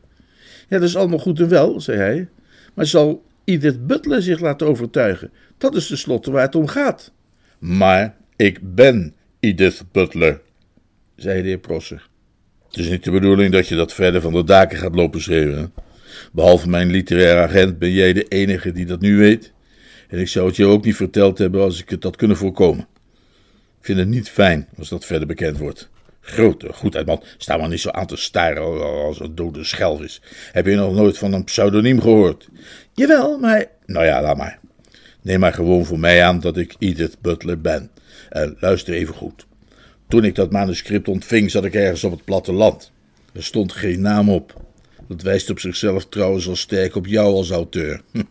Ja, 0.72 0.78
dat 0.78 0.88
is 0.88 0.96
allemaal 0.96 1.18
goed 1.18 1.40
en 1.40 1.48
wel, 1.48 1.80
zei 1.80 1.98
hij, 1.98 2.28
maar 2.74 2.86
zal 2.86 3.24
Edith 3.44 3.86
Butler 3.86 4.22
zich 4.22 4.40
laten 4.40 4.66
overtuigen? 4.66 5.30
Dat 5.58 5.74
is 5.74 5.86
tenslotte 5.86 6.30
waar 6.30 6.42
het 6.42 6.54
om 6.54 6.66
gaat. 6.66 7.12
Maar 7.58 8.16
ik 8.36 8.58
ben 8.74 9.14
Edith 9.40 9.84
Butler, 9.92 10.40
zei 11.16 11.42
de 11.42 11.48
heer 11.48 11.58
Prosser. 11.58 12.08
Het 12.68 12.78
is 12.78 12.88
niet 12.88 13.04
de 13.04 13.10
bedoeling 13.10 13.52
dat 13.52 13.68
je 13.68 13.74
dat 13.74 13.92
verder 13.92 14.20
van 14.20 14.32
de 14.32 14.44
daken 14.44 14.78
gaat 14.78 14.94
lopen 14.94 15.20
schreeuwen. 15.20 15.72
Behalve 16.32 16.68
mijn 16.68 16.90
literair 16.90 17.42
agent 17.42 17.78
ben 17.78 17.92
jij 17.92 18.12
de 18.12 18.24
enige 18.24 18.72
die 18.72 18.86
dat 18.86 19.00
nu 19.00 19.16
weet. 19.16 19.52
En 20.08 20.18
ik 20.18 20.28
zou 20.28 20.46
het 20.46 20.56
je 20.56 20.66
ook 20.66 20.84
niet 20.84 20.96
verteld 20.96 21.38
hebben 21.38 21.60
als 21.60 21.82
ik 21.82 21.88
het 21.90 22.02
had 22.02 22.16
kunnen 22.16 22.36
voorkomen. 22.36 22.86
Ik 23.78 23.84
vind 23.84 23.98
het 23.98 24.08
niet 24.08 24.28
fijn 24.28 24.68
als 24.78 24.88
dat 24.88 25.04
verder 25.04 25.26
bekend 25.26 25.58
wordt. 25.58 25.90
Grote 26.24 26.72
goedheid, 26.72 27.06
man. 27.06 27.22
Sta 27.36 27.56
maar 27.56 27.68
niet 27.68 27.80
zo 27.80 27.90
aan 27.90 28.06
te 28.06 28.16
staren 28.16 28.82
als 29.04 29.20
een 29.20 29.34
dode 29.34 29.64
schelvis. 29.64 30.22
Heb 30.52 30.66
je 30.66 30.74
nog 30.74 30.94
nooit 30.94 31.18
van 31.18 31.32
een 31.32 31.44
pseudoniem 31.44 32.00
gehoord? 32.00 32.48
Jawel, 32.92 33.38
maar... 33.38 33.66
Nou 33.86 34.04
ja, 34.04 34.22
laat 34.22 34.36
maar. 34.36 34.58
Neem 35.22 35.40
maar 35.40 35.52
gewoon 35.52 35.84
voor 35.84 35.98
mij 35.98 36.24
aan 36.24 36.40
dat 36.40 36.56
ik 36.56 36.74
Edith 36.78 37.20
Butler 37.20 37.60
ben. 37.60 37.90
En 38.28 38.56
luister 38.60 38.94
even 38.94 39.14
goed. 39.14 39.46
Toen 40.08 40.24
ik 40.24 40.34
dat 40.34 40.50
manuscript 40.50 41.08
ontving, 41.08 41.50
zat 41.50 41.64
ik 41.64 41.74
ergens 41.74 42.04
op 42.04 42.10
het 42.10 42.24
platteland. 42.24 42.92
Er 43.32 43.44
stond 43.44 43.72
geen 43.72 44.00
naam 44.00 44.28
op. 44.30 44.60
Dat 45.08 45.22
wijst 45.22 45.50
op 45.50 45.58
zichzelf 45.58 46.08
trouwens 46.08 46.48
al 46.48 46.56
sterk 46.56 46.94
op 46.94 47.06
jou 47.06 47.34
als 47.34 47.50
auteur. 47.50 48.00
Hm, 48.12 48.22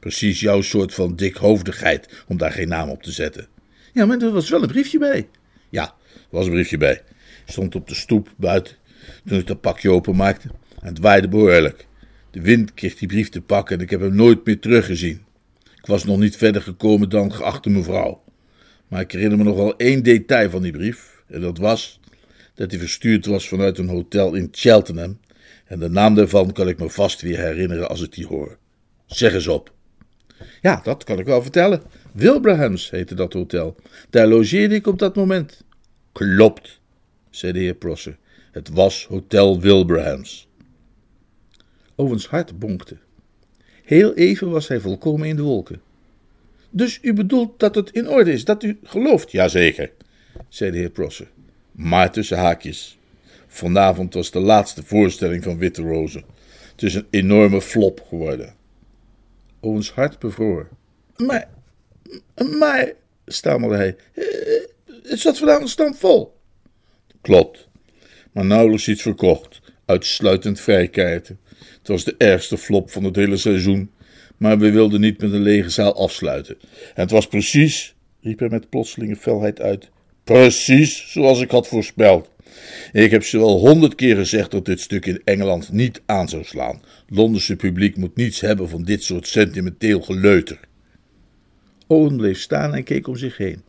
precies 0.00 0.40
jouw 0.40 0.60
soort 0.60 0.94
van 0.94 1.16
dikhoofdigheid 1.16 2.24
om 2.28 2.36
daar 2.36 2.52
geen 2.52 2.68
naam 2.68 2.88
op 2.88 3.02
te 3.02 3.12
zetten. 3.12 3.46
Ja, 3.92 4.06
maar 4.06 4.20
er 4.20 4.32
was 4.32 4.48
wel 4.48 4.62
een 4.62 4.68
briefje 4.68 4.98
bij. 4.98 5.28
Ja, 5.68 5.94
er 6.12 6.20
was 6.30 6.46
een 6.46 6.52
briefje 6.52 6.76
bij. 6.76 7.02
Stond 7.44 7.74
op 7.74 7.88
de 7.88 7.94
stoep 7.94 8.32
buiten 8.36 8.74
toen 9.26 9.38
ik 9.38 9.46
dat 9.46 9.60
pakje 9.60 9.90
openmaakte. 9.90 10.48
En 10.80 10.88
het 10.88 10.98
waaide 10.98 11.28
behoorlijk. 11.28 11.86
De 12.30 12.40
wind 12.40 12.74
kreeg 12.74 12.96
die 12.96 13.08
brief 13.08 13.28
te 13.28 13.40
pakken 13.40 13.76
en 13.76 13.82
ik 13.82 13.90
heb 13.90 14.00
hem 14.00 14.14
nooit 14.14 14.46
meer 14.46 14.60
teruggezien. 14.60 15.22
Ik 15.62 15.86
was 15.86 16.04
nog 16.04 16.18
niet 16.18 16.36
verder 16.36 16.62
gekomen 16.62 17.08
dan 17.08 17.32
geachte 17.32 17.70
mevrouw. 17.70 18.22
Maar 18.88 19.00
ik 19.00 19.12
herinner 19.12 19.38
me 19.38 19.44
nog 19.44 19.56
wel 19.56 19.76
één 19.76 20.02
detail 20.02 20.50
van 20.50 20.62
die 20.62 20.72
brief. 20.72 21.22
En 21.26 21.40
dat 21.40 21.58
was 21.58 22.00
dat 22.54 22.70
hij 22.70 22.80
verstuurd 22.80 23.26
was 23.26 23.48
vanuit 23.48 23.78
een 23.78 23.88
hotel 23.88 24.34
in 24.34 24.48
Cheltenham. 24.50 25.18
En 25.64 25.78
de 25.78 25.88
naam 25.88 26.14
daarvan 26.14 26.52
kan 26.52 26.68
ik 26.68 26.78
me 26.78 26.90
vast 26.90 27.20
weer 27.20 27.38
herinneren 27.38 27.88
als 27.88 28.02
ik 28.02 28.12
die 28.12 28.26
hoor. 28.26 28.58
Zeg 29.06 29.34
eens 29.34 29.46
op. 29.46 29.72
Ja, 30.60 30.80
dat 30.82 31.04
kan 31.04 31.18
ik 31.18 31.26
wel 31.26 31.42
vertellen. 31.42 31.82
Wilbrahams 32.12 32.90
heette 32.90 33.14
dat 33.14 33.32
hotel. 33.32 33.76
Daar 34.10 34.26
logeerde 34.26 34.74
ik 34.74 34.86
op 34.86 34.98
dat 34.98 35.14
moment. 35.14 35.64
Klopt, 36.12 36.80
zei 37.34 37.52
de 37.52 37.58
heer 37.58 37.74
Prosser. 37.74 38.16
Het 38.52 38.68
was 38.68 39.06
Hotel 39.06 39.60
Wilbrahams. 39.60 40.48
Owens 41.94 42.26
hart 42.26 42.58
bonkte. 42.58 42.96
Heel 43.84 44.14
even 44.14 44.50
was 44.50 44.68
hij 44.68 44.80
volkomen 44.80 45.28
in 45.28 45.36
de 45.36 45.42
wolken. 45.42 45.80
Dus 46.70 46.98
u 47.02 47.12
bedoelt 47.12 47.58
dat 47.58 47.74
het 47.74 47.90
in 47.90 48.08
orde 48.08 48.32
is, 48.32 48.44
dat 48.44 48.62
u 48.62 48.78
gelooft? 48.82 49.30
Jazeker, 49.30 49.92
zei 50.48 50.70
de 50.70 50.78
heer 50.78 50.90
Prosser. 50.90 51.30
Maar 51.72 52.12
tussen 52.12 52.38
haakjes. 52.38 52.98
Vanavond 53.46 54.14
was 54.14 54.30
de 54.30 54.40
laatste 54.40 54.82
voorstelling 54.82 55.42
van 55.42 55.58
Witte 55.58 55.82
Rozen. 55.82 56.24
Het 56.70 56.82
is 56.82 56.94
een 56.94 57.06
enorme 57.10 57.60
flop 57.60 58.04
geworden. 58.08 58.54
Owens 59.60 59.90
hart 59.90 60.18
bevroor. 60.18 60.68
Maar, 61.16 61.48
maar, 62.58 62.92
stamelde 63.26 63.76
hij, 63.76 63.96
het 65.02 65.18
zat 65.18 65.38
vanavond 65.38 65.70
stand 65.70 65.98
vol. 65.98 66.33
Klopt, 67.24 67.68
maar 68.32 68.44
nauwelijks 68.44 68.88
iets 68.88 69.02
verkocht, 69.02 69.60
uitsluitend 69.84 70.60
vrijkaarten. 70.60 71.38
Het 71.78 71.88
was 71.88 72.04
de 72.04 72.14
ergste 72.18 72.58
flop 72.58 72.90
van 72.90 73.04
het 73.04 73.16
hele 73.16 73.36
seizoen, 73.36 73.90
maar 74.36 74.58
we 74.58 74.70
wilden 74.70 75.00
niet 75.00 75.20
met 75.20 75.32
een 75.32 75.42
lege 75.42 75.68
zaal 75.68 75.96
afsluiten. 75.96 76.56
En 76.94 77.02
het 77.02 77.10
was 77.10 77.26
precies, 77.26 77.94
riep 78.20 78.38
hij 78.38 78.48
met 78.48 78.68
plotselinge 78.68 79.16
felheid 79.16 79.60
uit, 79.60 79.90
precies 80.24 81.12
zoals 81.12 81.40
ik 81.40 81.50
had 81.50 81.68
voorspeld. 81.68 82.30
Ik 82.92 83.10
heb 83.10 83.24
ze 83.24 83.38
wel 83.38 83.58
honderd 83.58 83.94
keer 83.94 84.16
gezegd 84.16 84.50
dat 84.50 84.64
dit 84.64 84.80
stuk 84.80 85.06
in 85.06 85.20
Engeland 85.24 85.72
niet 85.72 86.02
aan 86.06 86.28
zou 86.28 86.44
slaan. 86.44 86.82
Londense 87.08 87.56
publiek 87.56 87.96
moet 87.96 88.16
niets 88.16 88.40
hebben 88.40 88.68
van 88.68 88.82
dit 88.82 89.02
soort 89.02 89.26
sentimenteel 89.26 90.00
geleuter. 90.00 90.60
Owen 91.86 92.16
bleef 92.16 92.40
staan 92.40 92.74
en 92.74 92.84
keek 92.84 93.08
om 93.08 93.16
zich 93.16 93.36
heen. 93.36 93.62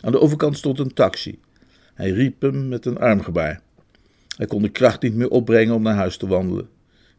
Aan 0.00 0.12
de 0.12 0.20
overkant 0.20 0.56
stond 0.56 0.78
een 0.78 0.94
taxi. 0.94 1.38
Hij 1.98 2.10
riep 2.10 2.42
hem 2.42 2.68
met 2.68 2.84
een 2.84 2.98
armgebaar. 2.98 3.60
Hij 4.36 4.46
kon 4.46 4.62
de 4.62 4.68
kracht 4.68 5.02
niet 5.02 5.14
meer 5.14 5.28
opbrengen 5.28 5.74
om 5.74 5.82
naar 5.82 5.94
huis 5.94 6.16
te 6.16 6.26
wandelen. 6.26 6.68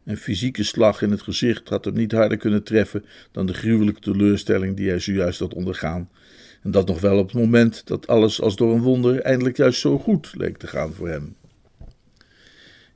Een 0.04 0.16
fysieke 0.16 0.62
slag 0.62 1.02
in 1.02 1.10
het 1.10 1.22
gezicht 1.22 1.68
had 1.68 1.84
hem 1.84 1.94
niet 1.94 2.12
harder 2.12 2.38
kunnen 2.38 2.62
treffen 2.62 3.04
dan 3.32 3.46
de 3.46 3.54
gruwelijke 3.54 4.00
teleurstelling 4.00 4.76
die 4.76 4.88
hij 4.88 4.98
zojuist 4.98 5.38
had 5.38 5.54
ondergaan. 5.54 6.08
En 6.62 6.70
dat 6.70 6.86
nog 6.86 7.00
wel 7.00 7.18
op 7.18 7.26
het 7.26 7.40
moment 7.40 7.86
dat 7.86 8.06
alles 8.06 8.40
als 8.40 8.56
door 8.56 8.74
een 8.74 8.80
wonder 8.80 9.20
eindelijk 9.20 9.56
juist 9.56 9.80
zo 9.80 9.98
goed 9.98 10.32
leek 10.36 10.56
te 10.56 10.66
gaan 10.66 10.92
voor 10.92 11.08
hem. 11.08 11.34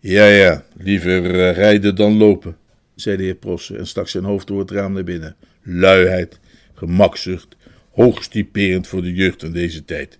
Ja, 0.01 0.27
ja, 0.27 0.65
liever 0.77 1.25
uh, 1.25 1.53
rijden 1.53 1.97
dan 1.97 2.17
lopen, 2.17 2.57
zei 2.95 3.17
de 3.17 3.23
heer 3.23 3.35
Prosse 3.35 3.77
en 3.77 3.87
stak 3.87 4.09
zijn 4.09 4.25
hoofd 4.25 4.47
door 4.47 4.59
het 4.59 4.71
raam 4.71 4.93
naar 4.93 5.05
binnen. 5.05 5.37
Luiheid, 5.63 6.39
gemakzucht, 6.75 7.57
hoogst 7.91 8.31
typerend 8.31 8.87
voor 8.87 9.03
de 9.03 9.15
jeugd 9.15 9.41
van 9.41 9.53
deze 9.53 9.85
tijd. 9.85 10.19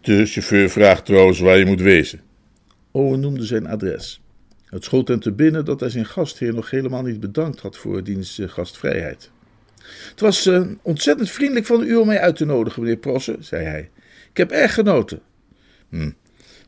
De 0.00 0.26
chauffeur 0.26 0.70
vraagt 0.70 1.04
trouwens 1.04 1.38
waar 1.38 1.58
je 1.58 1.66
moet 1.66 1.80
wezen. 1.80 2.20
Owen 2.90 3.20
noemde 3.20 3.44
zijn 3.44 3.66
adres. 3.66 4.20
Het 4.64 4.84
schoot 4.84 5.08
hem 5.08 5.20
te 5.20 5.32
binnen 5.32 5.64
dat 5.64 5.80
hij 5.80 5.90
zijn 5.90 6.06
gastheer 6.06 6.54
nog 6.54 6.70
helemaal 6.70 7.02
niet 7.02 7.20
bedankt 7.20 7.60
had 7.60 7.76
voor 7.76 8.04
diens 8.04 8.38
uh, 8.38 8.48
gastvrijheid. 8.48 9.30
Het 10.10 10.20
was 10.20 10.46
uh, 10.46 10.68
ontzettend 10.82 11.30
vriendelijk 11.30 11.66
van 11.66 11.82
u 11.82 11.96
om 11.96 12.06
mij 12.06 12.20
uit 12.20 12.36
te 12.36 12.44
nodigen, 12.44 12.82
meneer 12.82 12.96
Prosse, 12.96 13.36
zei 13.40 13.64
hij. 13.64 13.90
Ik 14.30 14.36
heb 14.36 14.50
erg 14.50 14.74
genoten. 14.74 15.20
Hm. 15.88 16.10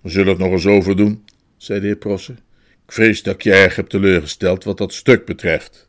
We 0.03 0.11
zullen 0.11 0.29
het 0.29 0.39
nog 0.39 0.51
eens 0.51 0.67
overdoen, 0.67 1.25
zei 1.57 1.81
de 1.81 1.87
heer 1.87 1.97
Prosse. 1.97 2.33
Ik 2.87 2.93
vrees 2.93 3.23
dat 3.23 3.35
ik 3.35 3.43
je 3.43 3.53
erg 3.53 3.77
heb 3.77 3.89
teleurgesteld 3.89 4.65
wat 4.65 4.79
dat 4.79 4.93
stuk 4.93 5.25
betreft. 5.25 5.89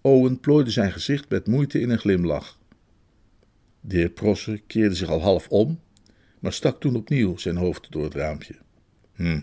Owen 0.00 0.40
plooide 0.40 0.70
zijn 0.70 0.92
gezicht 0.92 1.28
met 1.28 1.46
moeite 1.46 1.80
in 1.80 1.90
een 1.90 1.98
glimlach. 1.98 2.58
De 3.80 3.96
heer 3.96 4.10
Prosse 4.10 4.60
keerde 4.66 4.94
zich 4.94 5.08
al 5.08 5.20
half 5.20 5.48
om, 5.48 5.80
maar 6.46 6.54
stak 6.54 6.80
toen 6.80 6.96
opnieuw 6.96 7.36
zijn 7.36 7.56
hoofd 7.56 7.86
door 7.90 8.04
het 8.04 8.14
raampje. 8.14 8.54
Hm. 9.16 9.40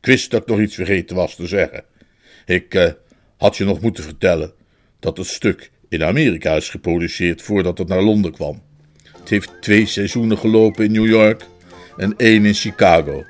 Ik 0.00 0.06
wist 0.06 0.30
dat 0.30 0.42
ik 0.42 0.48
nog 0.48 0.60
iets 0.60 0.74
vergeten 0.74 1.16
was 1.16 1.34
te 1.34 1.46
zeggen. 1.46 1.84
Ik 2.46 2.74
uh, 2.74 2.90
had 3.36 3.56
je 3.56 3.64
nog 3.64 3.80
moeten 3.80 4.04
vertellen 4.04 4.52
dat 5.00 5.16
het 5.16 5.26
stuk 5.26 5.70
in 5.88 6.04
Amerika 6.04 6.54
is 6.54 6.68
geproduceerd 6.68 7.42
voordat 7.42 7.78
het 7.78 7.88
naar 7.88 8.02
Londen 8.02 8.32
kwam. 8.32 8.62
Het 9.18 9.28
heeft 9.28 9.50
twee 9.60 9.86
seizoenen 9.86 10.38
gelopen 10.38 10.84
in 10.84 10.92
New 10.92 11.06
York 11.06 11.46
en 11.96 12.16
één 12.16 12.44
in 12.44 12.54
Chicago. 12.54 13.24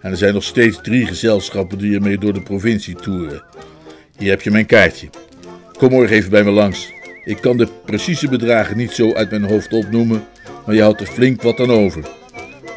En 0.00 0.10
er 0.10 0.16
zijn 0.16 0.34
nog 0.34 0.44
steeds 0.44 0.80
drie 0.82 1.06
gezelschappen 1.06 1.78
die 1.78 1.94
ermee 1.94 2.18
door 2.18 2.32
de 2.32 2.42
provincie 2.42 2.94
toeren. 2.94 3.44
Hier 4.16 4.30
heb 4.30 4.42
je 4.42 4.50
mijn 4.50 4.66
kaartje. 4.66 5.08
Kom 5.78 5.90
morgen 5.90 6.16
even 6.16 6.30
bij 6.30 6.44
me 6.44 6.50
langs. 6.50 6.92
Ik 7.24 7.40
kan 7.40 7.56
de 7.56 7.68
precieze 7.84 8.28
bedragen 8.28 8.76
niet 8.76 8.92
zo 8.92 9.12
uit 9.12 9.30
mijn 9.30 9.44
hoofd 9.44 9.72
opnoemen, 9.72 10.24
maar 10.66 10.74
je 10.74 10.82
houdt 10.82 11.00
er 11.00 11.06
flink 11.06 11.42
wat 11.42 11.60
aan 11.60 11.70
over. 11.70 12.18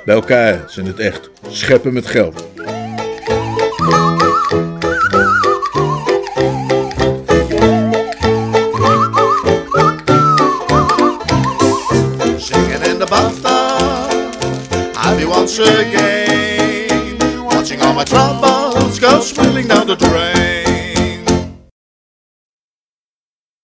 Bij 0.05 0.15
elkaar 0.15 0.63
zijn 0.67 0.85
het 0.85 0.99
echt 0.99 1.29
scheppen 1.49 1.93
met 1.93 2.07
geld. 2.07 2.51
once 15.43 15.59
again. 15.59 17.17
Watching 17.45 17.81
all 17.81 17.93
my 17.93 18.03
troubles 18.05 18.97
go 18.99 19.19
swirling 19.19 19.67
down 19.67 19.87
the 19.87 19.95
drain. 19.95 20.42